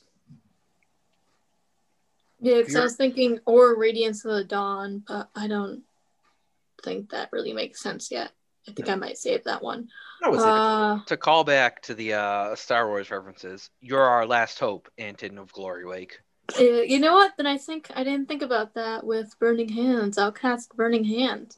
Yeah, 2.39 2.57
because 2.57 2.75
I 2.75 2.83
was 2.83 2.95
thinking 2.95 3.39
or 3.45 3.77
Radiance 3.77 4.25
of 4.25 4.31
the 4.31 4.43
Dawn, 4.43 5.03
but 5.07 5.29
I 5.35 5.47
don't 5.47 5.83
think 6.83 7.09
that 7.11 7.29
really 7.31 7.53
makes 7.53 7.81
sense 7.81 8.11
yet. 8.11 8.31
I 8.67 8.71
think 8.71 8.89
I 8.89 8.95
might 8.95 9.17
save 9.17 9.43
that 9.43 9.61
one. 9.61 9.89
I 10.23 10.29
Uh, 10.29 10.99
To 11.05 11.17
call 11.17 11.43
back 11.43 11.81
to 11.83 11.93
the 11.93 12.13
uh, 12.13 12.55
Star 12.55 12.87
Wars 12.87 13.11
references, 13.11 13.69
you're 13.79 14.01
our 14.01 14.25
last 14.25 14.59
hope, 14.59 14.89
Anton 14.97 15.37
of 15.37 15.51
Glory 15.53 15.85
Wake. 15.85 16.19
uh, 16.59 16.63
you 16.63 16.99
know 16.99 17.13
what? 17.13 17.33
Then 17.37 17.47
I 17.47 17.57
think 17.57 17.91
I 17.95 18.03
didn't 18.03 18.27
think 18.27 18.41
about 18.41 18.73
that 18.73 19.05
with 19.05 19.37
Burning 19.39 19.69
Hands. 19.69 20.17
I'll 20.17 20.31
cast 20.31 20.75
Burning 20.75 21.03
Hand. 21.03 21.57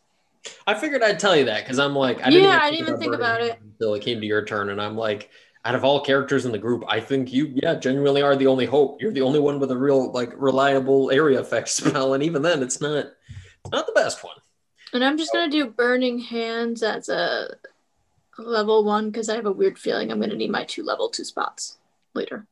I 0.66 0.74
figured 0.76 1.04
I'd 1.04 1.20
tell 1.20 1.36
you 1.36 1.46
that 1.46 1.64
because 1.64 1.80
I'm 1.80 1.96
like, 1.96 2.26
I 2.26 2.30
Yeah, 2.30 2.60
I 2.62 2.70
didn't 2.72 2.88
even 2.88 3.00
think 3.00 3.12
Burning 3.12 3.26
about 3.26 3.42
it. 3.42 3.60
Until 3.62 3.94
it 3.96 4.02
came 4.02 4.20
to 4.20 4.26
your 4.26 4.46
turn, 4.46 4.70
and 4.70 4.82
I'm 4.82 4.96
like, 4.96 5.30
out 5.68 5.76
of 5.76 5.84
all 5.84 6.00
characters 6.00 6.46
in 6.46 6.54
the 6.54 6.58
group, 6.58 6.86
I 6.88 7.02
think 7.02 7.34
you, 7.34 7.52
yeah, 7.54 7.76
genuinely 7.76 8.22
are 8.22 8.38
the 8.38 8.48
only 8.48 8.66
hope. 8.66 9.02
You're 9.02 9.12
the 9.12 9.22
only 9.22 9.42
one 9.42 9.60
with 9.60 9.70
a 9.70 9.78
real, 9.78 10.14
like, 10.14 10.32
reliable 10.38 11.12
area 11.12 11.42
effect 11.42 11.68
spell, 11.80 12.14
and 12.14 12.24
even 12.24 12.42
then, 12.42 12.64
it's 12.64 12.80
not, 12.80 12.96
it's 12.96 13.72
not 13.72 13.86
the 13.86 13.92
best 13.92 14.24
one. 14.24 14.38
And 14.94 15.04
I'm 15.04 15.18
just 15.18 15.34
gonna 15.34 15.52
do 15.52 15.68
Burning 15.68 16.20
Hands 16.20 16.82
as 16.82 17.10
a 17.10 17.50
level 18.38 18.86
one 18.86 19.08
because 19.12 19.28
I 19.28 19.36
have 19.36 19.46
a 19.46 19.52
weird 19.52 19.78
feeling 19.78 20.10
I'm 20.10 20.22
gonna 20.22 20.36
need 20.36 20.50
my 20.50 20.64
two 20.64 20.84
level 20.84 21.10
two 21.10 21.26
spots 21.26 21.78
later. 22.14 22.48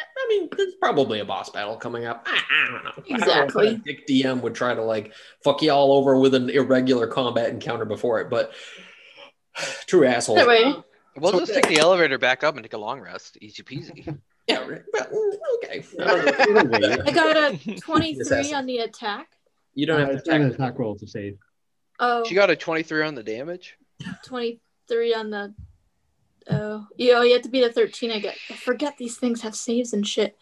I 0.00 0.26
mean, 0.28 0.48
there's 0.56 0.74
probably 0.74 1.20
a 1.20 1.24
boss 1.24 1.50
battle 1.50 1.76
coming 1.76 2.06
up. 2.06 2.26
I, 2.26 2.40
I 2.50 2.64
don't 2.64 2.72
know. 2.72 2.78
I 2.78 2.82
don't 2.82 3.08
know 3.10 3.14
Exactly. 3.14 3.76
Dick 3.84 4.08
DM 4.08 4.40
would 4.42 4.56
try 4.56 4.74
to 4.74 4.82
like 4.82 5.14
fuck 5.44 5.62
you 5.62 5.70
all 5.70 5.92
over 5.92 6.18
with 6.18 6.34
an 6.34 6.50
irregular 6.50 7.06
combat 7.06 7.50
encounter 7.50 7.84
before 7.84 8.20
it, 8.20 8.28
but 8.28 8.52
true 9.86 10.04
asshole. 10.04 10.34
That 10.34 10.48
way, 10.48 10.74
We'll 11.16 11.32
So- 11.32 11.40
just 11.40 11.54
take 11.54 11.66
the 11.68 11.78
elevator 11.78 12.18
back 12.18 12.44
up 12.44 12.54
and 12.54 12.64
take 12.64 12.72
a 12.74 12.78
long 12.78 13.00
rest. 13.00 13.38
Easy 13.40 13.62
peasy. 13.62 14.18
Yeah, 14.48 14.66
right. 14.66 14.80
Well, 15.12 15.32
okay. 15.62 15.84
I 16.00 17.10
got 17.12 17.36
a 17.36 17.58
23 17.82 18.54
on 18.54 18.64
the 18.64 18.78
attack. 18.78 19.28
You 19.74 19.84
don't 19.84 20.00
Uh, 20.00 20.06
have 20.06 20.14
it's 20.14 20.22
to 20.24 20.30
not 20.30 20.40
an 20.40 20.46
attack. 20.46 20.58
attack 20.70 20.78
roll 20.78 20.96
to 20.96 21.06
save. 21.06 21.36
Oh, 22.00 22.24
She 22.24 22.34
got 22.34 22.48
a 22.48 22.56
23 22.56 23.02
on 23.02 23.14
the 23.14 23.22
damage. 23.22 23.76
23 24.24 25.12
on 25.14 25.28
the. 25.28 25.54
Oh, 26.48 26.86
yeah, 26.96 27.22
you 27.24 27.34
have 27.34 27.42
to 27.42 27.50
beat 27.50 27.64
a 27.64 27.70
13. 27.70 28.10
I 28.10 28.20
get. 28.20 28.38
I 28.48 28.54
forget 28.54 28.96
these 28.96 29.18
things 29.18 29.42
have 29.42 29.54
saves 29.54 29.92
and 29.92 30.08
shit. 30.08 30.34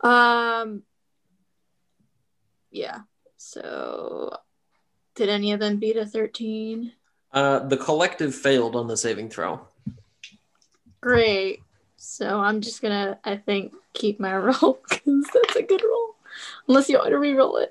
Um. 0.00 0.82
Yeah. 2.72 3.02
So, 3.36 4.36
did 5.14 5.28
any 5.28 5.52
of 5.52 5.60
them 5.60 5.76
beat 5.76 5.96
a 5.96 6.04
13? 6.04 6.90
Uh, 7.32 7.60
the 7.60 7.76
collective 7.76 8.34
failed 8.34 8.74
on 8.74 8.88
the 8.88 8.96
saving 8.96 9.30
throw. 9.30 9.68
Great. 11.02 11.60
So 11.96 12.40
I'm 12.40 12.60
just 12.62 12.80
gonna, 12.80 13.18
I 13.24 13.36
think, 13.36 13.74
keep 13.92 14.18
my 14.18 14.34
roll 14.38 14.80
because 14.88 15.26
that's 15.34 15.56
a 15.56 15.62
good 15.62 15.82
roll. 15.82 16.14
Unless 16.68 16.88
you 16.88 16.96
want 16.98 17.10
to 17.10 17.18
re-roll 17.18 17.58
it. 17.58 17.70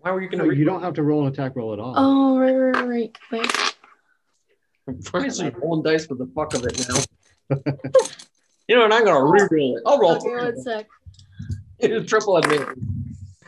Why 0.00 0.10
were 0.10 0.20
you 0.20 0.28
going 0.28 0.48
to? 0.48 0.54
you 0.54 0.64
don't 0.64 0.82
have 0.82 0.94
to 0.94 1.02
roll 1.02 1.26
an 1.26 1.32
attack 1.32 1.56
roll 1.56 1.72
at 1.72 1.78
all. 1.78 1.94
Oh, 1.96 2.38
right, 2.38 2.52
right, 2.52 2.86
right. 2.86 3.18
Wait. 3.32 3.74
Why 5.10 5.24
is 5.24 5.40
he 5.40 5.48
rolling 5.50 5.82
dice 5.82 6.06
for 6.06 6.14
the 6.14 6.26
fuck 6.34 6.54
of 6.54 6.64
it 6.64 6.88
now? 6.88 7.54
you 8.68 8.76
know 8.76 8.82
what? 8.82 8.92
I'm 8.92 9.04
going 9.04 9.16
to 9.40 9.46
re-roll 9.46 9.76
it. 9.76 9.82
I'll 9.86 9.98
roll 9.98 10.16
Okay, 10.16 10.28
one 10.28 10.62
sec. 10.62 10.86
it. 11.78 12.06
triple 12.08 12.36
advantage. 12.36 12.78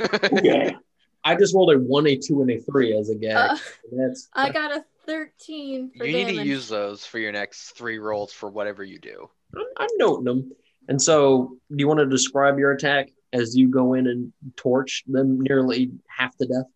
Okay. 0.00 0.76
I 1.24 1.34
just 1.34 1.54
rolled 1.54 1.72
a 1.72 1.78
one, 1.78 2.06
a 2.06 2.16
two, 2.16 2.40
and 2.40 2.50
a 2.50 2.58
three 2.60 2.96
as 2.96 3.10
a 3.10 3.14
gag. 3.14 3.36
Uh, 3.36 3.56
That's 3.92 4.28
I 4.34 4.50
got 4.50 4.72
a 4.72 4.84
13 5.10 5.90
for 5.96 6.06
You 6.06 6.12
need 6.12 6.36
to 6.36 6.44
use 6.44 6.68
those 6.68 7.04
for 7.04 7.18
your 7.18 7.32
next 7.32 7.72
three 7.76 7.98
rolls 7.98 8.32
for 8.32 8.48
whatever 8.48 8.84
you 8.84 8.98
do. 8.98 9.28
I'm, 9.56 9.66
I'm 9.76 9.88
noting 9.98 10.24
them. 10.24 10.52
And 10.88 11.02
so, 11.02 11.56
do 11.70 11.76
you 11.76 11.88
want 11.88 12.00
to 12.00 12.06
describe 12.06 12.58
your 12.58 12.72
attack 12.72 13.10
as 13.32 13.56
you 13.56 13.68
go 13.68 13.94
in 13.94 14.06
and 14.06 14.32
torch 14.56 15.02
them 15.06 15.40
nearly 15.40 15.90
half 16.06 16.36
to 16.36 16.46
death? 16.46 16.66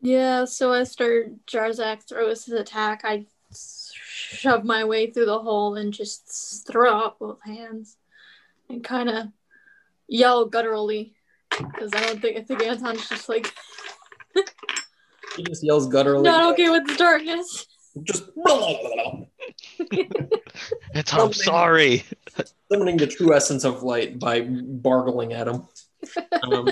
Yeah, 0.00 0.44
so 0.44 0.72
as 0.72 0.92
Star 0.92 1.24
Jarzak 1.46 2.08
throws 2.08 2.44
his 2.44 2.54
attack, 2.54 3.02
I 3.04 3.26
shove 3.52 4.64
my 4.64 4.84
way 4.84 5.10
through 5.10 5.26
the 5.26 5.38
hole 5.38 5.76
and 5.76 5.92
just 5.92 6.66
throw 6.66 6.92
out 6.92 7.18
both 7.18 7.42
hands 7.42 7.96
and 8.68 8.82
kind 8.82 9.08
of 9.08 9.26
yell 10.08 10.48
gutturally 10.48 11.12
because 11.50 11.92
I 11.94 12.00
don't 12.00 12.20
think 12.20 12.36
I 12.36 12.42
think 12.42 12.62
Anton's 12.62 13.08
just 13.08 13.28
like 13.28 13.52
He 15.36 15.42
just 15.44 15.62
yells 15.62 15.88
gutturally. 15.88 16.24
not 16.24 16.52
okay 16.52 16.70
with 16.70 16.86
the 16.86 16.94
darkness. 16.94 17.66
Just 18.02 18.24
It's 20.94 21.12
I'm 21.14 21.32
sorry. 21.32 22.04
summoning 22.70 22.96
the 22.96 23.06
true 23.06 23.34
essence 23.34 23.64
of 23.64 23.82
light 23.82 24.18
by 24.18 24.42
bargling 24.42 25.32
at 25.32 25.48
him. 25.48 25.66
Um, 26.42 26.68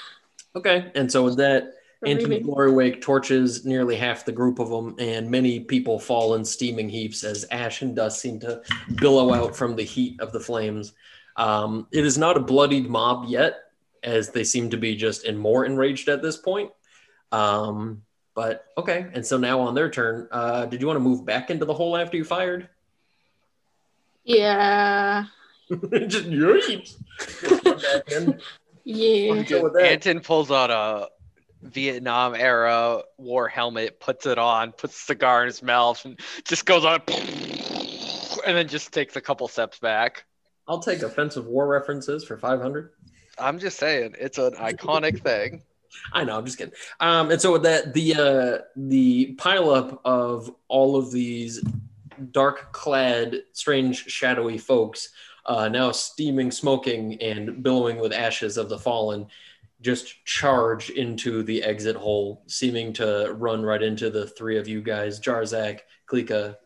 okay, 0.56 0.90
and 0.94 1.10
so 1.10 1.24
with 1.24 1.36
that, 1.38 1.72
Anton 2.04 2.30
Remake. 2.30 2.44
Glory 2.44 2.72
Wake 2.72 3.00
torches 3.00 3.64
nearly 3.64 3.96
half 3.96 4.24
the 4.24 4.32
group 4.32 4.58
of 4.58 4.68
them, 4.70 4.94
and 4.98 5.30
many 5.30 5.60
people 5.60 5.98
fall 5.98 6.34
in 6.34 6.44
steaming 6.44 6.88
heaps 6.88 7.22
as 7.22 7.46
ash 7.50 7.82
and 7.82 7.94
dust 7.94 8.20
seem 8.20 8.40
to 8.40 8.62
billow 8.96 9.32
out 9.32 9.54
from 9.54 9.76
the 9.76 9.84
heat 9.84 10.20
of 10.20 10.32
the 10.32 10.40
flames. 10.40 10.94
Um, 11.36 11.86
it 11.92 12.04
is 12.04 12.18
not 12.18 12.36
a 12.36 12.40
bloodied 12.40 12.88
mob 12.88 13.26
yet, 13.28 13.60
as 14.02 14.30
they 14.30 14.42
seem 14.44 14.68
to 14.70 14.76
be 14.76 14.96
just 14.96 15.24
and 15.24 15.38
more 15.38 15.64
enraged 15.64 16.08
at 16.08 16.22
this 16.22 16.36
point. 16.36 16.70
Um, 17.32 18.02
but 18.34 18.66
okay, 18.78 19.06
and 19.12 19.24
so 19.26 19.36
now 19.36 19.60
on 19.60 19.74
their 19.74 19.90
turn, 19.90 20.28
uh, 20.30 20.66
did 20.66 20.80
you 20.80 20.86
want 20.86 20.96
to 20.96 21.00
move 21.00 21.24
back 21.24 21.50
into 21.50 21.64
the 21.64 21.74
hole 21.74 21.96
after 21.96 22.16
you 22.16 22.24
fired? 22.24 22.68
Yeah, 24.24 25.24
just 25.70 26.30
yeet. 26.30 26.94
Back 27.64 28.12
in. 28.12 28.40
yeah. 28.84 29.44
So 29.44 29.64
with 29.64 29.76
Anton 29.76 30.20
pulls 30.20 30.50
out 30.50 30.70
a 30.70 31.08
Vietnam 31.62 32.34
era 32.34 33.02
war 33.18 33.48
helmet, 33.48 34.00
puts 34.00 34.26
it 34.26 34.38
on, 34.38 34.72
puts 34.72 34.96
a 34.96 35.04
cigar 35.04 35.42
in 35.42 35.46
his 35.46 35.62
mouth, 35.62 36.04
and 36.04 36.18
just 36.44 36.64
goes 36.66 36.84
on, 36.84 37.00
and 37.08 38.56
then 38.56 38.68
just 38.68 38.92
takes 38.92 39.16
a 39.16 39.20
couple 39.20 39.48
steps 39.48 39.78
back. 39.78 40.24
I'll 40.68 40.80
take 40.80 41.02
offensive 41.02 41.46
war 41.46 41.66
references 41.66 42.24
for 42.24 42.36
500. 42.36 42.90
I'm 43.38 43.58
just 43.58 43.78
saying, 43.78 44.14
it's 44.18 44.38
an 44.38 44.54
iconic 44.54 45.22
thing. 45.22 45.62
I 46.12 46.24
know, 46.24 46.36
I'm 46.36 46.44
just 46.44 46.58
kidding. 46.58 46.74
Um, 47.00 47.30
and 47.30 47.40
so 47.40 47.52
with 47.52 47.62
that, 47.62 47.94
the 47.94 48.14
uh, 48.14 48.58
the 48.76 49.36
pileup 49.36 49.98
of 50.04 50.50
all 50.68 50.96
of 50.96 51.10
these 51.10 51.62
dark 52.30 52.72
clad, 52.72 53.42
strange, 53.52 54.04
shadowy 54.06 54.58
folks, 54.58 55.10
uh, 55.46 55.68
now 55.68 55.92
steaming, 55.92 56.50
smoking, 56.50 57.20
and 57.20 57.62
billowing 57.62 57.98
with 57.98 58.12
ashes 58.12 58.56
of 58.56 58.68
the 58.68 58.78
fallen, 58.78 59.26
just 59.80 60.24
charge 60.24 60.90
into 60.90 61.42
the 61.42 61.62
exit 61.62 61.96
hole, 61.96 62.44
seeming 62.46 62.92
to 62.92 63.34
run 63.38 63.62
right 63.62 63.82
into 63.82 64.10
the 64.10 64.26
three 64.26 64.58
of 64.58 64.68
you 64.68 64.80
guys: 64.80 65.20
Jarzak, 65.20 65.80
Klika, 66.08 66.56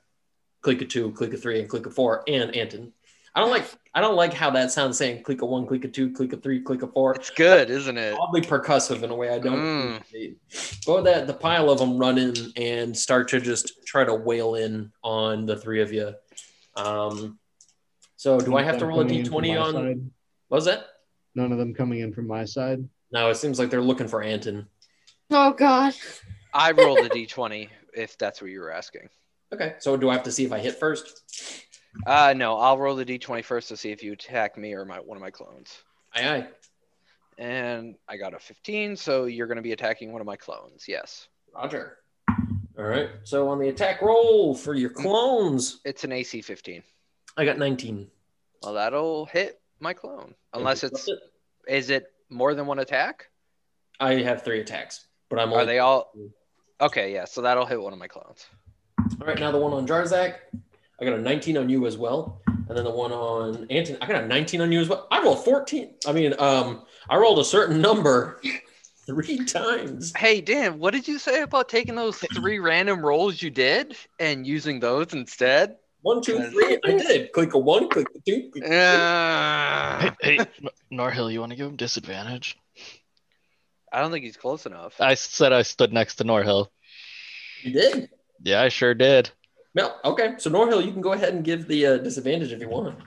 Klika 0.62 0.88
two, 0.88 1.12
Klika 1.12 1.40
three, 1.40 1.60
and 1.60 1.68
Klika 1.68 1.92
four, 1.92 2.22
and 2.28 2.54
Anton. 2.54 2.92
I 3.36 3.40
don't 3.40 3.50
like 3.50 3.66
I 3.94 4.00
don't 4.00 4.16
like 4.16 4.32
how 4.32 4.50
that 4.50 4.72
sounds 4.72 4.96
saying 4.96 5.22
click 5.22 5.42
a 5.42 5.46
one, 5.46 5.66
click 5.66 5.84
a 5.84 5.88
two, 5.88 6.10
click 6.12 6.32
a 6.32 6.36
three, 6.38 6.60
click 6.60 6.82
a 6.82 6.86
four 6.86 7.14
It's 7.14 7.28
good, 7.30 7.68
isn't 7.70 7.96
it? 7.98 8.16
oddly 8.18 8.40
percussive 8.40 9.02
in 9.02 9.10
a 9.10 9.14
way 9.14 9.28
I 9.28 9.38
don't 9.38 9.58
Mm. 9.60 9.96
appreciate. 9.98 10.38
But 10.86 11.02
that 11.02 11.26
the 11.26 11.34
pile 11.34 11.68
of 11.70 11.78
them 11.78 11.98
run 11.98 12.16
in 12.18 12.34
and 12.56 12.96
start 12.96 13.28
to 13.28 13.40
just 13.40 13.86
try 13.86 14.04
to 14.04 14.14
wail 14.14 14.54
in 14.54 14.90
on 15.04 15.44
the 15.46 15.56
three 15.56 15.82
of 15.82 15.92
you. 15.92 16.14
Um, 16.76 17.38
so 18.16 18.40
do 18.40 18.56
I 18.56 18.62
have 18.62 18.78
to 18.78 18.86
roll 18.86 19.00
a 19.00 19.04
Coming 19.04 19.20
in 19.20 19.26
from 19.26 19.34
d20 19.42 19.62
on? 19.62 19.72
side. 19.74 20.10
What 20.48 20.56
was 20.56 20.64
that? 20.64 20.86
None 21.34 21.52
of 21.52 21.58
them 21.58 21.74
coming 21.74 22.00
in 22.00 22.12
from 22.14 22.26
my 22.26 22.46
side. 22.46 22.88
No, 23.12 23.28
it 23.28 23.34
seems 23.36 23.58
like 23.58 23.68
they're 23.70 23.82
looking 23.82 24.08
for 24.08 24.22
Anton. 24.22 24.66
Oh 25.30 25.52
God. 25.52 25.94
I 26.54 26.70
rolled 26.72 27.04
a 27.04 27.10
d20 27.10 27.68
if 27.92 28.16
that's 28.16 28.40
what 28.40 28.50
you 28.50 28.60
were 28.60 28.70
asking. 28.72 29.10
Okay, 29.52 29.74
so 29.78 29.96
do 29.96 30.08
I 30.10 30.14
have 30.14 30.22
to 30.24 30.32
see 30.32 30.44
if 30.44 30.52
I 30.52 30.58
hit 30.58 30.78
first? 30.80 31.22
Uh, 32.04 32.34
no, 32.36 32.56
I'll 32.58 32.78
roll 32.78 32.96
the 32.96 33.04
d20 33.04 33.44
first 33.44 33.68
to 33.68 33.76
see 33.76 33.90
if 33.90 34.02
you 34.02 34.12
attack 34.12 34.56
me 34.58 34.72
or 34.74 34.84
my 34.84 34.96
one 34.98 35.16
of 35.16 35.22
my 35.22 35.30
clones. 35.30 35.82
Aye, 36.14 36.28
aye. 36.28 36.46
And 37.38 37.96
I 38.08 38.16
got 38.16 38.32
a 38.34 38.38
15, 38.38 38.96
so 38.96 39.24
you're 39.26 39.46
going 39.46 39.56
to 39.56 39.62
be 39.62 39.72
attacking 39.72 40.10
one 40.12 40.20
of 40.20 40.26
my 40.26 40.36
clones. 40.36 40.84
Yes. 40.88 41.28
Roger. 41.54 41.98
All 42.78 42.84
right. 42.84 43.10
So 43.24 43.48
on 43.48 43.58
the 43.58 43.68
attack 43.68 44.02
roll 44.02 44.54
for 44.54 44.74
your 44.74 44.90
clones, 44.90 45.80
It's 45.84 46.04
an 46.04 46.12
AC 46.12 46.40
15. 46.42 46.82
I 47.36 47.44
got 47.44 47.58
19. 47.58 48.08
Well, 48.62 48.74
that'll 48.74 49.26
hit 49.26 49.60
my 49.80 49.92
clone. 49.92 50.34
Unless 50.54 50.84
it's 50.84 51.08
is 51.68 51.90
it 51.90 52.06
more 52.30 52.54
than 52.54 52.66
one 52.66 52.78
attack? 52.78 53.28
I 54.00 54.14
have 54.16 54.42
three 54.42 54.60
attacks, 54.60 55.06
but 55.28 55.38
I'm 55.38 55.50
Are 55.52 55.60
only. 55.60 55.66
they 55.66 55.78
all 55.78 56.12
Okay, 56.80 57.12
yeah, 57.12 57.24
so 57.24 57.40
that'll 57.42 57.66
hit 57.66 57.80
one 57.80 57.92
of 57.92 57.98
my 57.98 58.08
clones. 58.08 58.46
All 59.20 59.26
right, 59.26 59.38
now 59.38 59.50
the 59.50 59.58
one 59.58 59.72
on 59.72 59.86
Jarzak, 59.86 60.34
I 60.98 61.04
got 61.04 61.14
a 61.18 61.20
19 61.20 61.58
on 61.58 61.68
you 61.68 61.86
as 61.86 61.98
well, 61.98 62.40
and 62.46 62.76
then 62.76 62.84
the 62.84 62.90
one 62.90 63.12
on 63.12 63.66
Anton, 63.68 63.98
I 64.00 64.06
got 64.06 64.24
a 64.24 64.26
19 64.26 64.62
on 64.62 64.72
you 64.72 64.80
as 64.80 64.88
well. 64.88 65.06
I 65.10 65.22
rolled 65.22 65.44
14. 65.44 65.94
I 66.06 66.12
mean, 66.12 66.34
um, 66.38 66.84
I 67.10 67.16
rolled 67.16 67.38
a 67.38 67.44
certain 67.44 67.82
number 67.82 68.40
three 69.06 69.44
times. 69.44 70.14
Hey, 70.16 70.40
Dan, 70.40 70.78
what 70.78 70.92
did 70.92 71.06
you 71.06 71.18
say 71.18 71.42
about 71.42 71.68
taking 71.68 71.96
those 71.96 72.18
three 72.18 72.58
random 72.58 73.04
rolls 73.04 73.42
you 73.42 73.50
did 73.50 73.94
and 74.18 74.46
using 74.46 74.80
those 74.80 75.12
instead? 75.12 75.76
One, 76.00 76.22
two, 76.22 76.42
three. 76.50 76.78
I 76.84 76.92
did. 76.92 77.32
Click 77.32 77.52
a 77.52 77.58
one, 77.58 77.88
click 77.90 78.06
a 78.16 78.20
two. 78.20 78.48
Click 78.50 78.64
a 78.64 78.74
Uh, 78.74 80.00
Hey, 80.00 80.12
hey 80.22 80.38
N- 80.62 80.68
Norhill, 80.98 81.30
you 81.30 81.40
want 81.40 81.50
to 81.50 81.56
give 81.56 81.66
him 81.66 81.76
disadvantage? 81.76 82.56
I 83.92 84.00
don't 84.00 84.12
think 84.12 84.24
he's 84.24 84.36
close 84.36 84.64
enough. 84.64 84.98
I 84.98 85.14
said 85.14 85.52
I 85.52 85.62
stood 85.62 85.92
next 85.92 86.16
to 86.16 86.24
Norhill. 86.24 86.68
You 87.62 87.72
did. 87.72 88.08
Yeah, 88.42 88.62
I 88.62 88.68
sure 88.68 88.94
did. 88.94 89.30
Well, 89.76 90.00
okay. 90.06 90.34
So 90.38 90.50
Norhill, 90.50 90.84
you 90.84 90.90
can 90.90 91.02
go 91.02 91.12
ahead 91.12 91.34
and 91.34 91.44
give 91.44 91.68
the 91.68 91.86
uh, 91.86 91.96
disadvantage 91.98 92.50
if 92.50 92.60
you 92.60 92.68
want. 92.68 92.98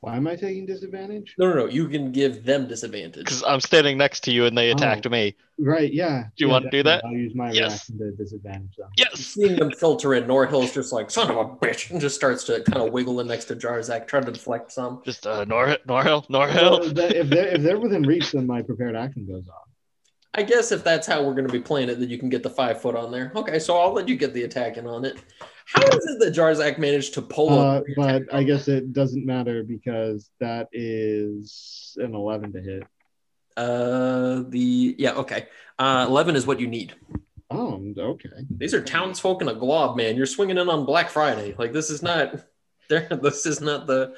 Why 0.00 0.16
am 0.16 0.26
I 0.28 0.36
taking 0.36 0.64
disadvantage? 0.64 1.34
No, 1.38 1.48
no, 1.48 1.54
no. 1.56 1.66
You 1.66 1.88
can 1.88 2.12
give 2.12 2.44
them 2.44 2.68
disadvantage. 2.68 3.24
Because 3.24 3.42
I'm 3.42 3.60
standing 3.60 3.98
next 3.98 4.20
to 4.24 4.32
you 4.32 4.46
and 4.46 4.56
they 4.56 4.70
attacked 4.70 5.10
me. 5.10 5.34
Right, 5.58 5.92
yeah. 5.92 6.22
Do 6.36 6.44
you 6.44 6.46
Yeah, 6.46 6.52
want 6.52 6.64
to 6.66 6.70
do 6.70 6.82
that? 6.84 7.04
I'll 7.04 7.12
use 7.12 7.34
my 7.34 7.50
Yes. 7.50 7.90
reaction 7.90 7.98
to 7.98 8.12
disadvantage 8.12 8.76
them. 8.76 8.88
Yes. 8.96 9.14
Seeing 9.18 9.56
them 9.56 9.72
filter 9.72 10.14
in, 10.14 10.24
Norhill's 10.24 10.72
just 10.72 10.92
like, 10.92 11.10
son 11.10 11.30
of 11.32 11.36
a 11.36 11.44
bitch, 11.46 11.90
and 11.90 12.00
just 12.00 12.14
starts 12.14 12.44
to 12.44 12.62
kind 12.62 12.80
of 12.86 12.92
wiggle 12.92 13.18
in 13.20 13.26
next 13.26 13.46
to 13.46 13.56
Jarzak, 13.56 14.06
trying 14.06 14.24
to 14.24 14.30
deflect 14.32 14.70
some. 14.70 15.02
Just 15.04 15.26
uh, 15.26 15.44
Nor 15.44 15.76
Norhill, 15.88 16.24
Well, 16.30 16.46
Norhill. 16.48 16.94
that- 16.94 17.16
if 17.16 17.28
they're 17.28 17.48
if 17.48 17.62
they're 17.62 17.78
within 17.80 18.04
reach, 18.04 18.30
then 18.30 18.46
my 18.46 18.62
prepared 18.62 18.94
action 18.94 19.26
goes 19.26 19.48
off. 19.48 19.67
I 20.34 20.42
guess 20.42 20.72
if 20.72 20.84
that's 20.84 21.06
how 21.06 21.22
we're 21.22 21.32
going 21.34 21.46
to 21.46 21.52
be 21.52 21.60
playing 21.60 21.88
it, 21.88 21.98
then 21.98 22.10
you 22.10 22.18
can 22.18 22.28
get 22.28 22.42
the 22.42 22.50
five 22.50 22.80
foot 22.80 22.94
on 22.94 23.10
there. 23.10 23.32
Okay, 23.34 23.58
so 23.58 23.76
I'll 23.78 23.92
let 23.92 24.08
you 24.08 24.16
get 24.16 24.34
the 24.34 24.44
attacking 24.44 24.86
on 24.86 25.04
it. 25.04 25.16
How 25.66 25.82
is 25.82 26.06
it 26.06 26.18
that 26.20 26.34
Jarzak 26.34 26.78
managed 26.78 27.14
to 27.14 27.22
pull 27.22 27.50
Uh, 27.50 27.76
up? 27.78 27.84
but 27.96 28.22
I 28.32 28.42
guess 28.42 28.68
it 28.68 28.92
doesn't 28.92 29.24
matter 29.26 29.62
because 29.62 30.30
that 30.40 30.68
is 30.72 31.96
an 32.00 32.14
eleven 32.14 32.52
to 32.52 32.60
hit. 32.60 32.82
Uh, 33.56 34.44
the 34.48 34.94
yeah, 34.98 35.12
okay. 35.14 35.46
Uh, 35.78 36.06
eleven 36.08 36.36
is 36.36 36.46
what 36.46 36.60
you 36.60 36.66
need. 36.68 36.94
Oh, 37.50 37.82
okay. 37.98 38.28
These 38.56 38.74
are 38.74 38.82
townsfolk 38.82 39.40
in 39.42 39.48
a 39.48 39.54
glob, 39.54 39.96
man. 39.96 40.16
You're 40.16 40.26
swinging 40.26 40.58
in 40.58 40.68
on 40.68 40.84
Black 40.84 41.08
Friday. 41.10 41.54
Like 41.58 41.72
this 41.72 41.90
is 41.90 42.02
not. 42.02 42.34
There, 42.88 43.06
this 43.22 43.44
is 43.44 43.60
not 43.60 43.86
the. 43.86 44.14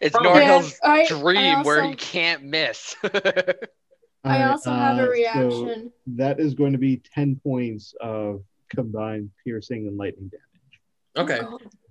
It's 0.00 0.16
Probably- 0.16 0.40
Norhill's 0.42 0.76
Yeah, 0.82 0.90
I- 0.90 1.00
I 1.02 1.06
dream 1.06 1.62
where 1.62 1.82
also- 1.82 1.90
he 1.90 1.94
can't 1.94 2.42
miss. 2.42 2.96
I 4.24 4.34
Alright, 4.34 4.50
also 4.50 4.70
have 4.70 4.98
uh, 4.98 5.02
a 5.02 5.04
so 5.06 5.10
reaction. 5.10 5.92
that 6.06 6.40
is 6.40 6.54
going 6.54 6.72
to 6.72 6.78
be 6.78 6.98
ten 7.14 7.36
points 7.42 7.94
of 8.00 8.42
combined 8.68 9.30
piercing 9.44 9.86
and 9.86 9.96
lightning 9.96 10.30
damage. 10.30 10.80
Okay. 11.16 11.40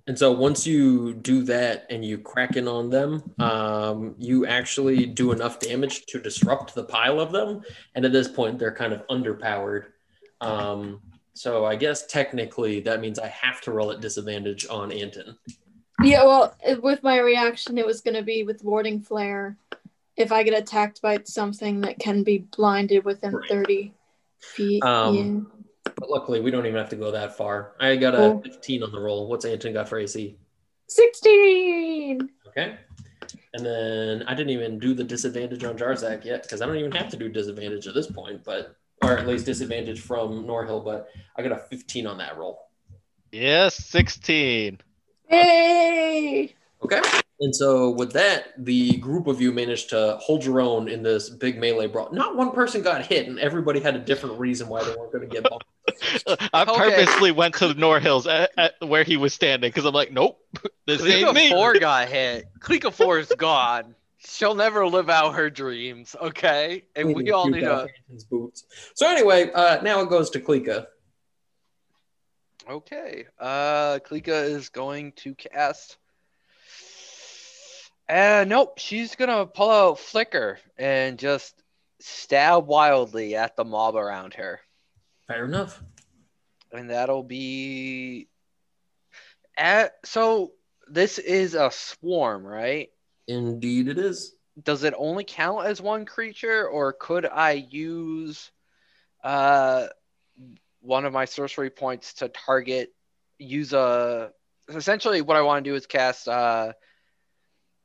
And 0.08 0.18
so 0.18 0.32
once 0.32 0.66
you 0.66 1.14
do 1.14 1.44
that 1.44 1.86
and 1.92 2.04
you 2.04 2.18
crack 2.18 2.56
in 2.56 2.68
on 2.68 2.90
them, 2.90 3.32
um, 3.38 4.16
you 4.18 4.48
actually 4.48 5.06
do 5.06 5.32
enough 5.32 5.60
damage 5.60 6.08
to 6.08 6.20
disrupt 6.20 6.74
the 6.74 6.84
pile 6.84 7.20
of 7.20 7.32
them. 7.32 7.62
And 7.94 8.04
at 8.06 8.12
this 8.12 8.28
point, 8.28 8.58
they're 8.58 8.74
kind 8.74 8.92
of 8.92 9.06
underpowered. 9.08 9.86
Um, 10.42 11.02
so 11.36 11.64
I 11.64 11.76
guess 11.76 12.08
technically 12.08 12.80
that 12.82 13.02
means 13.02 13.20
I 13.20 13.28
have 13.28 13.62
to 13.62 13.72
roll 13.72 13.92
at 13.92 14.02
disadvantage 14.02 14.66
on 14.68 14.92
Anton. 14.92 15.38
Yeah, 16.02 16.24
well, 16.24 16.56
with 16.82 17.04
my 17.04 17.20
reaction, 17.20 17.78
it 17.78 17.86
was 17.86 18.02
going 18.02 18.16
to 18.16 18.24
be 18.24 18.44
with 18.44 18.64
warding 18.64 19.02
flare. 19.02 19.58
If 20.20 20.34
I 20.34 20.44
get 20.44 20.54
attacked 20.54 21.02
by 21.02 21.20
something 21.24 21.80
that 21.82 21.98
can 21.98 22.24
be 22.24 22.40
blinded 22.40 23.06
within 23.06 23.34
Right. 23.34 23.50
30 23.50 23.94
feet. 24.40 24.84
Um, 24.84 25.50
But 25.96 26.10
luckily, 26.10 26.42
we 26.42 26.52
don't 26.52 26.66
even 26.66 26.78
have 26.78 26.90
to 26.90 26.98
go 26.98 27.10
that 27.12 27.38
far. 27.38 27.76
I 27.80 27.96
got 27.96 28.14
a 28.14 28.18
Cool. 28.18 28.42
15 28.42 28.84
on 28.84 28.92
the 28.92 29.00
roll. 29.00 29.30
What's 29.30 29.46
Anton 29.46 29.74
got 29.74 29.88
for 29.88 29.98
AC? 29.98 30.38
16! 30.90 32.30
Okay. 32.48 32.78
And 33.54 33.66
then 33.66 34.24
I 34.24 34.34
didn't 34.36 34.52
even 34.52 34.78
do 34.78 34.94
the 34.94 35.04
disadvantage 35.06 35.64
on 35.64 35.78
Jarzak 35.78 36.26
yet 36.26 36.44
because 36.44 36.62
I 36.62 36.66
don't 36.66 36.78
even 36.78 36.92
have 36.92 37.10
to 37.10 37.18
do 37.18 37.30
disadvantage 37.30 37.88
at 37.88 37.94
this 37.94 38.08
point, 38.12 38.44
but 38.44 38.76
or 39.02 39.18
at 39.18 39.26
least 39.26 39.46
disadvantage 39.46 40.02
from 40.02 40.44
Norhill, 40.46 40.84
but 40.84 41.10
I 41.38 41.42
got 41.44 41.54
a 41.54 41.58
15 41.58 42.06
on 42.06 42.18
that 42.18 42.38
roll. 42.38 42.60
Yes, 43.32 43.76
16. 43.76 44.80
Hey! 45.28 46.56
Okay. 46.84 47.02
And 47.42 47.56
so 47.56 47.90
with 47.92 48.12
that, 48.14 48.54
the 48.58 48.98
group 48.98 49.28
of 49.28 49.40
you 49.40 49.54
managed 49.54 49.90
to 49.92 50.18
hold 50.22 50.44
your 50.44 50.60
own 50.60 50.90
in 50.90 51.04
this 51.04 51.30
big 51.30 51.58
melee 51.58 51.88
brawl. 51.88 52.12
Not 52.12 52.36
one 52.36 52.52
person 52.52 52.82
got 52.82 53.06
hit, 53.06 53.28
and 53.28 53.40
everybody 53.40 53.80
had 53.80 53.96
a 53.96 54.00
different 54.00 54.38
reason 54.38 54.68
why 54.68 54.84
they 54.84 54.94
weren't 54.96 55.14
going 55.14 55.28
to 55.28 55.34
get 55.34 55.44
bumped. 55.50 55.66
I 56.54 56.64
Okay. 56.64 56.78
purposely 56.78 57.32
went 57.32 57.56
to 57.56 57.70
Norhill's 57.76 58.28
at, 58.28 58.52
at 58.58 58.74
where 58.86 59.04
he 59.04 59.16
was 59.16 59.34
standing 59.34 59.70
because 59.70 59.86
I'm 59.86 59.94
like, 59.94 60.12
nope, 60.12 60.38
this 60.86 61.02
ain't 61.02 61.30
Klika 61.30 61.34
me. 61.34 61.50
4 61.50 61.74
got 61.80 62.10
hit. 62.10 62.46
Klika 62.60 62.92
4 62.92 63.20
is 63.20 63.32
gone. 63.38 63.96
She'll 64.18 64.56
never 64.56 64.86
live 64.86 65.10
out 65.10 65.36
her 65.36 65.50
dreams, 65.50 66.18
okay? 66.22 66.84
And 66.94 67.16
we 67.16 67.32
all 67.32 67.48
need 67.50 67.62
to. 67.62 67.88
Anton's 68.10 68.26
boots. 68.26 68.66
So 68.96 69.08
anyway, 69.10 69.50
uh, 69.54 69.82
now 69.82 70.02
it 70.02 70.10
goes 70.10 70.30
to 70.32 70.42
Klika. 70.42 70.88
Okay. 72.70 73.26
Uh 73.40 74.00
Klika 74.00 74.44
is 74.44 74.68
going 74.70 75.14
to 75.14 75.34
cast. 75.36 75.98
Uh 78.10 78.44
nope, 78.48 78.80
she's 78.80 79.16
gonna 79.16 79.46
pull 79.46 79.70
out 79.70 80.00
Flicker 80.00 80.58
and 80.78 81.20
just 81.20 81.54
stab 82.00 82.66
wildly 82.66 83.36
at 83.36 83.56
the 83.56 83.64
mob 83.64 83.96
around 83.96 84.34
her. 84.34 84.60
Fair 85.28 85.46
enough. 85.46 85.82
And 86.72 86.90
that'll 86.90 87.24
be 87.24 88.28
at 89.56 89.94
so 90.06 90.54
this 90.88 91.20
is 91.20 91.54
a 91.54 91.70
swarm, 91.72 92.46
right? 92.46 92.90
Indeed, 93.28 93.88
it 93.88 94.00
is. 94.00 94.34
Does 94.64 94.84
it 94.84 94.96
only 94.98 95.24
count 95.24 95.68
as 95.68 95.80
one 95.80 96.06
creature 96.06 96.68
or 96.68 96.94
could 96.94 97.28
I 97.28 97.52
use 97.70 98.50
uh 99.24 99.88
one 100.82 101.06
of 101.06 101.14
my 101.14 101.26
sorcery 101.26 101.70
points 101.70 102.16
to 102.16 102.30
target 102.30 102.92
use 103.38 103.74
a 103.74 104.32
essentially 104.68 105.22
what 105.22 105.38
I 105.38 105.42
want 105.42 105.64
to 105.64 105.70
do 105.70 105.76
is 105.76 105.86
cast 105.86 106.28
uh 106.28 106.74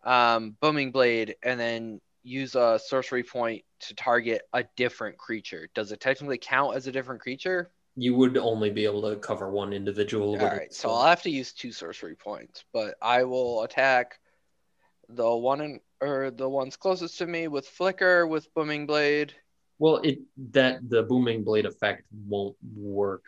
um 0.04 0.56
booming 0.60 0.90
blade 0.90 1.36
and 1.42 1.58
then 1.58 2.00
use 2.22 2.54
a 2.54 2.80
sorcery 2.82 3.22
point 3.22 3.62
to 3.80 3.94
target 3.94 4.42
a 4.52 4.64
different 4.76 5.16
creature. 5.18 5.68
Does 5.74 5.92
it 5.92 6.00
technically 6.00 6.38
count 6.38 6.74
as 6.74 6.86
a 6.86 6.92
different 6.92 7.20
creature? 7.20 7.70
You 7.96 8.14
would 8.16 8.36
only 8.36 8.70
be 8.70 8.84
able 8.84 9.02
to 9.08 9.16
cover 9.16 9.50
one 9.50 9.72
individual. 9.72 10.32
All 10.32 10.46
right, 10.46 10.62
it, 10.62 10.74
so 10.74 10.90
I'll 10.90 11.06
have 11.06 11.22
to 11.22 11.30
use 11.30 11.52
two 11.52 11.70
sorcery 11.70 12.16
points, 12.16 12.64
but 12.72 12.96
I 13.00 13.24
will 13.24 13.62
attack 13.62 14.18
the 15.08 15.30
one 15.30 15.60
in, 15.60 15.80
or 16.00 16.30
the 16.30 16.48
ones 16.48 16.76
closest 16.76 17.18
to 17.18 17.26
me 17.26 17.46
with 17.46 17.68
flicker 17.68 18.26
with 18.26 18.52
booming 18.54 18.86
blade. 18.86 19.32
Well, 19.78 19.96
it 19.98 20.20
that 20.52 20.88
the 20.88 21.02
booming 21.02 21.44
blade 21.44 21.66
effect 21.66 22.04
won't 22.26 22.56
work 22.74 23.22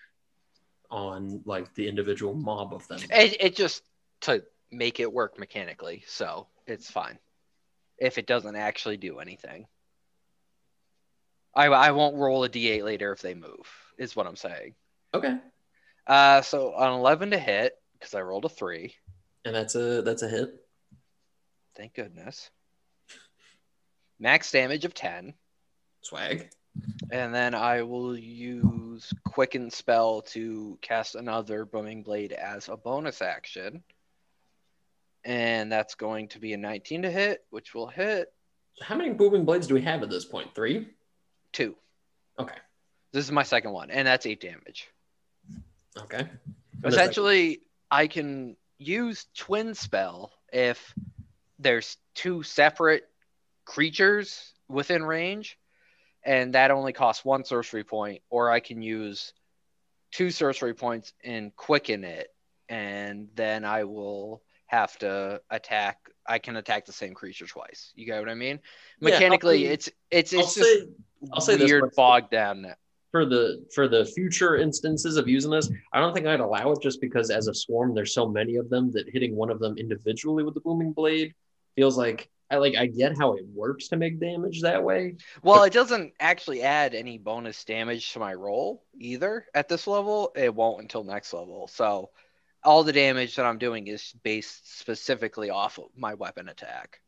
on 0.91 1.43
like 1.45 1.75
the 1.75 1.89
individual 1.89 2.35
mob 2.35 2.73
of 2.73 2.87
them. 2.89 3.01
It, 3.11 3.37
it 3.41 3.57
just 3.57 3.83
to 4.23 4.43
make 4.71 5.01
it 5.01 5.13
work 5.13 5.39
mechanically, 5.39 6.05
so 6.07 6.49
it's 6.67 6.91
fine. 6.91 7.19
If 7.99 8.19
it 8.19 8.27
doesn't 8.27 8.57
actually 8.57 8.97
do 8.99 9.19
anything, 9.21 9.67
I 11.55 11.67
I 11.67 11.91
won't 11.93 12.17
roll 12.17 12.45
a 12.45 12.49
d8 12.49 12.83
later 12.85 13.13
if 13.13 13.23
they 13.23 13.35
move. 13.35 13.67
Is 13.99 14.15
what 14.15 14.27
I'm 14.27 14.37
saying. 14.37 14.75
Okay, 15.15 15.37
Uh, 16.07 16.43
so 16.43 16.75
on 16.75 16.93
11 16.93 17.31
to 17.31 17.39
hit 17.39 17.73
because 17.95 18.13
I 18.15 18.21
rolled 18.21 18.45
a 18.45 18.49
three. 18.51 18.95
and 19.45 19.55
that's 19.55 19.75
a 19.75 20.03
that's 20.03 20.23
a 20.23 20.29
hit. 20.29 20.51
Thank 21.77 21.95
goodness. 21.95 22.51
Max 24.19 24.51
damage 24.51 24.85
of 24.85 24.95
10. 24.95 25.35
Swag. 26.03 26.49
And 27.11 27.35
then 27.35 27.55
I 27.55 27.83
will 27.83 28.17
use 28.17 29.13
Quicken 29.25 29.71
Spell 29.71 30.23
to 30.23 30.79
cast 30.83 31.15
another 31.15 31.65
Booming 31.65 32.03
Blade 32.03 32.33
as 32.33 32.69
a 32.69 32.77
bonus 32.77 33.21
action. 33.23 33.83
And 35.27 35.71
that's 35.71 35.97
going 35.97 36.29
to 36.29 36.39
be 36.39 36.55
a 36.55 36.57
19 36.57 37.03
to 37.03 37.11
hit, 37.11 37.45
which 37.51 37.75
will 37.75 37.89
hit 37.89 38.29
How 38.81 38.95
many 38.95 39.11
booming 39.11 39.45
blades 39.45 39.67
do 39.67 39.75
we 39.75 39.83
have 39.83 40.03
at 40.03 40.09
this 40.09 40.25
point? 40.25 40.55
Three? 40.55 40.89
two. 41.53 41.75
Okay. 42.39 42.55
This 43.13 43.25
is 43.25 43.33
my 43.33 43.43
second 43.43 43.73
one, 43.73 43.91
and 43.91 44.07
that's 44.07 44.27
eight 44.27 44.41
damage. 44.41 44.89
Okay. 45.99 46.29
And 46.83 46.85
Essentially, 46.85 47.63
I 47.91 48.07
can 48.09 48.57
use 48.79 49.27
twin 49.35 49.75
spell 49.75 50.33
if 50.53 50.95
there's 51.59 51.97
two 52.15 52.43
separate 52.43 53.05
creatures 53.65 54.53
within 54.69 55.03
range, 55.03 55.59
and 56.25 56.55
that 56.55 56.71
only 56.71 56.93
costs 56.93 57.25
one 57.25 57.45
sorcery 57.45 57.85
point, 57.85 58.21
or 58.29 58.51
I 58.51 58.61
can 58.61 58.83
use 58.83 59.33
two 60.13 60.31
sorcery 60.31 60.75
points 60.75 61.15
and 61.25 61.57
quicken 61.57 62.05
it, 62.05 62.29
and 62.69 63.29
then 63.35 63.65
I 63.65 63.85
will 63.85 64.43
have 64.67 64.97
to 64.99 65.41
attack. 65.51 65.99
I 66.27 66.39
can 66.39 66.57
attack 66.57 66.87
the 66.87 66.93
same 66.93 67.15
creature 67.15 67.47
twice. 67.47 67.93
You 67.95 68.07
get 68.07 68.19
what 68.19 68.29
I 68.29 68.35
mean? 68.35 68.61
Yeah, 69.01 69.11
Mechanically, 69.11 69.65
say- 69.65 69.73
it's 69.73 69.91
it's 70.11 70.35
I'll 70.35 70.41
it's 70.41 70.55
just 70.55 70.69
say 70.69 70.87
I'll 71.33 71.41
say 71.41 71.57
this 71.57 71.71
weird 71.71 71.95
bogged 71.97 72.31
down. 72.31 72.63
Now. 72.63 72.75
for 73.13 73.25
the 73.25 73.65
for 73.75 73.89
the 73.89 74.05
future 74.05 74.57
instances 74.57 75.17
of 75.17 75.29
using 75.29 75.51
this, 75.51 75.71
I 75.93 76.01
don't 76.01 76.13
think 76.15 76.27
I'd 76.27 76.41
allow 76.41 76.73
it 76.73 76.83
just 76.83 77.01
because 77.01 77.31
as 77.31 77.47
a 77.49 77.55
swarm, 77.55 77.95
there's 77.95 78.13
so 78.13 78.29
many 78.29 78.57
of 78.57 78.69
them 78.69 78.91
that 78.93 79.09
hitting 79.09 79.37
one 79.37 79.51
of 79.51 79.61
them 79.61 79.79
individually 79.79 80.43
with 80.45 80.55
the 80.55 80.61
booming 80.61 80.93
blade 80.93 81.33
feels 81.77 81.97
like 81.97 82.29
I 82.51 82.57
like 82.57 82.77
I 82.77 82.87
get 82.87 83.17
how 83.19 83.35
it 83.35 83.45
works 83.55 83.89
to 83.89 83.97
make 83.97 84.21
damage 84.21 84.63
that 84.63 84.83
way. 84.83 85.17
Well, 85.43 85.63
it 85.65 85.73
doesn't 85.73 86.13
actually 86.21 86.63
add 86.63 86.95
any 86.95 87.19
bonus 87.19 87.65
damage 87.65 88.13
to 88.13 88.19
my 88.19 88.35
roll 88.35 88.85
either 88.99 89.47
at 89.55 89.69
this 89.69 89.87
level. 89.87 90.33
It 90.37 90.55
won't 90.55 90.83
until 90.83 91.05
next 91.05 91.33
level. 91.33 91.69
So 91.69 92.11
all 92.67 92.83
the 92.85 92.93
damage 92.93 93.37
that 93.37 93.47
I'm 93.47 93.59
doing 93.59 93.87
is 93.87 94.13
based 94.23 94.79
specifically 94.79 95.49
off 95.51 95.79
of 95.79 95.85
my 95.97 96.15
weapon 96.15 96.49
attack. 96.49 97.01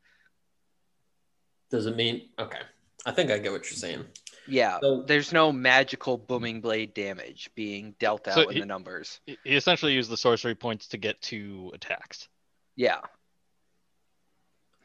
Does 1.71 1.87
it 1.87 1.97
mean 1.97 2.29
okay? 2.39 2.61
I 3.05 3.13
think 3.13 3.31
I 3.31 3.39
get 3.39 3.53
what 3.53 3.65
you're 3.65 3.77
saying. 3.77 4.05
Yeah, 4.47 4.79
So- 4.81 5.03
there's 5.03 5.33
no 5.33 5.53
magical 5.53 6.17
booming 6.17 6.61
blade 6.63 6.95
damage 6.95 7.51
being 7.55 7.95
dealt 7.99 8.27
out 8.29 8.35
So 8.35 8.49
in 8.49 8.55
he- 8.55 8.61
the 8.61 8.67
numbers. 8.67 9.21
He 9.27 9.37
he 9.45 9.57
essentially 9.57 9.93
used 9.93 10.11
the 10.11 10.17
sorcery 10.17 10.55
points 10.55 10.89
to 10.89 10.97
get 10.97 11.21
two 11.21 11.71
attacks. 11.75 12.29
Yeah, 12.77 13.01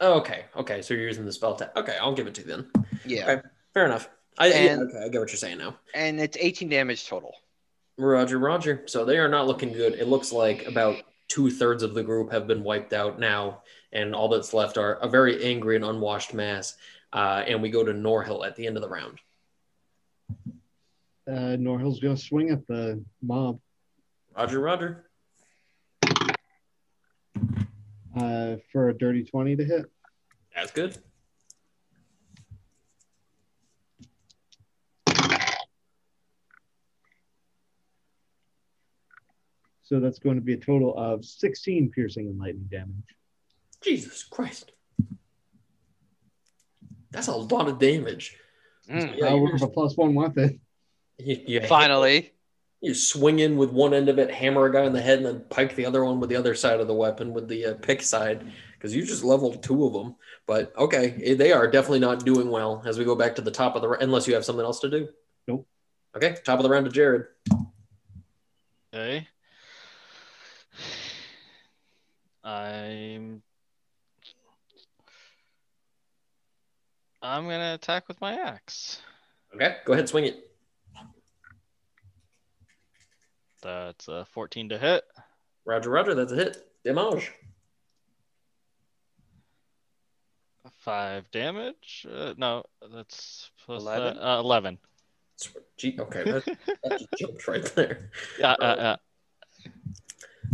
Oh, 0.00 0.14
okay, 0.14 0.46
okay. 0.56 0.82
So 0.82 0.92
you're 0.92 1.06
using 1.06 1.24
the 1.24 1.32
spell 1.32 1.54
attack. 1.54 1.74
Okay, 1.76 1.96
I'll 2.00 2.14
give 2.16 2.26
it 2.26 2.34
to 2.34 2.40
you 2.42 2.46
then. 2.48 2.70
yeah. 3.06 3.30
Okay. 3.30 3.48
Fair 3.72 3.86
enough. 3.86 4.10
I 4.36 4.48
yeah, 4.48 4.76
okay. 4.80 4.98
I 5.04 5.08
get 5.08 5.20
what 5.20 5.30
you're 5.30 5.36
saying 5.38 5.58
now. 5.58 5.78
And 5.94 6.20
it's 6.20 6.36
18 6.38 6.68
damage 6.68 7.06
total. 7.06 7.32
Roger, 7.96 8.38
Roger. 8.38 8.82
So 8.86 9.04
they 9.04 9.18
are 9.18 9.28
not 9.28 9.46
looking 9.46 9.72
good. 9.72 9.94
It 9.94 10.08
looks 10.08 10.32
like 10.32 10.66
about 10.66 10.96
two 11.28 11.50
thirds 11.50 11.82
of 11.82 11.94
the 11.94 12.02
group 12.02 12.32
have 12.32 12.46
been 12.46 12.62
wiped 12.62 12.92
out 12.92 13.18
now, 13.18 13.62
and 13.92 14.14
all 14.14 14.28
that's 14.28 14.52
left 14.52 14.76
are 14.78 14.94
a 14.94 15.08
very 15.08 15.44
angry 15.44 15.76
and 15.76 15.84
unwashed 15.84 16.34
mass. 16.34 16.76
Uh, 17.12 17.44
and 17.46 17.62
we 17.62 17.70
go 17.70 17.84
to 17.84 17.92
Norhill 17.92 18.44
at 18.44 18.56
the 18.56 18.66
end 18.66 18.76
of 18.76 18.82
the 18.82 18.88
round. 18.88 19.20
Uh, 21.26 21.56
Norhill's 21.56 22.00
gonna 22.00 22.16
swing 22.16 22.50
at 22.50 22.66
the 22.66 23.02
mob 23.22 23.60
Roger, 24.36 24.60
Roger. 24.60 25.08
uh, 28.16 28.56
for 28.72 28.88
a 28.88 28.98
dirty 28.98 29.24
twenty 29.24 29.56
to 29.56 29.64
hit. 29.64 29.86
That's 30.54 30.72
good. 30.72 30.98
So 39.84 40.00
that's 40.00 40.18
going 40.18 40.36
to 40.36 40.42
be 40.42 40.54
a 40.54 40.58
total 40.58 40.94
of 40.96 41.24
sixteen 41.24 41.90
piercing 41.90 42.26
and 42.28 42.38
lightning 42.38 42.68
damage. 42.70 43.16
Jesus 43.82 44.24
Christ. 44.24 44.72
That's 47.10 47.28
a 47.28 47.36
lot 47.36 47.68
of 47.68 47.78
damage. 47.78 48.36
Mm, 48.90 49.18
Yeah, 49.18 49.28
Power 49.28 49.48
you're, 49.48 49.56
a 49.56 49.68
plus 49.68 49.96
one 49.96 50.14
weapon. 50.14 50.60
you, 51.18 51.40
you, 51.46 51.60
Finally. 51.66 52.32
you 52.80 52.94
swing 52.94 53.38
in 53.38 53.56
with 53.56 53.70
one 53.70 53.94
end 53.94 54.08
of 54.08 54.18
it, 54.18 54.30
hammer 54.30 54.64
a 54.66 54.72
guy 54.72 54.84
in 54.84 54.92
the 54.92 55.00
head, 55.00 55.18
and 55.18 55.26
then 55.26 55.44
pike 55.48 55.76
the 55.76 55.86
other 55.86 56.04
one 56.04 56.18
with 56.18 56.28
the 56.30 56.36
other 56.36 56.54
side 56.54 56.80
of 56.80 56.88
the 56.88 56.94
weapon 56.94 57.32
with 57.32 57.46
the 57.46 57.66
uh, 57.66 57.74
pick 57.74 58.02
side 58.02 58.50
because 58.72 58.96
you 58.96 59.04
just 59.04 59.22
leveled 59.22 59.62
two 59.62 59.86
of 59.86 59.92
them. 59.92 60.16
But 60.46 60.76
okay, 60.76 61.20
eh, 61.22 61.34
they 61.34 61.52
are 61.52 61.70
definitely 61.70 62.00
not 62.00 62.24
doing 62.24 62.50
well 62.50 62.82
as 62.84 62.98
we 62.98 63.04
go 63.04 63.14
back 63.14 63.36
to 63.36 63.42
the 63.42 63.50
top 63.50 63.76
of 63.76 63.82
the 63.82 63.90
unless 63.90 64.26
you 64.26 64.34
have 64.34 64.44
something 64.44 64.64
else 64.64 64.80
to 64.80 64.90
do. 64.90 65.08
Nope. 65.46 65.68
Okay, 66.16 66.36
top 66.44 66.58
of 66.58 66.62
the 66.62 66.70
round 66.70 66.86
to 66.86 66.90
Jared. 66.90 67.26
Okay. 68.92 69.28
I'm 72.44 73.42
I'm 77.22 77.44
gonna 77.44 77.74
attack 77.74 78.06
with 78.06 78.20
my 78.20 78.34
axe. 78.34 79.00
Okay, 79.54 79.76
go 79.86 79.94
ahead, 79.94 80.08
swing 80.08 80.24
it. 80.24 80.50
That's 83.62 84.08
a 84.08 84.26
14 84.26 84.68
to 84.68 84.78
hit. 84.78 85.04
Roger, 85.64 85.88
Roger, 85.88 86.14
that's 86.14 86.32
a 86.32 86.36
hit. 86.36 86.58
Damage. 86.84 87.32
Five 90.80 91.30
damage. 91.30 92.06
Uh, 92.12 92.34
no, 92.36 92.64
that's 92.92 93.50
plus 93.64 93.84
that- 93.84 93.96
11? 94.16 94.18
uh, 94.22 94.38
11. 94.40 94.78
Gee, 95.78 95.96
okay, 95.98 96.22
that, 96.24 96.44
that 96.84 96.98
just 96.98 97.08
jumped 97.18 97.48
right 97.48 97.64
there. 97.74 98.10
Yeah, 98.38 98.52
uh, 98.52 98.64
uh, 98.64 98.96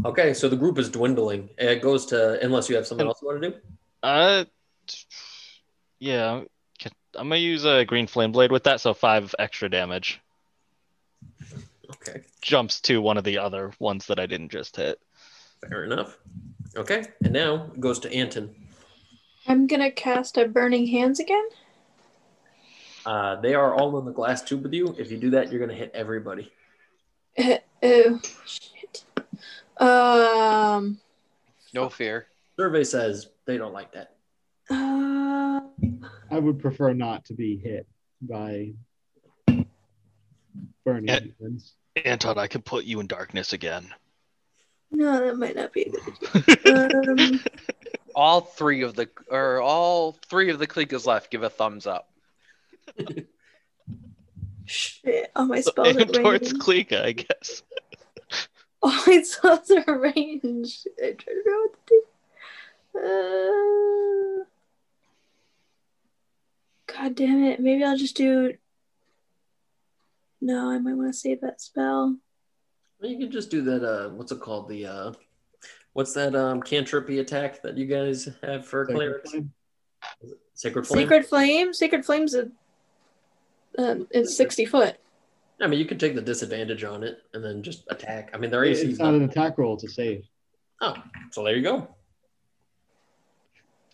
Okay, 0.05 0.33
so 0.35 0.49
the 0.49 0.57
group 0.57 0.79
is 0.79 0.89
dwindling. 0.89 1.49
It 1.59 1.83
goes 1.83 2.07
to 2.07 2.43
unless 2.45 2.69
you 2.69 2.77
have 2.77 2.87
something 2.87 3.07
else 3.07 3.21
you 3.23 3.29
want 3.29 3.43
to 3.43 3.51
do. 3.51 3.57
uh, 4.03 4.45
yeah. 5.99 6.43
can- 6.79 6.93
I'm 7.15 7.29
gonna 7.29 7.37
use 7.37 7.65
a 7.65 7.85
green 7.85 8.07
flame 8.07 8.33
blade 8.33 8.51
with 8.53 8.65
that, 8.65 8.81
so 8.81 8.95
five 8.95 9.35
extra 9.39 9.69
damage. 9.69 10.21
Okay, 11.91 12.23
Jumps 12.41 12.81
to 12.83 13.03
one 13.03 13.19
of 13.19 13.25
the 13.25 13.39
other 13.39 13.73
ones 13.79 14.07
that 14.07 14.19
I 14.21 14.27
didn't 14.27 14.51
just 14.51 14.77
hit. 14.77 14.99
fair 15.69 15.85
enough. 15.85 16.17
Okay, 16.77 17.05
and 17.25 17.33
now 17.33 17.71
it 17.75 17.81
goes 17.81 17.99
to 18.01 18.15
Anton. 18.15 18.55
I'm 19.47 19.67
gonna 19.67 19.91
cast 19.91 20.39
a 20.39 20.47
burning 20.49 20.87
hands 20.87 21.19
again. 21.21 21.47
Uh, 23.05 23.37
they 23.41 23.55
are 23.55 23.75
all 23.75 23.99
in 23.99 24.05
the 24.05 24.13
glass 24.13 24.41
tube 24.43 24.63
with 24.63 24.73
you. 24.73 24.95
If 24.99 25.11
you 25.11 25.19
do 25.19 25.31
that, 25.31 25.51
you're 25.51 25.61
gonna 25.61 25.75
hit 25.79 25.91
everybody. 25.95 26.51
Uh, 27.37 27.57
oh 27.83 28.21
shit. 28.47 28.70
Um. 29.81 30.99
No 31.73 31.89
fear. 31.89 32.27
Survey 32.59 32.85
says 32.85 33.29
they 33.47 33.57
don't 33.57 33.73
like 33.73 33.93
that. 33.93 34.17
Uh, 34.71 35.61
I 36.31 36.39
would 36.39 36.59
prefer 36.61 36.93
not 36.93 37.25
to 37.27 37.35
be 37.35 37.57
hit 37.57 37.87
by 38.21 38.73
burning 40.85 41.09
Yeah. 41.09 41.21
demons. 41.21 41.73
Anton, 42.05 42.39
I 42.39 42.47
can 42.47 42.63
put 42.63 42.85
you 42.85 43.01
in 43.01 43.07
darkness 43.07 43.53
again. 43.53 43.93
no, 44.91 45.25
that 45.25 45.37
might 45.39 45.57
not 45.57 45.73
be 45.73 45.83
a 45.83 45.91
good 45.91 46.03
idea. 46.35 47.07
Um, 47.11 47.41
All 48.15 48.41
three 48.43 48.83
of 48.83 48.95
the 48.95 49.09
or 49.31 49.61
all 49.61 50.13
three 50.29 50.51
of 50.51 50.59
the 50.59 50.67
clickers 50.67 51.07
left 51.07 51.31
give 51.31 51.43
a 51.43 51.49
thumbs 51.51 51.87
up. 51.87 52.11
shit. 54.67 55.31
All 55.35 55.47
my 55.47 55.61
spells 55.61 55.97
Aim 55.97 56.03
are 56.03 56.05
towards 56.07 56.53
ranged. 56.53 56.61
Klika, 56.67 57.05
I 57.05 57.13
guess. 57.13 57.63
All 58.83 58.91
my 59.07 59.23
spells 59.23 59.71
are 59.71 59.99
ranged. 59.99 60.89
I 61.03 61.13
try 61.13 61.13
to 61.13 61.17
figure 61.19 61.53
out 61.53 61.71
what 61.71 61.87
to 61.87 61.95
do. 61.95 62.03
Uh, 62.99 64.45
God 66.93 67.15
damn 67.15 67.45
it. 67.45 67.61
Maybe 67.61 67.85
I'll 67.85 67.97
just 67.97 68.17
do. 68.17 68.55
No, 70.41 70.71
I 70.71 70.79
might 70.79 70.95
want 70.95 71.13
to 71.13 71.19
save 71.19 71.43
that 71.43 71.61
spell. 71.61 72.17
You 73.03 73.19
can 73.19 73.31
just 73.31 73.51
do 73.51 73.63
that. 73.63 73.85
Uh, 73.85 74.09
what's 74.11 74.33
it 74.33 74.41
called? 74.41 74.69
The 74.69 74.87
uh, 74.87 75.13
what's 75.93 76.13
that 76.15 76.35
um 76.35 76.61
cantripy 76.63 77.21
attack 77.21 77.63
that 77.63 77.77
you 77.77 77.87
guys 77.87 78.29
have 78.43 78.67
for 78.67 78.87
Sacred 78.87 78.97
clerics? 78.97 79.31
flame. 79.31 79.53
Sacred 80.55 80.87
flame. 80.87 80.99
Sacred 81.03 81.27
Flame? 81.27 81.73
Sacred 81.75 82.05
Flame's 82.05 82.35
a. 82.35 82.49
Um, 83.79 84.09
it's 84.11 84.37
60 84.37 84.65
foot. 84.67 84.97
I 85.61 85.67
mean, 85.67 85.79
you 85.79 85.85
could 85.85 86.01
take 86.01 86.15
the 86.15 86.23
disadvantage 86.23 86.85
on 86.85 87.03
it 87.03 87.19
and 87.35 87.45
then 87.45 87.63
just 87.63 87.85
attack. 87.91 88.31
I 88.33 88.39
mean, 88.39 88.51
there 88.51 88.65
is. 88.65 88.81
It's 88.81 88.99
not 88.99 89.13
not. 89.13 89.15
an 89.23 89.29
attack 89.31 89.59
roll 89.59 89.77
to 89.77 89.89
save. 89.89 90.25
Oh, 90.81 90.95
so 91.31 91.45
there 91.45 91.55
you 91.57 91.63
go. 91.63 91.89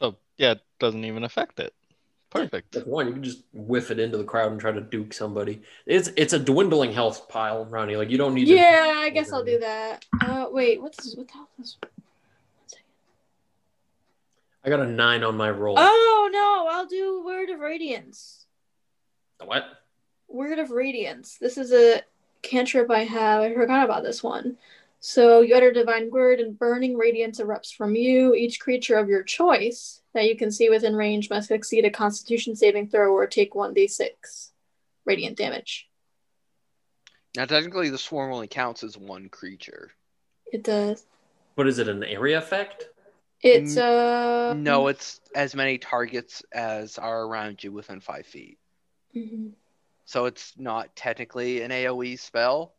Oh, 0.01 0.15
yeah, 0.37 0.53
it 0.53 0.61
doesn't 0.79 1.05
even 1.05 1.25
affect 1.25 1.59
it. 1.59 1.75
Perfect. 2.31 2.77
If 2.77 2.87
one, 2.87 3.07
you 3.07 3.13
can 3.15 3.23
just 3.25 3.43
whiff 3.53 3.91
it 3.91 3.99
into 3.99 4.19
the 4.19 4.25
crowd 4.25 4.53
and 4.53 4.61
try 4.61 4.71
to 4.71 4.81
duke 4.81 5.13
somebody. 5.15 5.63
It's 5.87 6.11
it's 6.17 6.33
a 6.33 6.39
dwindling 6.39 6.93
health 6.93 7.29
pile, 7.29 7.65
Ronnie. 7.65 7.97
Like 7.97 8.11
you 8.11 8.19
don't 8.19 8.35
need. 8.35 8.45
to- 8.47 8.55
Yeah, 8.55 8.95
I 8.99 9.11
guess 9.11 9.33
I'll 9.33 9.45
do 9.45 9.59
that. 9.61 10.05
Uh, 10.21 10.47
wait, 10.51 10.81
what's 10.83 11.17
what 11.17 11.27
the 11.29 11.33
hell 11.33 11.49
is? 11.61 11.77
I 14.65 14.69
got 14.69 14.81
a 14.81 14.87
nine 14.87 15.23
on 15.23 15.37
my 15.37 15.51
roll. 15.51 15.77
Oh 15.79 16.29
no, 16.33 16.67
I'll 16.71 16.87
do 16.87 17.23
Word 17.25 17.49
of 17.51 17.61
Radiance. 17.61 18.47
The 19.39 19.47
what? 19.47 19.65
Word 20.29 20.59
of 20.59 20.71
Radiance. 20.71 21.39
This 21.41 21.59
is 21.59 21.73
a 21.73 22.03
cantrip 22.43 22.91
I 22.91 23.05
have. 23.05 23.43
I 23.43 23.55
forgot 23.55 23.85
about 23.85 24.03
this 24.03 24.23
one. 24.23 24.57
So 25.01 25.41
you 25.41 25.55
utter 25.55 25.73
divine 25.73 26.11
word, 26.11 26.41
and 26.41 26.59
burning 26.59 26.97
radiance 26.97 27.41
erupts 27.41 27.73
from 27.75 27.95
you. 27.95 28.35
Each 28.35 28.59
creature 28.59 28.97
of 28.97 29.09
your 29.09 29.23
choice 29.23 30.01
that 30.15 30.27
you 30.27 30.37
can 30.37 30.51
see 30.51 30.71
within 30.71 30.97
range 30.97 31.31
must 31.31 31.49
succeed 31.49 31.85
a 31.85 31.91
Constitution 31.91 32.57
saving 32.57 32.89
throw 32.89 33.13
or 33.13 33.27
take 33.27 33.55
one 33.55 33.75
d6 33.75 34.51
radiant 35.05 35.37
damage. 35.37 35.89
Now, 37.37 37.45
technically, 37.45 37.91
the 37.91 37.99
swarm 37.99 38.33
only 38.33 38.49
counts 38.49 38.83
as 38.83 38.97
one 38.97 39.29
creature. 39.29 39.91
It 40.51 40.65
does. 40.65 41.05
What 41.55 41.69
is 41.69 41.79
it? 41.79 41.89
An 41.89 42.03
area 42.03 42.39
effect? 42.39 42.89
It's 43.43 43.77
uh 43.77 44.55
No, 44.57 44.89
it's 44.89 45.21
as 45.35 45.55
many 45.55 45.77
targets 45.79 46.43
as 46.53 46.99
are 46.99 47.27
around 47.27 47.63
you 47.63 47.71
within 47.71 48.01
five 48.01 48.27
feet. 48.27 48.59
mhm. 49.15 49.53
So 50.07 50.27
it's 50.27 50.55
not 50.57 50.95
technically 50.97 51.63
an 51.63 51.71
AoE 51.73 52.19
spell. 52.19 52.73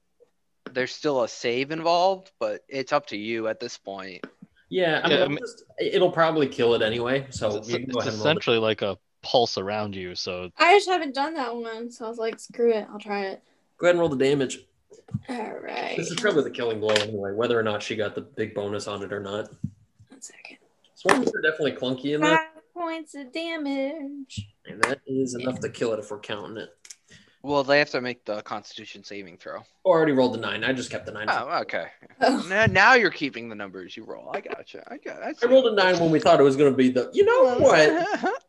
There's 0.72 0.94
still 0.94 1.24
a 1.24 1.28
save 1.28 1.72
involved, 1.72 2.32
but 2.40 2.62
it's 2.70 2.92
up 2.94 3.06
to 3.08 3.18
you 3.18 3.48
at 3.50 3.60
this 3.60 3.78
point. 3.78 4.26
Yeah, 4.70 5.02
I 5.04 5.08
Yeah, 5.10 5.14
mean, 5.14 5.20
I 5.20 5.24
I'm 5.26 5.30
mean- 5.32 5.40
just, 5.40 5.64
it'll 5.80 6.12
probably 6.12 6.48
kill 6.48 6.74
it 6.74 6.82
anyway. 6.82 7.28
So 7.30 7.58
It's, 7.58 7.70
you 7.70 7.80
can 7.80 7.90
go 7.90 8.00
it's 8.00 8.08
ahead 8.08 8.14
and 8.14 8.22
roll 8.24 8.32
essentially 8.32 8.58
like 8.58 8.82
a 8.82 8.98
pulse 9.24 9.58
around 9.58 9.94
you. 9.96 10.16
So 10.16 10.50
I 10.58 10.74
just 10.78 10.90
haven't 10.90 11.16
done 11.16 11.34
that 11.36 11.54
one, 11.56 11.92
so 11.92 12.06
I 12.06 12.10
was 12.10 12.18
like, 12.18 12.40
screw 12.40 12.72
it, 12.74 12.88
I'll 12.92 13.00
try 13.00 13.26
it. 13.26 13.44
Go 13.78 13.88
ahead 13.88 13.96
and 13.96 14.00
roll 14.00 14.10
the 14.10 14.18
damage. 14.18 14.60
All 15.30 15.60
right. 15.62 15.96
This 15.98 16.10
is 16.10 16.16
probably 16.20 16.44
the 16.44 16.50
killing 16.50 16.80
blow 16.80 16.94
anyway, 16.96 17.34
whether 17.34 17.58
or 17.60 17.64
not 17.64 17.84
she 17.84 17.96
got 17.96 18.16
the 18.16 18.22
big 18.22 18.54
bonus 18.54 18.88
on 18.88 19.04
it 19.04 19.12
or 19.14 19.20
not. 19.22 19.50
One 20.10 20.22
second. 20.22 20.58
Swarms 20.96 21.30
are 21.34 21.42
definitely 21.42 21.74
clunky 21.74 22.16
in 22.16 22.22
that, 22.22 22.52
Five 22.54 22.64
points 22.74 23.16
of 23.16 23.32
damage. 23.32 24.48
and 24.66 24.82
that 24.84 25.00
is 25.06 25.36
enough 25.36 25.60
to 25.62 25.70
kill 25.70 25.94
it 25.94 26.00
if 26.00 26.10
we're 26.12 26.20
counting 26.20 26.58
it. 26.58 26.70
Well, 27.48 27.64
they 27.64 27.80
have 27.80 27.90
to 27.92 28.02
make 28.02 28.26
the 28.26 28.42
Constitution 28.42 29.06
saving 29.06 29.38
throw. 29.38 29.60
Oh, 29.86 29.92
I 29.92 29.96
already 29.96 30.12
rolled 30.12 30.34
the 30.34 30.40
nine. 30.40 30.66
I 30.66 30.74
just 30.74 30.92
kept 30.92 31.06
the 31.06 31.14
nine. 31.14 31.28
Oh, 31.30 31.60
okay. 31.62 31.88
Oh. 32.20 32.46
Now, 32.50 32.66
now 32.66 32.94
you're 32.96 33.10
keeping 33.10 33.48
the 33.48 33.56
numbers 33.56 33.96
you 33.96 34.04
roll. 34.04 34.30
I 34.34 34.42
gotcha. 34.42 34.84
I 34.92 34.98
got. 34.98 35.24
I, 35.24 35.34
I 35.42 35.46
rolled 35.46 35.68
a 35.68 35.74
nine 35.74 35.98
when 35.98 36.12
we 36.12 36.20
thought 36.20 36.42
it 36.42 36.44
was 36.44 36.58
going 36.58 36.72
to 36.72 36.76
be 36.76 36.90
the. 36.90 37.10
You 37.14 37.24
know 37.24 37.56
what? 37.60 37.90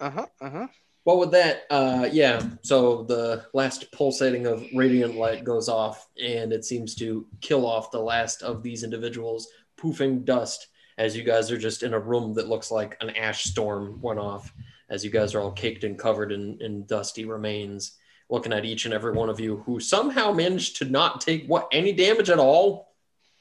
Uh 0.00 0.10
huh. 0.10 0.26
Uh 0.40 0.50
huh. 0.50 0.66
Well, 1.04 1.20
with 1.20 1.30
that, 1.30 1.62
uh, 1.70 2.08
yeah. 2.10 2.42
So 2.62 3.04
the 3.04 3.46
last 3.54 3.90
pulsating 3.92 4.46
of 4.46 4.66
radiant 4.74 5.14
light 5.14 5.44
goes 5.44 5.68
off, 5.68 6.08
and 6.20 6.52
it 6.52 6.64
seems 6.64 6.96
to 6.96 7.24
kill 7.40 7.66
off 7.66 7.92
the 7.92 8.00
last 8.00 8.42
of 8.42 8.64
these 8.64 8.82
individuals, 8.82 9.48
poofing 9.80 10.24
dust 10.24 10.66
as 10.98 11.16
you 11.16 11.22
guys 11.22 11.52
are 11.52 11.58
just 11.58 11.84
in 11.84 11.94
a 11.94 12.00
room 12.00 12.34
that 12.34 12.48
looks 12.48 12.72
like 12.72 12.96
an 13.00 13.10
ash 13.10 13.44
storm 13.44 14.00
went 14.02 14.18
off. 14.18 14.52
As 14.90 15.04
you 15.04 15.10
guys 15.10 15.34
are 15.34 15.40
all 15.40 15.52
caked 15.52 15.84
and 15.84 15.96
covered 15.96 16.32
in, 16.32 16.58
in 16.60 16.84
dusty 16.86 17.26
remains, 17.26 17.97
looking 18.30 18.52
at 18.52 18.64
each 18.64 18.84
and 18.84 18.94
every 18.94 19.12
one 19.12 19.28
of 19.28 19.40
you 19.40 19.62
who 19.66 19.80
somehow 19.80 20.32
managed 20.32 20.76
to 20.76 20.84
not 20.84 21.20
take 21.20 21.46
what 21.46 21.68
any 21.72 21.92
damage 21.92 22.30
at 22.30 22.38
all. 22.38 22.92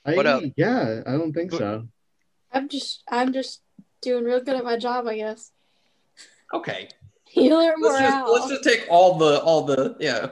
I, 0.05 0.15
What 0.15 0.25
up? 0.25 0.43
Yeah, 0.55 1.01
I 1.05 1.11
don't 1.11 1.33
think 1.33 1.51
so. 1.51 1.87
I'm 2.51 2.69
just 2.69 3.03
I'm 3.09 3.33
just 3.33 3.61
doing 4.01 4.23
real 4.23 4.41
good 4.41 4.55
at 4.55 4.63
my 4.63 4.77
job, 4.77 5.05
I 5.07 5.17
guess. 5.17 5.51
Okay, 6.53 6.87
Healer 7.25 7.73
let's 7.81 7.99
just 7.99 8.15
morale. 8.15 8.33
let's 8.33 8.49
just 8.49 8.63
take 8.63 8.85
all 8.89 9.17
the 9.17 9.41
all 9.41 9.63
the 9.63 9.97
yeah. 9.99 10.31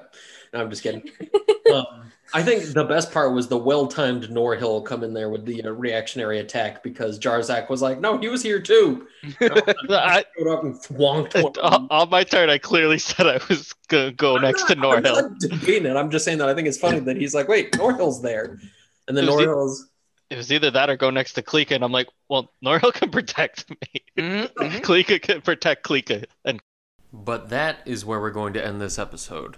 No, 0.54 0.62
I'm 0.62 0.70
just 0.70 0.84
kidding. 0.84 1.04
um, 1.74 2.05
I 2.36 2.44
think 2.44 2.74
the 2.74 2.84
best 2.84 3.12
part 3.12 3.34
was 3.34 3.48
the 3.48 3.58
well-timed 3.58 4.24
Norhill 4.30 4.86
come 4.86 5.04
in 5.04 5.14
there 5.14 5.30
with 5.30 5.46
the 5.46 5.64
uh, 5.64 5.70
reactionary 5.72 6.40
attack 6.40 6.84
because 6.84 7.18
Jarzak 7.18 7.70
was 7.70 7.82
like, 7.82 8.00
"No, 8.00 8.18
he 8.18 8.28
was 8.28 8.44
here 8.44 8.60
too." 8.60 9.08
I, 9.42 10.26
Showed 10.38 10.48
up 10.52 10.64
and 10.64 10.76
thwonked 10.76 11.34
one. 11.42 11.46
of 11.46 11.58
on 11.74 11.88
on 11.90 12.10
my 12.10 12.24
turn, 12.24 12.50
I 12.50 12.58
clearly 12.58 13.00
said 13.00 13.26
I 13.28 13.40
was 13.50 13.74
gonna 13.88 14.12
go 14.12 14.36
I'm 14.36 14.42
next 14.42 14.64
to 14.66 14.76
not- 14.76 14.98
I'm 14.98 15.04
Norhill. 15.04 15.22
not 15.22 15.40
debating 15.40 15.86
it. 15.86 15.96
I'm 15.96 16.12
just 16.12 16.26
saying 16.26 16.38
that 16.40 16.50
I 16.50 16.54
think 16.54 16.68
it's 16.68 16.78
funny 16.78 17.00
that 17.00 17.16
he's 17.18 17.34
like, 17.34 17.48
"Wait, 17.48 17.72
Norhill's 17.72 18.22
there," 18.22 18.60
and 19.08 19.16
then 19.18 19.24
It 19.24 19.28
was 19.28 19.38
the- 19.38 19.46
Norhill's. 19.46 19.90
It 20.32 20.38
was 20.38 20.52
either 20.52 20.72
that 20.72 20.90
or 20.90 20.98
go 20.98 21.12
next 21.12 21.34
to 21.34 21.44
Klika, 21.44 21.76
and 21.76 21.84
I'm 21.84 21.92
like, 21.92 22.08
well, 22.30 22.52
Norhill 22.64 22.92
can 22.94 23.12
protect 23.12 23.70
me. 23.70 23.78
Mm-hmm. 24.18 24.78
Klika 24.78 25.22
can 25.22 25.42
protect 25.42 25.86
Klika, 25.86 26.26
and 26.44 26.60
But 27.14 27.50
that 27.50 27.80
is 27.86 28.04
where 28.06 28.20
we're 28.20 28.32
going 28.32 28.54
to 28.54 28.66
end 28.66 28.82
this 28.82 28.98
episode. 28.98 29.58